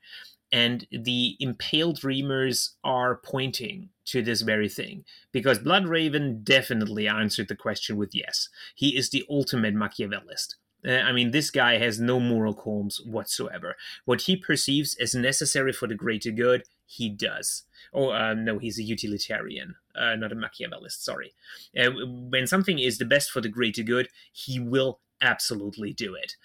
and 0.52 0.86
the 0.92 1.38
impaled 1.40 2.00
dreamers 2.00 2.76
are 2.84 3.22
pointing 3.24 3.90
to 4.06 4.22
this 4.22 4.42
very 4.42 4.68
thing 4.68 5.06
because 5.32 5.60
bloodraven 5.60 6.44
definitely 6.44 7.08
answered 7.08 7.48
the 7.48 7.56
question 7.56 7.96
with 7.96 8.10
yes 8.14 8.50
he 8.76 8.98
is 8.98 9.10
the 9.10 9.24
ultimate 9.30 9.76
machiavellist 9.76 10.56
uh, 10.88 10.94
I 10.94 11.12
mean, 11.12 11.32
this 11.32 11.52
guy 11.52 11.78
has 11.78 12.00
no 12.00 12.20
moral 12.20 12.54
qualms 12.54 13.00
whatsoever. 13.06 13.76
What 14.06 14.22
he 14.22 14.36
perceives 14.36 14.96
as 15.00 15.14
necessary 15.14 15.74
for 15.74 15.88
the 15.88 15.96
greater 15.96 16.32
good, 16.32 16.64
he 16.92 17.10
does. 17.10 17.64
Oh, 17.94 18.12
uh, 18.12 18.34
no, 18.34 18.60
he's 18.60 18.78
a 18.78 18.84
utilitarian, 18.84 19.76
uh, 19.96 20.16
not 20.16 20.34
a 20.34 20.36
Machiavellist, 20.36 21.04
sorry. 21.04 21.34
Uh, 21.78 21.92
when 22.30 22.48
something 22.48 22.80
is 22.80 22.98
the 22.98 23.06
best 23.06 23.32
for 23.32 23.40
the 23.40 23.50
greater 23.50 23.84
good, 23.84 24.10
he 24.34 24.60
will 24.60 25.00
absolutely 25.22 25.94
do 25.94 26.16
it. 26.16 26.36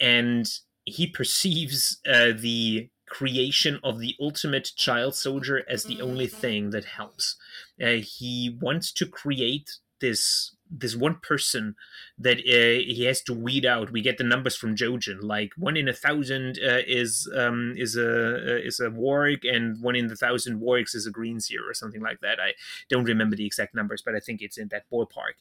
And 0.00 0.50
he 0.84 1.06
perceives 1.06 2.00
uh, 2.06 2.32
the 2.36 2.88
creation 3.08 3.78
of 3.84 4.00
the 4.00 4.16
ultimate 4.20 4.72
child 4.76 5.14
soldier 5.14 5.62
as 5.68 5.84
the 5.84 6.00
only 6.00 6.26
thing 6.26 6.70
that 6.70 6.84
helps. 6.84 7.36
Uh, 7.80 8.00
he 8.02 8.58
wants 8.60 8.90
to 8.92 9.06
create 9.06 9.78
this 10.00 10.56
this 10.72 10.96
one 10.96 11.16
person 11.16 11.76
that 12.18 12.38
uh, 12.38 12.82
he 12.82 13.04
has 13.04 13.20
to 13.22 13.34
weed 13.34 13.66
out. 13.66 13.92
We 13.92 14.00
get 14.00 14.18
the 14.18 14.24
numbers 14.24 14.56
from 14.56 14.74
Jojen, 14.74 15.22
like 15.22 15.52
one 15.56 15.76
in 15.76 15.88
a 15.88 15.92
thousand 15.92 16.58
uh, 16.58 16.80
is 16.86 17.30
um, 17.36 17.74
is 17.76 17.96
a 17.96 18.36
uh, 18.36 18.58
is 18.58 18.80
a 18.80 18.88
warg, 18.88 19.40
and 19.44 19.80
one 19.82 19.96
in 19.96 20.08
the 20.08 20.16
thousand 20.16 20.60
wargs 20.60 20.94
is 20.94 21.06
a 21.06 21.10
green 21.10 21.40
seer 21.40 21.68
or 21.68 21.74
something 21.74 22.00
like 22.00 22.20
that. 22.20 22.40
I 22.40 22.54
don't 22.88 23.04
remember 23.04 23.36
the 23.36 23.46
exact 23.46 23.74
numbers, 23.74 24.02
but 24.02 24.14
I 24.14 24.20
think 24.20 24.40
it's 24.40 24.58
in 24.58 24.68
that 24.68 24.84
ballpark. 24.90 25.34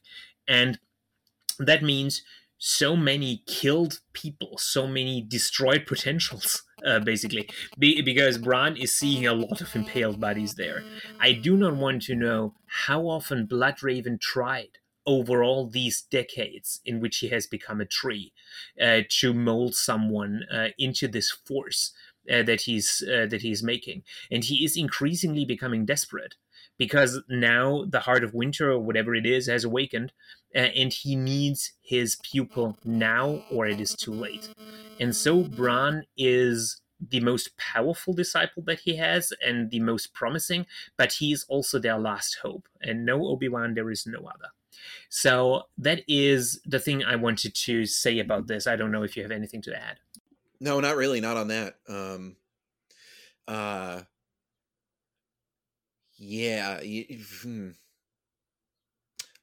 And 0.47 0.79
that 1.59 1.81
means 1.81 2.23
so 2.57 2.95
many 2.95 3.41
killed 3.47 4.01
people, 4.13 4.57
so 4.57 4.85
many 4.85 5.21
destroyed 5.21 5.85
potentials, 5.87 6.61
uh, 6.85 6.99
basically, 6.99 7.49
Be- 7.79 8.01
because 8.01 8.37
Bran 8.37 8.77
is 8.77 8.95
seeing 8.95 9.25
a 9.25 9.33
lot 9.33 9.61
of 9.61 9.75
impaled 9.75 10.19
bodies 10.19 10.55
there. 10.55 10.83
I 11.19 11.31
do 11.31 11.57
not 11.57 11.75
want 11.75 12.03
to 12.03 12.15
know 12.15 12.53
how 12.67 13.01
often 13.03 13.47
Bloodraven 13.47 14.21
tried 14.21 14.77
over 15.05 15.43
all 15.43 15.67
these 15.67 16.01
decades 16.01 16.79
in 16.85 16.99
which 16.99 17.17
he 17.17 17.29
has 17.29 17.47
become 17.47 17.81
a 17.81 17.85
tree 17.85 18.33
uh, 18.81 19.01
to 19.09 19.33
mold 19.33 19.75
someone 19.75 20.43
uh, 20.53 20.67
into 20.77 21.07
this 21.07 21.31
force 21.31 21.91
uh, 22.31 22.43
that 22.43 22.61
he's 22.61 23.03
uh, 23.07 23.25
that 23.27 23.41
he's 23.41 23.63
making. 23.63 24.03
And 24.29 24.43
he 24.43 24.63
is 24.63 24.77
increasingly 24.77 25.45
becoming 25.45 25.85
desperate 25.85 26.35
because 26.77 27.21
now 27.29 27.85
the 27.87 28.01
heart 28.01 28.23
of 28.23 28.33
winter 28.33 28.71
or 28.71 28.79
whatever 28.79 29.15
it 29.15 29.25
is 29.25 29.47
has 29.47 29.63
awakened 29.63 30.11
uh, 30.55 30.59
and 30.59 30.93
he 30.93 31.15
needs 31.15 31.73
his 31.81 32.17
pupil 32.23 32.77
now 32.83 33.43
or 33.51 33.67
it 33.67 33.79
is 33.79 33.95
too 33.95 34.13
late. 34.13 34.49
And 34.99 35.15
so 35.15 35.43
bran 35.43 36.05
is 36.17 36.81
the 37.09 37.19
most 37.19 37.57
powerful 37.57 38.13
disciple 38.13 38.63
that 38.63 38.81
he 38.81 38.97
has 38.97 39.33
and 39.45 39.71
the 39.71 39.79
most 39.79 40.13
promising 40.13 40.65
but 40.97 41.13
he 41.13 41.31
is 41.31 41.45
also 41.49 41.79
their 41.79 41.97
last 41.97 42.37
hope 42.43 42.67
and 42.81 43.05
no 43.05 43.25
obi-wan 43.27 43.73
there 43.73 43.89
is 43.89 44.05
no 44.05 44.19
other 44.19 44.49
so 45.09 45.63
that 45.77 46.03
is 46.07 46.61
the 46.65 46.79
thing 46.79 47.03
I 47.03 47.15
wanted 47.15 47.55
to 47.55 47.85
say 47.85 48.19
about 48.19 48.47
this. 48.47 48.67
I 48.67 48.75
don't 48.75 48.91
know 48.91 49.03
if 49.03 49.15
you 49.15 49.23
have 49.23 49.31
anything 49.31 49.61
to 49.63 49.75
add. 49.75 49.97
No, 50.59 50.79
not 50.79 50.95
really. 50.95 51.21
Not 51.21 51.37
on 51.37 51.47
that. 51.47 51.75
Um, 51.87 52.35
uh, 53.47 54.01
yeah. 56.17 56.79
Hmm. 57.41 57.69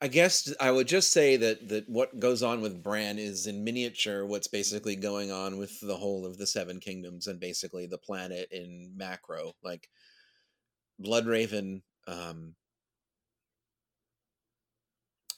I 0.01 0.07
guess 0.07 0.55
I 0.61 0.71
would 0.71 0.87
just 0.87 1.11
say 1.11 1.37
that 1.37 1.69
that 1.71 1.89
what 1.89 2.21
goes 2.21 2.45
on 2.45 2.61
with 2.61 2.85
Bran 2.85 3.19
is 3.19 3.49
in 3.49 3.65
miniature 3.65 4.25
what's 4.25 4.47
basically 4.47 4.95
going 4.95 5.33
on 5.33 5.59
with 5.59 5.81
the 5.81 5.97
whole 5.97 6.25
of 6.25 6.39
the 6.39 6.47
Seven 6.47 6.79
Kingdoms 6.79 7.27
and 7.27 7.41
basically 7.41 7.87
the 7.87 7.99
planet 7.99 8.49
in 8.53 8.93
macro. 8.97 9.55
Like 9.65 9.89
Bloodraven 11.03 11.83
um, 12.07 12.55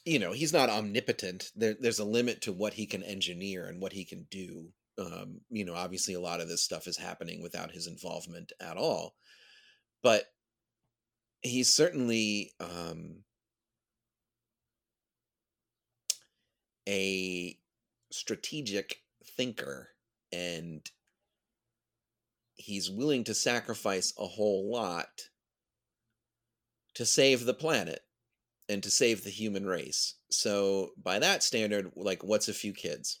you 0.05 0.19
know 0.19 0.31
he's 0.31 0.53
not 0.53 0.69
omnipotent 0.69 1.51
there, 1.55 1.75
there's 1.79 1.99
a 1.99 2.05
limit 2.05 2.41
to 2.41 2.51
what 2.51 2.73
he 2.73 2.85
can 2.85 3.03
engineer 3.03 3.65
and 3.67 3.81
what 3.81 3.93
he 3.93 4.05
can 4.05 4.25
do 4.31 4.67
um, 4.99 5.41
you 5.49 5.65
know 5.65 5.75
obviously 5.75 6.13
a 6.13 6.19
lot 6.19 6.41
of 6.41 6.47
this 6.47 6.63
stuff 6.63 6.87
is 6.87 6.97
happening 6.97 7.41
without 7.41 7.71
his 7.71 7.87
involvement 7.87 8.51
at 8.59 8.77
all 8.77 9.15
but 10.03 10.25
he's 11.41 11.73
certainly 11.73 12.51
um, 12.59 13.23
a 16.87 17.57
strategic 18.11 18.97
thinker 19.37 19.89
and 20.31 20.89
he's 22.55 22.89
willing 22.89 23.23
to 23.23 23.33
sacrifice 23.33 24.13
a 24.19 24.25
whole 24.25 24.71
lot 24.71 25.29
to 26.93 27.05
save 27.05 27.45
the 27.45 27.53
planet 27.53 28.01
and 28.71 28.81
to 28.83 28.89
save 28.89 29.23
the 29.23 29.29
human 29.29 29.65
race. 29.65 30.15
So 30.29 30.91
by 31.03 31.19
that 31.19 31.43
standard, 31.43 31.91
like 31.95 32.23
what's 32.23 32.47
a 32.47 32.53
few 32.53 32.71
kids, 32.71 33.19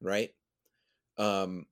right? 0.00 0.34
Um, 1.16 1.66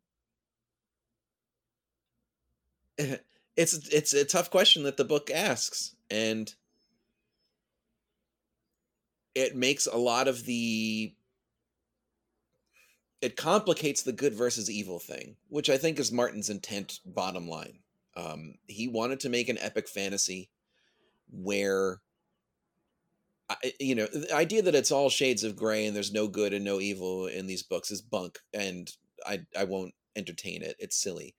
it's 2.98 3.74
it's 3.88 4.14
a 4.14 4.24
tough 4.24 4.50
question 4.50 4.84
that 4.84 4.96
the 4.96 5.04
book 5.04 5.32
asks, 5.32 5.96
and 6.10 6.54
it 9.34 9.56
makes 9.56 9.88
a 9.88 9.96
lot 9.96 10.28
of 10.28 10.44
the 10.44 11.12
it 13.20 13.36
complicates 13.36 14.02
the 14.02 14.12
good 14.12 14.34
versus 14.34 14.70
evil 14.70 15.00
thing, 15.00 15.34
which 15.48 15.68
I 15.68 15.76
think 15.76 15.98
is 15.98 16.12
Martin's 16.12 16.50
intent. 16.50 17.00
Bottom 17.04 17.48
line, 17.48 17.80
um, 18.16 18.54
he 18.68 18.86
wanted 18.86 19.18
to 19.20 19.28
make 19.28 19.48
an 19.48 19.58
epic 19.58 19.88
fantasy 19.88 20.50
where 21.32 22.00
you 23.80 23.94
know, 23.94 24.06
the 24.06 24.34
idea 24.34 24.62
that 24.62 24.74
it's 24.74 24.92
all 24.92 25.08
shades 25.08 25.44
of 25.44 25.56
gray 25.56 25.86
and 25.86 25.96
there's 25.96 26.12
no 26.12 26.28
good 26.28 26.52
and 26.52 26.64
no 26.64 26.80
evil 26.80 27.26
in 27.26 27.46
these 27.46 27.62
books 27.62 27.90
is 27.90 28.02
bunk, 28.02 28.38
and 28.52 28.90
I 29.26 29.40
I 29.58 29.64
won't 29.64 29.94
entertain 30.16 30.62
it. 30.62 30.76
It's 30.78 31.00
silly, 31.00 31.34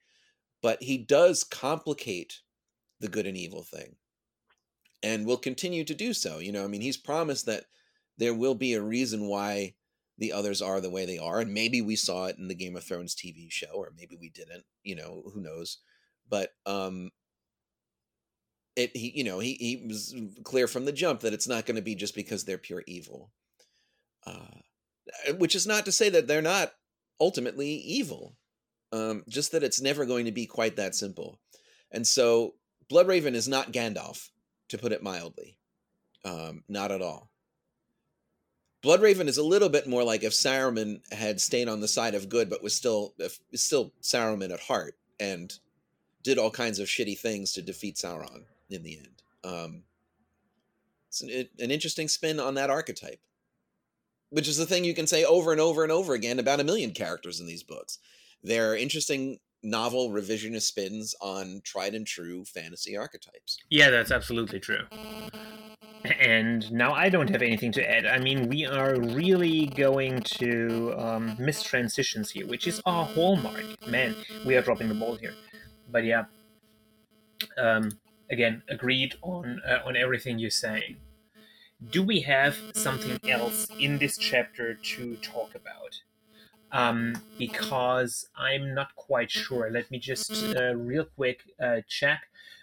but 0.62 0.82
he 0.82 0.98
does 0.98 1.44
complicate 1.44 2.40
the 3.00 3.08
good 3.08 3.26
and 3.26 3.36
evil 3.36 3.62
thing, 3.62 3.96
and 5.02 5.26
will 5.26 5.36
continue 5.36 5.84
to 5.84 5.94
do 5.94 6.12
so. 6.12 6.38
You 6.38 6.52
know, 6.52 6.64
I 6.64 6.68
mean, 6.68 6.80
he's 6.80 6.96
promised 6.96 7.46
that 7.46 7.64
there 8.18 8.34
will 8.34 8.54
be 8.54 8.74
a 8.74 8.82
reason 8.82 9.28
why 9.28 9.74
the 10.18 10.32
others 10.32 10.60
are 10.60 10.80
the 10.80 10.90
way 10.90 11.06
they 11.06 11.18
are, 11.18 11.40
and 11.40 11.54
maybe 11.54 11.80
we 11.80 11.96
saw 11.96 12.26
it 12.26 12.38
in 12.38 12.48
the 12.48 12.54
Game 12.54 12.76
of 12.76 12.84
Thrones 12.84 13.14
TV 13.14 13.50
show, 13.50 13.72
or 13.72 13.92
maybe 13.96 14.16
we 14.20 14.30
didn't. 14.30 14.64
You 14.82 14.96
know, 14.96 15.22
who 15.32 15.40
knows? 15.40 15.78
But 16.28 16.50
um, 16.66 17.10
it 18.76 18.96
he 18.96 19.12
you 19.14 19.24
know 19.24 19.38
he 19.38 19.54
he 19.54 19.84
was 19.86 20.14
clear 20.44 20.66
from 20.66 20.84
the 20.84 20.92
jump 20.92 21.20
that 21.20 21.32
it's 21.32 21.48
not 21.48 21.66
going 21.66 21.76
to 21.76 21.82
be 21.82 21.94
just 21.94 22.14
because 22.14 22.44
they're 22.44 22.58
pure 22.58 22.84
evil. 22.86 23.30
Uh, 24.26 24.60
eh, 25.26 25.32
which 25.32 25.54
is 25.54 25.66
not 25.66 25.84
to 25.86 25.92
say 25.92 26.08
that 26.08 26.26
they're 26.26 26.42
not 26.42 26.72
ultimately 27.20 27.70
evil 27.70 28.36
um, 28.92 29.24
just 29.28 29.52
that 29.52 29.62
it's 29.62 29.80
never 29.80 30.04
going 30.04 30.26
to 30.26 30.32
be 30.32 30.46
quite 30.46 30.76
that 30.76 30.94
simple. 30.94 31.38
And 31.90 32.06
so 32.06 32.54
bloodraven 32.90 33.34
is 33.34 33.48
not 33.48 33.72
gandalf 33.72 34.28
to 34.68 34.78
put 34.78 34.92
it 34.92 35.02
mildly 35.02 35.58
um, 36.24 36.64
not 36.68 36.92
at 36.92 37.02
all. 37.02 37.30
Bloodraven 38.82 39.28
is 39.28 39.36
a 39.36 39.44
little 39.44 39.68
bit 39.68 39.86
more 39.86 40.02
like 40.02 40.22
if 40.22 40.32
saruman 40.32 41.00
had 41.12 41.40
stayed 41.40 41.68
on 41.68 41.80
the 41.80 41.88
side 41.88 42.14
of 42.14 42.28
good 42.28 42.48
but 42.48 42.62
was 42.62 42.74
still 42.74 43.14
still 43.54 43.92
saruman 44.00 44.52
at 44.52 44.60
heart 44.60 44.96
and 45.18 45.52
did 46.22 46.38
all 46.38 46.50
kinds 46.50 46.78
of 46.78 46.88
shitty 46.88 47.18
things 47.18 47.52
to 47.52 47.62
defeat 47.62 47.96
sauron 47.96 48.44
in 48.72 48.82
the 48.82 48.98
end. 48.98 49.22
Um, 49.44 49.82
it's 51.08 51.22
an, 51.22 51.48
an 51.58 51.70
interesting 51.70 52.08
spin 52.08 52.38
on 52.38 52.54
that 52.54 52.70
archetype, 52.70 53.20
which 54.30 54.48
is 54.48 54.56
the 54.56 54.66
thing 54.66 54.84
you 54.84 54.94
can 54.94 55.06
say 55.06 55.24
over 55.24 55.52
and 55.52 55.60
over 55.60 55.82
and 55.82 55.92
over 55.92 56.14
again 56.14 56.38
about 56.38 56.60
a 56.60 56.64
million 56.64 56.92
characters 56.92 57.40
in 57.40 57.46
these 57.46 57.62
books. 57.62 57.98
They're 58.42 58.76
interesting 58.76 59.38
novel 59.62 60.10
revisionist 60.10 60.62
spins 60.62 61.14
on 61.20 61.60
tried 61.64 61.94
and 61.94 62.06
true 62.06 62.44
fantasy 62.44 62.96
archetypes. 62.96 63.58
Yeah, 63.68 63.90
that's 63.90 64.10
absolutely 64.10 64.60
true. 64.60 64.84
And 66.18 66.70
now 66.72 66.92
I 66.92 67.10
don't 67.10 67.28
have 67.28 67.42
anything 67.42 67.72
to 67.72 67.90
add. 67.90 68.06
I 68.06 68.18
mean, 68.18 68.48
we 68.48 68.64
are 68.64 68.98
really 68.98 69.66
going 69.66 70.22
to 70.22 70.94
um, 70.96 71.36
miss 71.38 71.62
transitions 71.62 72.30
here, 72.30 72.46
which 72.46 72.66
is 72.66 72.80
our 72.86 73.04
hallmark. 73.04 73.62
Man, 73.86 74.14
we 74.46 74.56
are 74.56 74.62
dropping 74.62 74.88
the 74.88 74.94
ball 74.94 75.16
here. 75.16 75.34
But 75.90 76.04
yeah, 76.04 76.24
um, 77.58 77.90
again 78.30 78.62
agreed 78.68 79.14
on 79.22 79.60
uh, 79.68 79.80
on 79.84 79.96
everything 79.96 80.38
you're 80.38 80.50
saying. 80.50 80.96
Do 81.90 82.02
we 82.02 82.20
have 82.20 82.56
something 82.74 83.18
else 83.28 83.66
in 83.78 83.98
this 83.98 84.18
chapter 84.18 84.74
to 84.74 85.16
talk 85.16 85.54
about? 85.54 86.02
Um, 86.72 87.14
because 87.38 88.28
I'm 88.36 88.74
not 88.74 88.94
quite 88.96 89.30
sure. 89.30 89.70
Let 89.70 89.90
me 89.90 89.98
just 89.98 90.30
uh, 90.56 90.74
real 90.76 91.06
quick 91.16 91.42
uh, 91.62 91.80
check. 91.88 92.20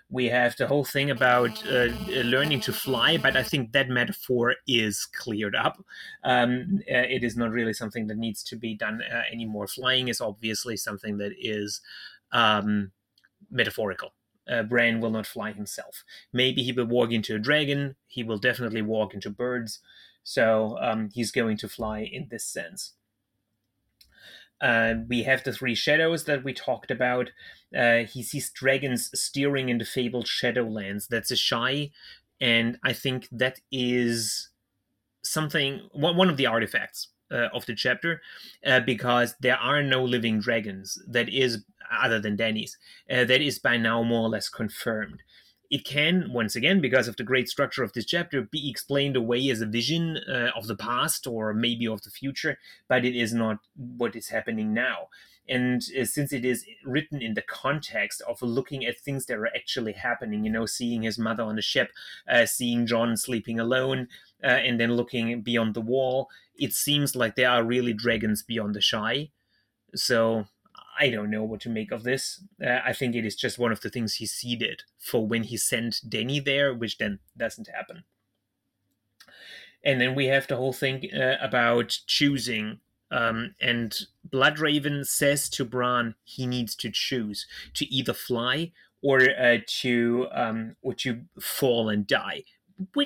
We 0.10 0.28
have 0.28 0.56
the 0.56 0.68
whole 0.68 0.86
thing 0.86 1.10
about 1.10 1.66
uh, 1.68 1.88
learning 2.08 2.62
to 2.62 2.74
fly, 2.74 3.18
but 3.18 3.36
I 3.36 3.44
think 3.44 3.74
that 3.74 3.90
metaphor 3.90 4.56
is 4.66 5.06
cleared 5.06 5.56
up. 5.56 5.84
Um, 6.24 6.80
uh, 6.90 7.10
it 7.10 7.26
is 7.26 7.36
not 7.36 7.52
really 7.52 7.74
something 7.74 8.08
that 8.08 8.18
needs 8.18 8.42
to 8.44 8.56
be 8.56 8.74
done 8.74 9.02
uh, 9.02 9.24
anymore. 9.30 9.68
Flying 9.68 10.08
is 10.08 10.22
obviously 10.22 10.78
something 10.78 11.18
that 11.18 11.34
is 11.38 11.82
um, 12.32 12.92
metaphorical 13.52 14.14
uh, 14.50 14.64
Bran 14.64 15.02
will 15.02 15.12
not 15.12 15.28
fly 15.28 15.52
himself. 15.52 16.04
Maybe 16.32 16.64
he 16.64 16.72
will 16.72 16.86
walk 16.86 17.12
into 17.12 17.36
a 17.36 17.40
dragon. 17.40 17.96
He 18.08 18.24
will 18.24 18.38
definitely 18.38 18.82
walk 18.82 19.14
into 19.14 19.30
birds. 19.30 19.80
So 20.24 20.78
um, 20.82 21.10
he's 21.14 21.32
going 21.32 21.58
to 21.58 21.70
fly 21.70 22.00
in 22.00 22.28
this 22.30 22.46
sense. 22.46 22.94
Uh, 24.60 24.96
we 25.08 25.24
have 25.24 25.44
the 25.44 25.54
three 25.54 25.76
shadows 25.76 26.26
that 26.26 26.44
we 26.44 26.54
talked 26.54 26.90
about. 26.90 27.30
Uh, 27.76 28.00
he 28.00 28.24
sees 28.24 28.50
dragons 28.50 29.10
steering 29.20 29.70
in 29.70 29.78
the 29.78 29.86
fabled 29.86 30.26
Shadowlands. 30.26 31.08
That's 31.08 31.32
Asshai, 31.32 31.92
and 32.42 32.80
I 32.84 32.94
think 32.94 33.28
that 33.32 33.60
is 33.72 34.50
something 35.24 35.82
one 35.92 36.30
of 36.30 36.38
the 36.38 36.48
artifacts 36.48 37.10
uh, 37.32 37.50
of 37.54 37.66
the 37.66 37.76
chapter 37.76 38.22
uh, 38.66 38.80
because 38.80 39.36
there 39.42 39.58
are 39.58 39.84
no 39.84 40.04
living 40.04 40.40
dragons. 40.40 40.98
That 41.08 41.30
is, 41.30 41.64
other 41.92 42.20
than 42.20 42.36
Dany's. 42.36 42.78
Uh, 43.10 43.26
that 43.26 43.42
is 43.42 43.60
by 43.60 43.78
now 43.78 44.04
more 44.04 44.24
or 44.24 44.30
less 44.30 44.50
confirmed. 44.50 45.22
It 45.70 45.84
can, 45.84 46.32
once 46.32 46.56
again, 46.56 46.80
because 46.80 47.10
of 47.10 47.18
the 47.18 47.24
great 47.24 47.50
structure 47.50 47.84
of 47.84 47.92
this 47.92 48.06
chapter, 48.06 48.42
be 48.42 48.70
explained 48.70 49.18
away 49.18 49.50
as 49.50 49.60
a 49.60 49.66
vision 49.66 50.18
uh, 50.30 50.52
of 50.56 50.68
the 50.68 50.78
past 50.78 51.28
or 51.28 51.54
maybe 51.54 51.88
of 51.88 52.04
the 52.04 52.10
future, 52.10 52.58
but 52.88 53.04
it 53.04 53.18
is 53.18 53.34
not 53.34 53.60
what 53.76 54.16
is 54.16 54.30
happening 54.30 54.74
now. 54.74 55.10
And 55.50 55.82
uh, 56.00 56.06
since 56.06 56.32
it 56.34 56.46
is 56.46 56.66
written 56.86 57.22
in 57.22 57.34
the 57.34 57.42
context 57.42 58.22
of 58.28 58.42
looking 58.42 58.86
at 58.86 59.00
things 59.00 59.26
that 59.26 59.38
are 59.38 59.48
actually 59.48 59.94
happening, 59.94 60.46
you 60.46 60.52
know, 60.52 60.66
seeing 60.66 61.04
his 61.04 61.18
mother 61.18 61.44
on 61.44 61.56
the 61.56 61.62
ship, 61.62 61.92
uh, 62.30 62.46
seeing 62.46 62.86
Jon 62.86 63.18
sleeping 63.18 63.60
alone, 63.60 64.08
uh, 64.44 64.48
and 64.48 64.80
then 64.80 64.96
looking 64.96 65.42
beyond 65.42 65.74
the 65.74 65.82
wall, 65.82 66.30
it 66.56 66.74
seems 66.74 67.16
like 67.16 67.36
there 67.36 67.50
are 67.50 67.64
really 67.64 67.94
dragons 67.94 68.44
beyond 68.44 68.76
the 68.76 68.82
shy. 68.82 69.32
So 69.96 70.48
I 71.00 71.10
don't 71.10 71.30
know 71.30 71.44
what 71.44 71.62
to 71.62 71.70
make 71.70 71.92
of 71.92 72.04
this. 72.04 72.44
Uh, 72.64 72.80
I 72.84 72.94
think 72.94 73.16
it 73.16 73.26
is 73.26 73.36
just 73.36 73.60
one 73.60 73.72
of 73.72 73.82
the 73.82 73.90
things 73.90 74.16
he 74.16 74.26
seeded 74.26 74.84
for 74.98 75.26
when 75.26 75.44
he 75.44 75.58
sent 75.58 76.02
Dany 76.08 76.44
there, 76.44 76.74
which 76.74 76.98
then 76.98 77.20
doesn't 77.38 77.70
happen. 77.70 78.04
And 79.84 80.02
then 80.02 80.16
we 80.16 80.26
have 80.28 80.48
the 80.48 80.58
whole 80.58 80.74
thing 80.74 81.10
uh, 81.14 81.38
about 81.40 82.00
choosing. 82.08 82.80
Um, 83.10 83.56
and 83.62 83.96
Bloodraven 84.28 85.06
says 85.06 85.50
to 85.50 85.64
Bran 85.64 86.16
he 86.24 86.46
needs 86.46 86.76
to 86.78 86.92
choose 86.92 87.48
to 87.76 87.86
either 87.86 88.14
fly 88.14 88.72
or 89.02 89.22
uh, 89.22 89.60
to 89.82 90.28
um, 90.32 90.76
or 90.82 90.94
to 90.96 91.22
fall 91.40 91.90
and 91.90 92.06
die 92.06 92.44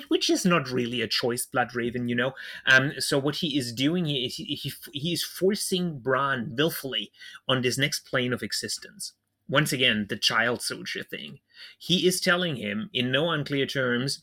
which 0.08 0.28
is 0.28 0.44
not 0.44 0.70
really 0.70 1.00
a 1.00 1.08
choice, 1.08 1.46
Bloodraven, 1.46 2.08
you 2.08 2.14
know. 2.14 2.32
Um, 2.66 2.92
so 2.98 3.18
what 3.18 3.36
he 3.36 3.56
is 3.56 3.72
doing 3.72 4.06
he, 4.06 4.28
he, 4.28 4.54
he, 4.54 4.72
he 4.92 5.12
is 5.12 5.24
forcing 5.24 5.98
Bran 5.98 6.54
willfully 6.56 7.10
on 7.48 7.62
this 7.62 7.78
next 7.78 8.00
plane 8.00 8.32
of 8.32 8.42
existence. 8.42 9.14
Once 9.48 9.72
again, 9.72 10.06
the 10.08 10.16
child 10.16 10.62
soldier 10.62 11.02
thing. 11.02 11.38
He 11.78 12.06
is 12.06 12.20
telling 12.20 12.56
him, 12.56 12.90
in 12.92 13.10
no 13.10 13.30
unclear 13.30 13.66
terms, 13.66 14.22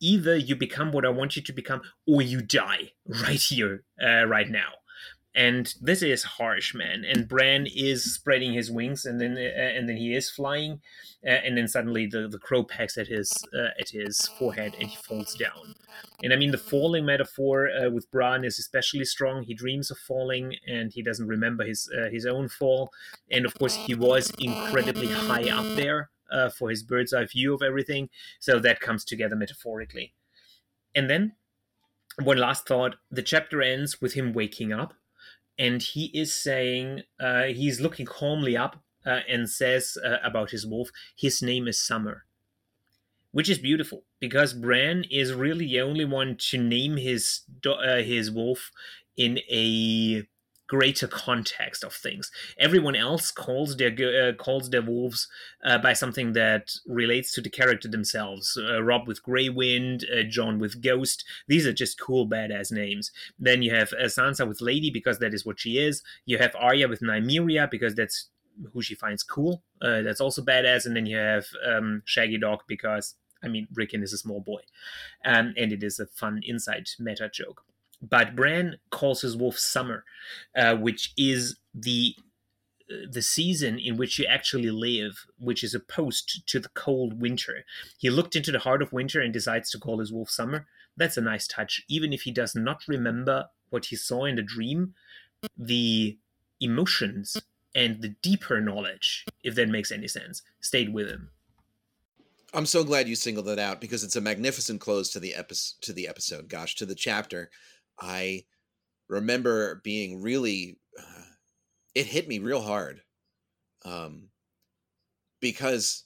either 0.00 0.36
you 0.36 0.56
become 0.56 0.92
what 0.92 1.06
I 1.06 1.10
want 1.10 1.36
you 1.36 1.42
to 1.42 1.52
become, 1.52 1.82
or 2.06 2.20
you 2.20 2.42
die 2.42 2.92
right 3.06 3.40
here, 3.40 3.84
uh, 4.02 4.24
right 4.24 4.48
now 4.48 4.72
and 5.36 5.74
this 5.82 6.00
is 6.00 6.22
harsh 6.22 6.74
man. 6.74 7.04
And 7.04 7.28
bran 7.28 7.66
is 7.66 8.14
spreading 8.14 8.54
his 8.54 8.70
wings 8.70 9.04
and 9.04 9.20
then 9.20 9.36
uh, 9.36 9.60
and 9.60 9.86
then 9.86 9.98
he 9.98 10.14
is 10.14 10.30
flying 10.30 10.80
uh, 11.24 11.28
and 11.28 11.58
then 11.58 11.68
suddenly 11.68 12.06
the, 12.06 12.26
the 12.26 12.38
crow 12.38 12.64
pecks 12.64 12.96
at 12.96 13.06
his 13.06 13.30
uh, 13.54 13.68
at 13.78 13.90
his 13.90 14.26
forehead 14.38 14.74
and 14.80 14.88
he 14.88 14.96
falls 14.96 15.34
down. 15.34 15.74
And 16.22 16.32
i 16.32 16.36
mean 16.36 16.52
the 16.52 16.58
falling 16.58 17.04
metaphor 17.04 17.68
uh, 17.68 17.90
with 17.90 18.10
bran 18.10 18.44
is 18.44 18.58
especially 18.58 19.04
strong. 19.04 19.42
He 19.42 19.52
dreams 19.52 19.90
of 19.90 19.98
falling 19.98 20.56
and 20.66 20.90
he 20.90 21.02
doesn't 21.02 21.28
remember 21.28 21.64
his 21.64 21.88
uh, 21.96 22.08
his 22.10 22.24
own 22.24 22.48
fall. 22.48 22.90
And 23.30 23.44
of 23.44 23.54
course 23.58 23.74
he 23.74 23.94
was 23.94 24.32
incredibly 24.38 25.08
high 25.08 25.50
up 25.50 25.76
there 25.76 26.08
uh, 26.32 26.48
for 26.48 26.70
his 26.70 26.82
bird's 26.82 27.12
eye 27.12 27.26
view 27.26 27.52
of 27.52 27.60
everything. 27.62 28.08
So 28.40 28.58
that 28.58 28.80
comes 28.80 29.04
together 29.04 29.36
metaphorically. 29.36 30.14
And 30.94 31.10
then 31.10 31.34
one 32.22 32.38
last 32.38 32.66
thought. 32.66 32.96
The 33.10 33.22
chapter 33.22 33.60
ends 33.60 34.00
with 34.00 34.14
him 34.14 34.32
waking 34.32 34.72
up 34.72 34.94
and 35.58 35.82
he 35.82 36.06
is 36.06 36.34
saying 36.34 37.02
uh, 37.18 37.44
he's 37.44 37.80
looking 37.80 38.06
calmly 38.06 38.56
up 38.56 38.82
uh, 39.04 39.20
and 39.28 39.48
says 39.48 39.96
uh, 40.04 40.16
about 40.22 40.50
his 40.50 40.66
wolf, 40.66 40.90
his 41.16 41.42
name 41.42 41.68
is 41.68 41.80
Summer, 41.80 42.24
which 43.30 43.48
is 43.48 43.58
beautiful 43.58 44.04
because 44.20 44.52
Bran 44.52 45.04
is 45.10 45.32
really 45.32 45.66
the 45.66 45.80
only 45.80 46.04
one 46.04 46.36
to 46.50 46.58
name 46.58 46.96
his 46.96 47.42
uh, 47.64 47.96
his 47.96 48.30
wolf 48.30 48.70
in 49.16 49.38
a 49.50 50.26
greater 50.66 51.06
context 51.06 51.84
of 51.84 51.92
things. 51.92 52.30
Everyone 52.58 52.96
else 52.96 53.30
calls 53.30 53.76
their 53.76 53.92
uh, 53.92 54.32
calls 54.32 54.70
their 54.70 54.82
wolves 54.82 55.28
uh, 55.64 55.78
by 55.78 55.92
something 55.92 56.32
that 56.32 56.72
relates 56.86 57.32
to 57.32 57.40
the 57.40 57.50
character 57.50 57.88
themselves. 57.88 58.58
Uh, 58.60 58.82
Robb 58.82 59.06
with 59.06 59.22
Grey 59.22 59.48
Wind, 59.48 60.04
uh, 60.12 60.22
Jon 60.22 60.58
with 60.58 60.82
Ghost. 60.82 61.24
These 61.48 61.66
are 61.66 61.72
just 61.72 62.00
cool 62.00 62.28
badass 62.28 62.72
names. 62.72 63.12
Then 63.38 63.62
you 63.62 63.74
have 63.74 63.92
uh, 63.92 64.04
Sansa 64.04 64.46
with 64.46 64.60
Lady 64.60 64.90
because 64.90 65.18
that 65.18 65.34
is 65.34 65.46
what 65.46 65.60
she 65.60 65.78
is. 65.78 66.02
You 66.24 66.38
have 66.38 66.54
Arya 66.56 66.88
with 66.88 67.00
Nymeria 67.00 67.70
because 67.70 67.94
that's 67.94 68.28
who 68.72 68.82
she 68.82 68.94
finds 68.94 69.22
cool. 69.22 69.62
Uh, 69.82 70.02
that's 70.02 70.20
also 70.20 70.42
badass. 70.42 70.86
And 70.86 70.96
then 70.96 71.06
you 71.06 71.16
have 71.16 71.46
um, 71.66 72.02
Shaggy 72.04 72.38
Dog 72.38 72.60
because 72.66 73.14
I 73.42 73.48
mean 73.48 73.68
Rickon 73.74 74.02
is 74.02 74.12
a 74.12 74.18
small 74.18 74.40
boy, 74.40 74.60
um, 75.24 75.54
and 75.56 75.72
it 75.72 75.82
is 75.82 76.00
a 76.00 76.06
fun 76.06 76.40
inside 76.44 76.88
meta 76.98 77.30
joke. 77.32 77.62
But 78.08 78.36
Bran 78.36 78.76
calls 78.90 79.22
his 79.22 79.36
wolf 79.36 79.58
Summer, 79.58 80.04
uh, 80.56 80.76
which 80.76 81.12
is 81.16 81.58
the 81.74 82.14
uh, 82.90 83.06
the 83.10 83.22
season 83.22 83.78
in 83.78 83.96
which 83.96 84.18
you 84.18 84.26
actually 84.26 84.70
live, 84.70 85.26
which 85.38 85.64
is 85.64 85.74
opposed 85.74 86.46
to 86.46 86.60
the 86.60 86.68
cold 86.70 87.20
winter. 87.20 87.64
He 87.98 88.10
looked 88.10 88.36
into 88.36 88.52
the 88.52 88.60
heart 88.60 88.82
of 88.82 88.92
winter 88.92 89.20
and 89.20 89.32
decides 89.32 89.70
to 89.70 89.78
call 89.78 89.98
his 89.98 90.12
wolf 90.12 90.30
Summer. 90.30 90.66
That's 90.96 91.16
a 91.16 91.20
nice 91.22 91.46
touch, 91.46 91.82
even 91.88 92.12
if 92.12 92.22
he 92.22 92.30
does 92.30 92.54
not 92.54 92.82
remember 92.86 93.46
what 93.70 93.86
he 93.86 93.96
saw 93.96 94.24
in 94.24 94.36
the 94.36 94.42
dream. 94.42 94.94
The 95.56 96.18
emotions 96.60 97.36
and 97.74 98.00
the 98.00 98.14
deeper 98.22 98.60
knowledge, 98.60 99.26
if 99.42 99.54
that 99.56 99.68
makes 99.68 99.92
any 99.92 100.08
sense, 100.08 100.42
stayed 100.60 100.94
with 100.94 101.08
him. 101.08 101.30
I'm 102.54 102.66
so 102.66 102.84
glad 102.84 103.08
you 103.08 103.16
singled 103.16 103.48
it 103.48 103.58
out 103.58 103.82
because 103.82 104.02
it's 104.02 104.16
a 104.16 104.20
magnificent 104.20 104.80
close 104.80 105.10
to 105.10 105.20
the 105.20 105.34
episode. 105.34 105.82
To 105.82 105.92
the 105.92 106.08
episode, 106.08 106.48
gosh, 106.48 106.74
to 106.76 106.86
the 106.86 106.94
chapter. 106.94 107.50
I 107.98 108.44
remember 109.08 109.80
being 109.82 110.22
really, 110.22 110.78
uh, 110.98 111.22
it 111.94 112.06
hit 112.06 112.28
me 112.28 112.38
real 112.38 112.62
hard. 112.62 113.00
Um, 113.84 114.28
because, 115.40 116.04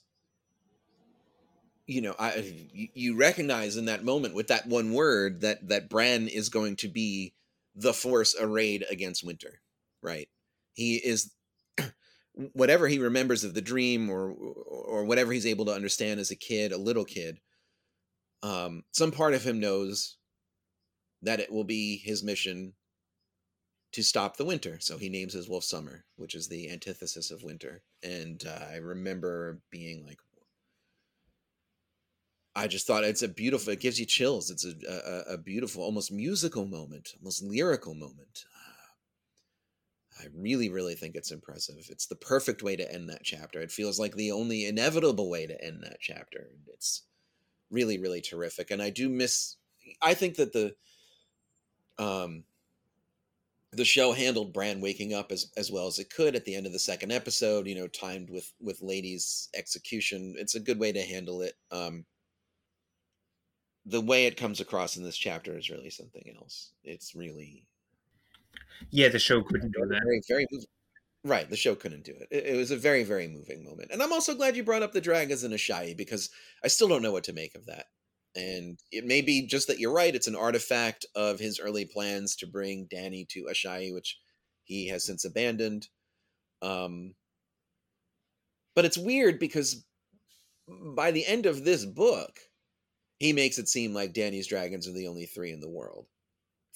you 1.87 2.01
know, 2.01 2.15
I, 2.19 2.69
you 2.73 3.17
recognize 3.17 3.75
in 3.77 3.85
that 3.85 4.03
moment 4.03 4.35
with 4.35 4.47
that 4.47 4.67
one 4.67 4.93
word 4.93 5.41
that, 5.41 5.67
that 5.69 5.89
Bran 5.89 6.27
is 6.27 6.49
going 6.49 6.75
to 6.77 6.87
be 6.87 7.33
the 7.75 7.93
force 7.93 8.35
arrayed 8.39 8.85
against 8.89 9.25
winter, 9.25 9.61
right? 10.01 10.27
He 10.73 10.95
is 10.95 11.33
whatever 12.53 12.87
he 12.87 12.99
remembers 12.99 13.43
of 13.43 13.53
the 13.53 13.61
dream 13.61 14.09
or 14.09 14.31
or 14.31 15.05
whatever 15.05 15.31
he's 15.31 15.45
able 15.45 15.65
to 15.65 15.73
understand 15.73 16.19
as 16.19 16.31
a 16.31 16.35
kid, 16.35 16.71
a 16.71 16.77
little 16.77 17.05
kid, 17.05 17.39
um, 18.43 18.83
some 18.91 19.11
part 19.11 19.33
of 19.33 19.43
him 19.43 19.59
knows 19.59 20.17
that 21.21 21.39
it 21.39 21.51
will 21.51 21.63
be 21.63 21.97
his 21.97 22.23
mission 22.23 22.73
to 23.91 24.03
stop 24.03 24.37
the 24.37 24.45
winter. 24.45 24.77
So 24.79 24.97
he 24.97 25.09
names 25.09 25.33
his 25.33 25.49
wolf 25.49 25.63
Summer, 25.63 26.05
which 26.15 26.35
is 26.35 26.47
the 26.47 26.71
antithesis 26.71 27.31
of 27.31 27.43
winter. 27.43 27.83
And 28.03 28.43
uh, 28.47 28.65
I 28.71 28.77
remember 28.77 29.59
being 29.69 30.05
like, 30.05 30.19
I 32.55 32.67
just 32.67 32.85
thought 32.85 33.03
it's 33.03 33.21
a 33.21 33.29
beautiful. 33.29 33.71
It 33.71 33.79
gives 33.79 33.99
you 33.99 34.05
chills. 34.05 34.51
It's 34.51 34.65
a 34.65 34.73
a, 34.89 35.33
a 35.35 35.37
beautiful, 35.37 35.83
almost 35.83 36.11
musical 36.11 36.65
moment, 36.65 37.13
almost 37.19 37.43
lyrical 37.43 37.93
moment. 37.93 38.45
I 40.19 40.25
really, 40.35 40.69
really 40.69 40.95
think 40.95 41.15
it's 41.15 41.31
impressive. 41.31 41.87
It's 41.89 42.05
the 42.05 42.15
perfect 42.15 42.61
way 42.61 42.75
to 42.75 42.93
end 42.93 43.09
that 43.09 43.23
chapter. 43.23 43.61
It 43.61 43.71
feels 43.71 43.99
like 43.99 44.15
the 44.15 44.31
only 44.31 44.65
inevitable 44.65 45.29
way 45.29 45.47
to 45.47 45.63
end 45.63 45.81
that 45.83 45.97
chapter. 45.99 46.49
It's 46.73 47.03
really, 47.71 47.97
really 47.97 48.21
terrific. 48.21 48.69
And 48.69 48.81
I 48.81 48.89
do 48.89 49.09
miss. 49.09 49.55
I 50.01 50.13
think 50.13 50.35
that 50.35 50.53
the 50.53 50.75
um, 52.01 52.43
the 53.71 53.85
show 53.85 54.11
handled 54.11 54.53
Bran 54.53 54.81
waking 54.81 55.13
up 55.13 55.31
as 55.31 55.51
as 55.55 55.71
well 55.71 55.87
as 55.87 55.99
it 55.99 56.13
could 56.13 56.35
at 56.35 56.43
the 56.45 56.55
end 56.55 56.65
of 56.65 56.73
the 56.73 56.79
second 56.79 57.11
episode. 57.11 57.67
You 57.67 57.75
know, 57.75 57.87
timed 57.87 58.29
with 58.29 58.51
with 58.59 58.81
Lady's 58.81 59.49
execution. 59.55 60.35
It's 60.37 60.55
a 60.55 60.59
good 60.59 60.79
way 60.79 60.91
to 60.91 61.01
handle 61.01 61.41
it. 61.41 61.53
Um, 61.71 62.05
the 63.85 64.01
way 64.01 64.25
it 64.25 64.37
comes 64.37 64.59
across 64.59 64.97
in 64.97 65.03
this 65.03 65.17
chapter 65.17 65.57
is 65.57 65.69
really 65.69 65.89
something 65.89 66.35
else. 66.37 66.71
It's 66.83 67.15
really 67.15 67.65
yeah, 68.89 69.09
the 69.09 69.19
show 69.19 69.41
couldn't 69.41 69.73
do 69.73 69.85
that. 69.85 70.01
Very, 70.03 70.21
very 70.27 70.47
right. 71.23 71.49
The 71.49 71.55
show 71.55 71.75
couldn't 71.75 72.03
do 72.03 72.13
it. 72.13 72.27
it. 72.31 72.45
it. 72.47 72.57
was 72.57 72.71
a 72.71 72.77
very, 72.77 73.03
very 73.03 73.27
moving 73.27 73.63
moment, 73.63 73.91
and 73.91 74.01
I'm 74.01 74.13
also 74.13 74.33
glad 74.33 74.55
you 74.55 74.63
brought 74.63 74.83
up 74.83 74.91
the 74.91 75.01
dragons 75.01 75.43
and 75.43 75.53
Asshai 75.53 75.95
because 75.95 76.29
I 76.63 76.67
still 76.67 76.87
don't 76.87 77.03
know 77.03 77.11
what 77.11 77.23
to 77.25 77.33
make 77.33 77.55
of 77.55 77.67
that. 77.67 77.87
And 78.35 78.79
it 78.91 79.05
may 79.05 79.21
be 79.21 79.45
just 79.45 79.67
that 79.67 79.79
you're 79.79 79.93
right. 79.93 80.15
It's 80.15 80.27
an 80.27 80.35
artifact 80.35 81.05
of 81.15 81.39
his 81.39 81.59
early 81.59 81.85
plans 81.85 82.35
to 82.37 82.47
bring 82.47 82.87
Dany 82.87 83.27
to 83.29 83.47
Asshai, 83.49 83.93
which 83.93 84.17
he 84.63 84.87
has 84.87 85.05
since 85.05 85.25
abandoned. 85.25 85.89
Um, 86.61 87.15
but 88.75 88.85
it's 88.85 88.97
weird 88.97 89.39
because 89.39 89.85
by 90.95 91.11
the 91.11 91.25
end 91.25 91.45
of 91.45 91.63
this 91.63 91.85
book, 91.85 92.39
he 93.19 93.33
makes 93.33 93.57
it 93.57 93.67
seem 93.67 93.93
like 93.93 94.13
Dany's 94.13 94.47
dragons 94.47 94.87
are 94.87 94.93
the 94.93 95.07
only 95.07 95.25
three 95.25 95.51
in 95.51 95.59
the 95.59 95.69
world. 95.69 96.07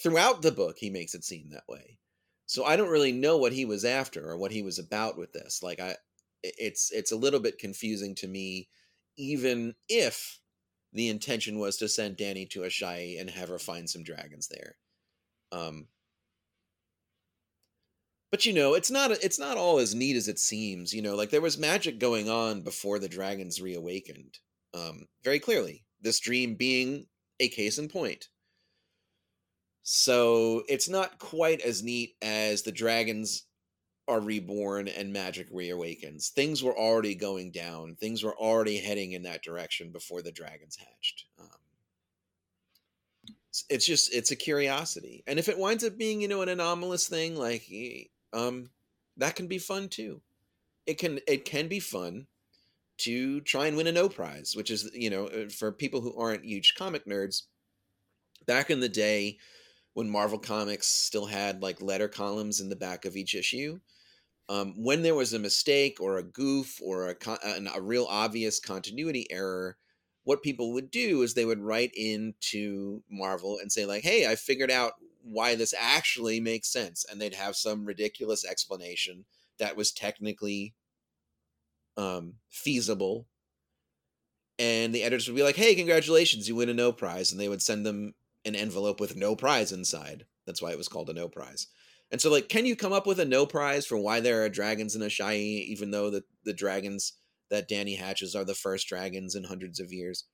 Throughout 0.01 0.41
the 0.41 0.51
book, 0.51 0.75
he 0.77 0.89
makes 0.89 1.15
it 1.15 1.23
seem 1.23 1.49
that 1.51 1.63
way. 1.69 1.97
So 2.47 2.65
I 2.65 2.75
don't 2.75 2.91
really 2.91 3.11
know 3.11 3.37
what 3.37 3.53
he 3.53 3.65
was 3.65 3.85
after 3.85 4.29
or 4.29 4.37
what 4.37 4.51
he 4.51 4.61
was 4.61 4.77
about 4.77 5.17
with 5.17 5.31
this. 5.33 5.63
Like 5.63 5.79
I, 5.79 5.95
it's 6.43 6.91
it's 6.91 7.11
a 7.11 7.17
little 7.17 7.39
bit 7.39 7.57
confusing 7.57 8.13
to 8.15 8.27
me, 8.27 8.69
even 9.17 9.73
if 9.89 10.39
the 10.95 11.09
intention 11.09 11.59
was 11.59 11.77
to 11.77 11.89
send 11.89 12.17
Dany 12.17 12.49
to 12.51 12.61
Asshai 12.61 13.19
and 13.19 13.29
have 13.29 13.49
her 13.49 13.59
find 13.59 13.89
some 13.89 14.01
dragons 14.01 14.47
there. 14.47 14.77
Um, 15.51 15.87
but 18.31 18.45
you 18.45 18.53
know, 18.53 18.73
it's 18.73 18.89
not 18.89 19.11
it's 19.11 19.37
not 19.39 19.57
all 19.57 19.77
as 19.77 19.93
neat 19.93 20.15
as 20.15 20.27
it 20.27 20.39
seems. 20.39 20.93
You 20.93 21.01
know, 21.01 21.15
like 21.15 21.29
there 21.29 21.41
was 21.41 21.57
magic 21.57 21.99
going 21.99 22.29
on 22.29 22.61
before 22.61 22.97
the 22.97 23.09
dragons 23.09 23.61
reawakened. 23.61 24.39
Um, 24.73 25.07
very 25.23 25.39
clearly, 25.39 25.85
this 26.01 26.19
dream 26.19 26.55
being 26.55 27.07
a 27.39 27.49
case 27.49 27.77
in 27.77 27.89
point. 27.89 28.29
So 29.83 30.63
it's 30.67 30.89
not 30.89 31.19
quite 31.19 31.61
as 31.61 31.83
neat 31.83 32.15
as 32.21 32.63
the 32.63 32.71
dragons 32.71 33.43
are 34.07 34.19
reborn 34.19 34.87
and 34.87 35.11
magic 35.11 35.51
reawakens. 35.51 36.29
Things 36.29 36.63
were 36.63 36.77
already 36.77 37.15
going 37.15 37.51
down. 37.51 37.95
Things 37.95 38.23
were 38.23 38.37
already 38.37 38.77
heading 38.77 39.13
in 39.13 39.23
that 39.23 39.43
direction 39.43 39.91
before 39.91 40.21
the 40.21 40.31
dragons 40.31 40.75
hatched. 40.75 41.25
Um, 41.39 41.47
it's 43.69 43.85
just 43.85 44.13
it's 44.13 44.31
a 44.31 44.35
curiosity, 44.35 45.23
and 45.27 45.39
if 45.39 45.49
it 45.49 45.57
winds 45.57 45.83
up 45.83 45.97
being 45.97 46.21
you 46.21 46.27
know 46.27 46.41
an 46.41 46.49
anomalous 46.49 47.07
thing, 47.07 47.35
like 47.35 47.65
um, 48.33 48.69
that 49.17 49.35
can 49.35 49.47
be 49.47 49.57
fun 49.57 49.89
too. 49.89 50.21
It 50.85 50.97
can 50.97 51.19
it 51.27 51.45
can 51.45 51.67
be 51.67 51.79
fun 51.79 52.27
to 52.97 53.41
try 53.41 53.67
and 53.67 53.75
win 53.75 53.87
a 53.87 53.91
no 53.91 54.09
prize, 54.09 54.53
which 54.55 54.69
is 54.69 54.91
you 54.93 55.09
know 55.09 55.27
uh, 55.27 55.49
for 55.49 55.71
people 55.71 56.01
who 56.01 56.17
aren't 56.17 56.45
huge 56.45 56.75
comic 56.75 57.05
nerds. 57.05 57.43
Back 58.45 58.69
in 58.69 58.79
the 58.79 58.89
day, 58.89 59.39
when 59.93 60.09
Marvel 60.09 60.37
Comics 60.37 60.87
still 60.87 61.25
had 61.25 61.61
like 61.61 61.81
letter 61.81 62.07
columns 62.07 62.59
in 62.59 62.69
the 62.69 62.75
back 62.75 63.05
of 63.05 63.15
each 63.15 63.33
issue, 63.33 63.79
um, 64.47 64.73
when 64.77 65.01
there 65.01 65.15
was 65.15 65.33
a 65.33 65.39
mistake 65.39 65.99
or 65.99 66.17
a 66.17 66.23
goof 66.23 66.79
or 66.81 67.09
a, 67.09 67.15
a 67.75 67.81
real 67.81 68.05
obvious 68.09 68.59
continuity 68.59 69.25
error, 69.31 69.77
what 70.23 70.43
people 70.43 70.73
would 70.73 70.91
do 70.91 71.21
is 71.21 71.33
they 71.33 71.45
would 71.45 71.59
write 71.59 71.91
into 71.95 73.01
Marvel 73.09 73.57
and 73.59 73.71
say 73.71 73.85
like, 73.85 74.03
"Hey, 74.03 74.27
I 74.27 74.35
figured 74.35 74.71
out 74.71 74.93
why 75.23 75.55
this 75.55 75.73
actually 75.77 76.39
makes 76.39 76.67
sense," 76.67 77.05
and 77.09 77.19
they'd 77.19 77.33
have 77.35 77.55
some 77.55 77.85
ridiculous 77.85 78.45
explanation 78.45 79.25
that 79.57 79.75
was 79.77 79.91
technically 79.91 80.75
um, 81.97 82.35
feasible. 82.49 83.27
And 84.57 84.95
the 84.95 85.03
editors 85.03 85.27
would 85.27 85.35
be 85.35 85.43
like, 85.43 85.55
"Hey, 85.55 85.75
congratulations, 85.75 86.47
you 86.47 86.55
win 86.55 86.69
a 86.69 86.73
no 86.73 86.91
prize," 86.91 87.31
and 87.31 87.41
they 87.41 87.49
would 87.49 87.61
send 87.61 87.85
them 87.85 88.13
an 88.45 88.55
envelope 88.55 88.99
with 88.99 89.15
no 89.15 89.35
prize 89.35 89.71
inside. 89.71 90.25
That's 90.45 90.61
why 90.61 90.71
it 90.71 90.77
was 90.77 90.87
called 90.87 91.09
a 91.09 91.13
no 91.13 91.27
prize. 91.27 91.67
And 92.11 92.21
so, 92.21 92.29
like, 92.29 92.49
can 92.49 92.65
you 92.65 92.75
come 92.75 92.93
up 92.93 93.07
with 93.07 93.19
a 93.19 93.25
no 93.25 93.45
prize 93.45 93.85
for 93.85 93.97
why 93.97 94.19
there 94.19 94.43
are 94.43 94.49
dragons 94.49 94.95
in 94.95 95.01
Asshai, 95.01 95.37
even 95.37 95.91
though 95.91 96.09
the, 96.09 96.23
the 96.43 96.53
dragons 96.53 97.13
that 97.49 97.69
Dany 97.69 97.97
hatches 97.97 98.35
are 98.35 98.45
the 98.45 98.55
first 98.55 98.87
dragons 98.87 99.35
in 99.35 99.43
hundreds 99.43 99.79
of 99.79 99.91
years? 99.91 100.25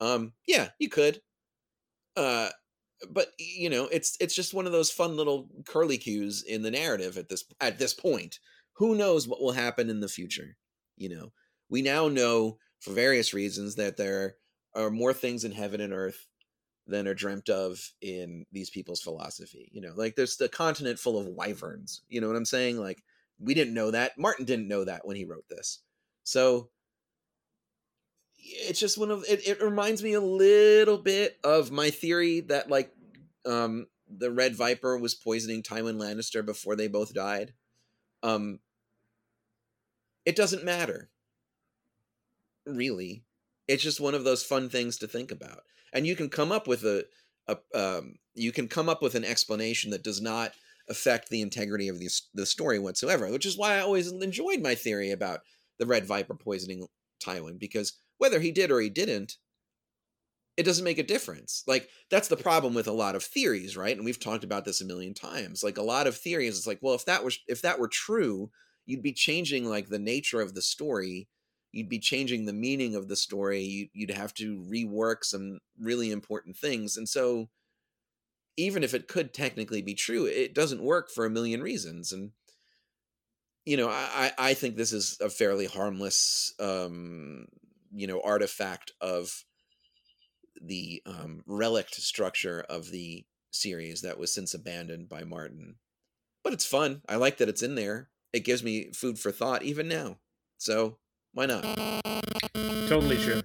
Um, 0.00 0.32
yeah, 0.46 0.68
you 0.78 0.88
could. 0.88 1.20
Uh, 2.16 2.50
but 3.10 3.28
you 3.38 3.70
know, 3.70 3.88
it's 3.92 4.16
it's 4.20 4.34
just 4.34 4.54
one 4.54 4.66
of 4.66 4.72
those 4.72 4.90
fun 4.90 5.16
little 5.16 5.48
curly 5.66 5.98
cues 5.98 6.42
in 6.42 6.62
the 6.62 6.70
narrative 6.70 7.16
at 7.16 7.28
this 7.28 7.44
at 7.60 7.78
this 7.78 7.94
point. 7.94 8.38
Who 8.76 8.94
knows 8.96 9.28
what 9.28 9.40
will 9.40 9.52
happen 9.52 9.90
in 9.90 10.00
the 10.00 10.08
future? 10.08 10.56
You 10.96 11.10
know, 11.10 11.32
we 11.68 11.82
now 11.82 12.08
know 12.08 12.58
for 12.80 12.92
various 12.92 13.34
reasons 13.34 13.76
that 13.76 13.96
there 13.96 14.36
are 14.74 14.90
more 14.90 15.12
things 15.12 15.44
in 15.44 15.52
heaven 15.52 15.80
and 15.80 15.92
earth 15.92 16.26
than 16.88 17.06
are 17.06 17.14
dreamt 17.14 17.50
of 17.50 17.92
in 18.00 18.46
these 18.50 18.70
people's 18.70 19.02
philosophy. 19.02 19.68
You 19.72 19.82
know, 19.82 19.92
like 19.94 20.16
there's 20.16 20.36
the 20.36 20.48
continent 20.48 20.98
full 20.98 21.18
of 21.18 21.26
wyverns. 21.26 22.02
You 22.08 22.20
know 22.20 22.26
what 22.26 22.36
I'm 22.36 22.46
saying? 22.46 22.78
Like 22.78 23.04
we 23.38 23.54
didn't 23.54 23.74
know 23.74 23.90
that. 23.90 24.18
Martin 24.18 24.46
didn't 24.46 24.68
know 24.68 24.84
that 24.84 25.06
when 25.06 25.16
he 25.16 25.24
wrote 25.24 25.48
this. 25.48 25.80
So 26.24 26.70
it's 28.38 28.80
just 28.80 28.98
one 28.98 29.10
of 29.10 29.24
it, 29.28 29.46
it 29.46 29.62
reminds 29.62 30.02
me 30.02 30.14
a 30.14 30.20
little 30.20 30.98
bit 30.98 31.38
of 31.44 31.70
my 31.70 31.90
theory 31.90 32.40
that 32.40 32.70
like 32.70 32.90
um 33.44 33.86
the 34.10 34.30
red 34.30 34.56
viper 34.56 34.96
was 34.96 35.14
poisoning 35.14 35.62
Tywin 35.62 36.00
Lannister 36.00 36.44
before 36.44 36.74
they 36.74 36.88
both 36.88 37.12
died. 37.12 37.52
Um 38.22 38.60
it 40.24 40.36
doesn't 40.36 40.64
matter. 40.64 41.10
Really. 42.66 43.24
It's 43.66 43.82
just 43.82 44.00
one 44.00 44.14
of 44.14 44.24
those 44.24 44.42
fun 44.42 44.70
things 44.70 44.96
to 44.98 45.06
think 45.06 45.30
about 45.30 45.64
and 45.92 46.06
you 46.06 46.16
can 46.16 46.28
come 46.28 46.52
up 46.52 46.66
with 46.66 46.84
a, 46.84 47.04
a 47.48 47.56
um, 47.74 48.16
you 48.34 48.52
can 48.52 48.68
come 48.68 48.88
up 48.88 49.02
with 49.02 49.14
an 49.14 49.24
explanation 49.24 49.90
that 49.90 50.04
does 50.04 50.20
not 50.20 50.52
affect 50.88 51.28
the 51.28 51.42
integrity 51.42 51.88
of 51.88 51.98
the, 51.98 52.08
the 52.34 52.46
story 52.46 52.78
whatsoever 52.78 53.30
which 53.30 53.44
is 53.44 53.58
why 53.58 53.76
i 53.76 53.80
always 53.80 54.10
enjoyed 54.10 54.62
my 54.62 54.74
theory 54.74 55.10
about 55.10 55.40
the 55.78 55.86
red 55.86 56.06
viper 56.06 56.34
poisoning 56.34 56.86
tywin 57.22 57.58
because 57.58 57.98
whether 58.18 58.40
he 58.40 58.50
did 58.50 58.70
or 58.70 58.80
he 58.80 58.88
didn't 58.88 59.36
it 60.58 60.64
doesn't 60.64 60.84
make 60.84 60.98
a 60.98 61.04
difference. 61.04 61.62
Like 61.68 61.88
that's 62.10 62.26
the 62.26 62.36
problem 62.36 62.74
with 62.74 62.88
a 62.88 62.92
lot 62.92 63.14
of 63.14 63.22
theories 63.22 63.76
right? 63.76 63.96
And 63.96 64.04
we've 64.04 64.18
talked 64.18 64.42
about 64.42 64.64
this 64.64 64.80
a 64.80 64.84
million 64.84 65.14
times. 65.14 65.62
Like 65.62 65.78
a 65.78 65.82
lot 65.82 66.08
of 66.08 66.16
theories 66.16 66.58
it's 66.58 66.66
like 66.66 66.80
well 66.82 66.96
if 66.96 67.04
that 67.06 67.24
was 67.24 67.38
if 67.46 67.62
that 67.62 67.78
were 67.78 67.88
true 67.88 68.50
you'd 68.84 69.02
be 69.02 69.12
changing 69.12 69.66
like 69.66 69.88
the 69.88 69.98
nature 70.00 70.40
of 70.40 70.54
the 70.54 70.62
story 70.62 71.28
you'd 71.72 71.88
be 71.88 71.98
changing 71.98 72.44
the 72.44 72.52
meaning 72.52 72.94
of 72.94 73.08
the 73.08 73.16
story 73.16 73.90
you'd 73.92 74.10
have 74.10 74.32
to 74.34 74.64
rework 74.70 75.24
some 75.24 75.58
really 75.80 76.10
important 76.10 76.56
things 76.56 76.96
and 76.96 77.08
so 77.08 77.48
even 78.56 78.82
if 78.82 78.94
it 78.94 79.08
could 79.08 79.32
technically 79.32 79.82
be 79.82 79.94
true 79.94 80.26
it 80.26 80.54
doesn't 80.54 80.82
work 80.82 81.10
for 81.10 81.24
a 81.24 81.30
million 81.30 81.62
reasons 81.62 82.12
and 82.12 82.32
you 83.64 83.76
know 83.76 83.88
i 83.88 84.32
i 84.38 84.54
think 84.54 84.76
this 84.76 84.92
is 84.92 85.18
a 85.20 85.28
fairly 85.28 85.66
harmless 85.66 86.54
um 86.58 87.46
you 87.92 88.06
know 88.06 88.20
artifact 88.22 88.92
of 89.00 89.44
the 90.60 91.02
um 91.06 91.42
relict 91.46 91.94
structure 91.94 92.64
of 92.68 92.90
the 92.90 93.24
series 93.50 94.02
that 94.02 94.18
was 94.18 94.32
since 94.32 94.54
abandoned 94.54 95.08
by 95.08 95.22
martin 95.22 95.76
but 96.42 96.52
it's 96.52 96.66
fun 96.66 97.02
i 97.08 97.16
like 97.16 97.36
that 97.38 97.48
it's 97.48 97.62
in 97.62 97.74
there 97.74 98.08
it 98.32 98.44
gives 98.44 98.62
me 98.62 98.90
food 98.92 99.18
for 99.18 99.30
thought 99.30 99.62
even 99.62 99.86
now 99.86 100.16
so 100.56 100.96
why 101.32 101.46
not? 101.46 101.64
Totally 102.88 103.16
true. 103.16 103.42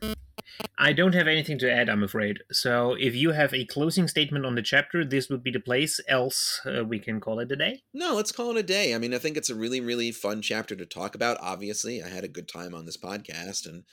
I 0.78 0.94
don't 0.94 1.14
have 1.14 1.28
anything 1.28 1.58
to 1.60 1.72
add, 1.72 1.90
I'm 1.90 2.04
afraid. 2.04 2.40
So 2.52 2.96
if 3.00 3.16
you 3.16 3.32
have 3.32 3.54
a 3.54 3.66
closing 3.66 4.08
statement 4.08 4.46
on 4.46 4.56
the 4.56 4.62
chapter, 4.62 5.06
this 5.06 5.30
would 5.30 5.44
be 5.44 5.52
the 5.52 5.60
place. 5.60 6.00
Else, 6.08 6.62
uh, 6.66 6.84
we 6.84 7.00
can 7.00 7.20
call 7.20 7.40
it 7.40 7.52
a 7.52 7.56
day. 7.56 7.84
No, 7.94 8.16
let's 8.16 8.32
call 8.32 8.52
it 8.52 8.60
a 8.60 8.64
day. 8.64 8.94
I 8.94 8.98
mean, 8.98 9.14
I 9.14 9.18
think 9.18 9.38
it's 9.38 9.50
a 9.50 9.56
really, 9.56 9.82
really 9.82 10.12
fun 10.12 10.42
chapter 10.42 10.76
to 10.76 10.86
talk 10.86 11.16
about. 11.16 11.38
Obviously, 11.42 12.04
I 12.04 12.10
had 12.10 12.24
a 12.24 12.30
good 12.30 12.48
time 12.48 12.74
on 12.74 12.86
this 12.86 12.98
podcast, 12.98 13.68
and 13.68 13.84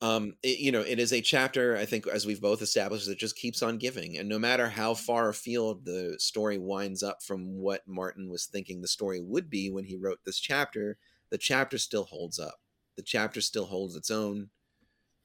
um, 0.00 0.34
it, 0.42 0.58
you 0.58 0.72
know, 0.72 0.82
it 0.82 0.98
is 0.98 1.12
a 1.12 1.20
chapter. 1.20 1.76
I 1.76 1.84
think, 1.84 2.06
as 2.06 2.26
we've 2.26 2.40
both 2.40 2.62
established, 2.62 3.06
that 3.06 3.18
just 3.18 3.36
keeps 3.36 3.62
on 3.62 3.78
giving. 3.78 4.18
And 4.18 4.28
no 4.28 4.38
matter 4.38 4.68
how 4.68 4.94
far 4.94 5.28
afield 5.28 5.84
the 5.84 6.16
story 6.18 6.58
winds 6.58 7.02
up 7.02 7.22
from 7.22 7.56
what 7.58 7.82
Martin 7.86 8.28
was 8.28 8.46
thinking 8.46 8.80
the 8.80 8.88
story 8.88 9.20
would 9.20 9.48
be 9.48 9.70
when 9.70 9.84
he 9.84 9.96
wrote 9.96 10.18
this 10.24 10.38
chapter, 10.38 10.98
the 11.30 11.38
chapter 11.38 11.78
still 11.78 12.04
holds 12.04 12.38
up 12.38 12.56
the 12.98 13.04
chapter 13.04 13.40
still 13.40 13.66
holds 13.66 13.94
its 13.94 14.10
own. 14.10 14.50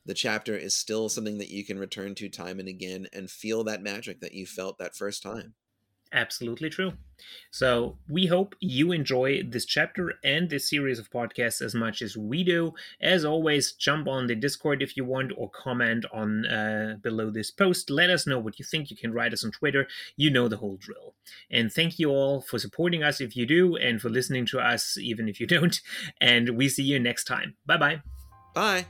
The 0.05 0.13
chapter 0.13 0.55
is 0.55 0.77
still 0.77 1.09
something 1.09 1.39
that 1.39 1.49
you 1.49 1.65
can 1.65 1.79
return 1.79 2.13
to 2.15 2.29
time 2.29 2.59
and 2.59 2.69
again 2.69 3.07
and 3.11 3.31
feel 3.31 3.63
that 3.63 3.81
magic 3.81 4.21
that 4.21 4.35
you 4.35 4.45
felt 4.45 4.77
that 4.77 4.95
first 4.95 5.23
time. 5.23 5.55
Absolutely 6.13 6.69
true. 6.69 6.93
So, 7.49 7.97
we 8.07 8.27
hope 8.27 8.55
you 8.59 8.91
enjoy 8.91 9.43
this 9.43 9.65
chapter 9.65 10.13
and 10.23 10.49
this 10.49 10.69
series 10.69 10.99
of 10.99 11.09
podcasts 11.09 11.61
as 11.61 11.73
much 11.73 12.01
as 12.01 12.15
we 12.15 12.43
do. 12.43 12.73
As 13.01 13.25
always, 13.25 13.71
jump 13.71 14.07
on 14.07 14.27
the 14.27 14.35
Discord 14.35 14.83
if 14.83 14.95
you 14.95 15.05
want 15.05 15.31
or 15.35 15.49
comment 15.49 16.05
on 16.13 16.45
uh, 16.45 16.97
below 17.01 17.31
this 17.31 17.49
post. 17.49 17.89
Let 17.89 18.09
us 18.09 18.27
know 18.27 18.39
what 18.39 18.59
you 18.59 18.65
think. 18.65 18.91
You 18.91 18.97
can 18.97 19.13
write 19.13 19.33
us 19.33 19.43
on 19.43 19.51
Twitter. 19.51 19.87
You 20.15 20.29
know 20.29 20.47
the 20.47 20.57
whole 20.57 20.77
drill. 20.77 21.15
And 21.49 21.71
thank 21.71 21.97
you 21.97 22.09
all 22.09 22.41
for 22.41 22.59
supporting 22.59 23.03
us 23.03 23.19
if 23.19 23.35
you 23.35 23.45
do 23.45 23.75
and 23.75 24.01
for 24.01 24.09
listening 24.09 24.45
to 24.47 24.59
us 24.59 24.97
even 24.97 25.27
if 25.27 25.39
you 25.39 25.47
don't. 25.47 25.79
And 26.21 26.51
we 26.57 26.69
see 26.69 26.83
you 26.83 26.99
next 26.99 27.25
time. 27.25 27.55
Bye-bye. 27.65 28.01
Bye. 28.53 28.85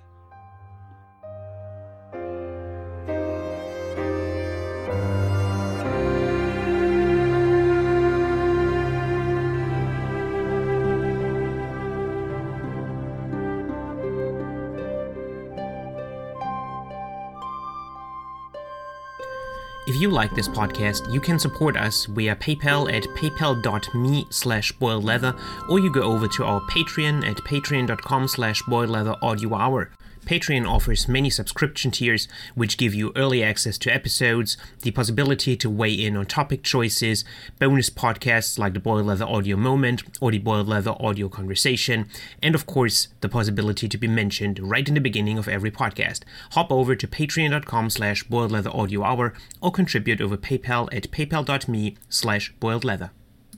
You 20.03 20.09
like 20.09 20.35
this 20.35 20.49
podcast, 20.49 21.09
you 21.11 21.21
can 21.21 21.39
support 21.39 21.77
us 21.77 22.05
via 22.07 22.35
PayPal 22.35 22.91
at 22.91 23.03
paypal.me 23.15 24.27
slash 24.29 24.73
boiledleather, 24.73 25.39
or 25.69 25.79
you 25.79 25.89
go 25.89 26.01
over 26.01 26.27
to 26.27 26.43
our 26.43 26.59
Patreon 26.61 27.25
at 27.25 27.37
patreon.com 27.37 28.27
slash 28.27 28.61
boiledleather 28.63 29.17
Patreon 30.25 30.69
offers 30.69 31.07
many 31.07 31.29
subscription 31.29 31.91
tiers 31.91 32.27
which 32.55 32.77
give 32.77 32.93
you 32.93 33.11
early 33.15 33.43
access 33.43 33.77
to 33.79 33.93
episodes, 33.93 34.57
the 34.81 34.91
possibility 34.91 35.55
to 35.57 35.69
weigh 35.69 35.93
in 35.93 36.15
on 36.15 36.25
topic 36.25 36.63
choices, 36.63 37.25
bonus 37.59 37.89
podcasts 37.89 38.57
like 38.57 38.73
the 38.73 38.79
Boiled 38.79 39.05
Leather 39.05 39.25
Audio 39.25 39.57
Moment 39.57 40.03
or 40.21 40.31
the 40.31 40.39
Boiled 40.39 40.67
Leather 40.67 40.95
Audio 40.99 41.29
Conversation, 41.29 42.07
and 42.41 42.55
of 42.55 42.65
course, 42.65 43.09
the 43.21 43.29
possibility 43.29 43.87
to 43.87 43.97
be 43.97 44.07
mentioned 44.07 44.59
right 44.59 44.87
in 44.87 44.93
the 44.93 45.01
beginning 45.01 45.37
of 45.37 45.47
every 45.47 45.71
podcast. 45.71 46.21
Hop 46.51 46.71
over 46.71 46.95
to 46.95 47.07
patreon.com 47.07 47.89
slash 47.89 48.25
boiledleatheraudiohour 48.25 49.33
or 49.61 49.71
contribute 49.71 50.21
over 50.21 50.37
PayPal 50.37 50.93
at 50.93 51.11
paypal.me 51.11 51.97
slash 52.09 52.53
boiledleather. 52.61 53.11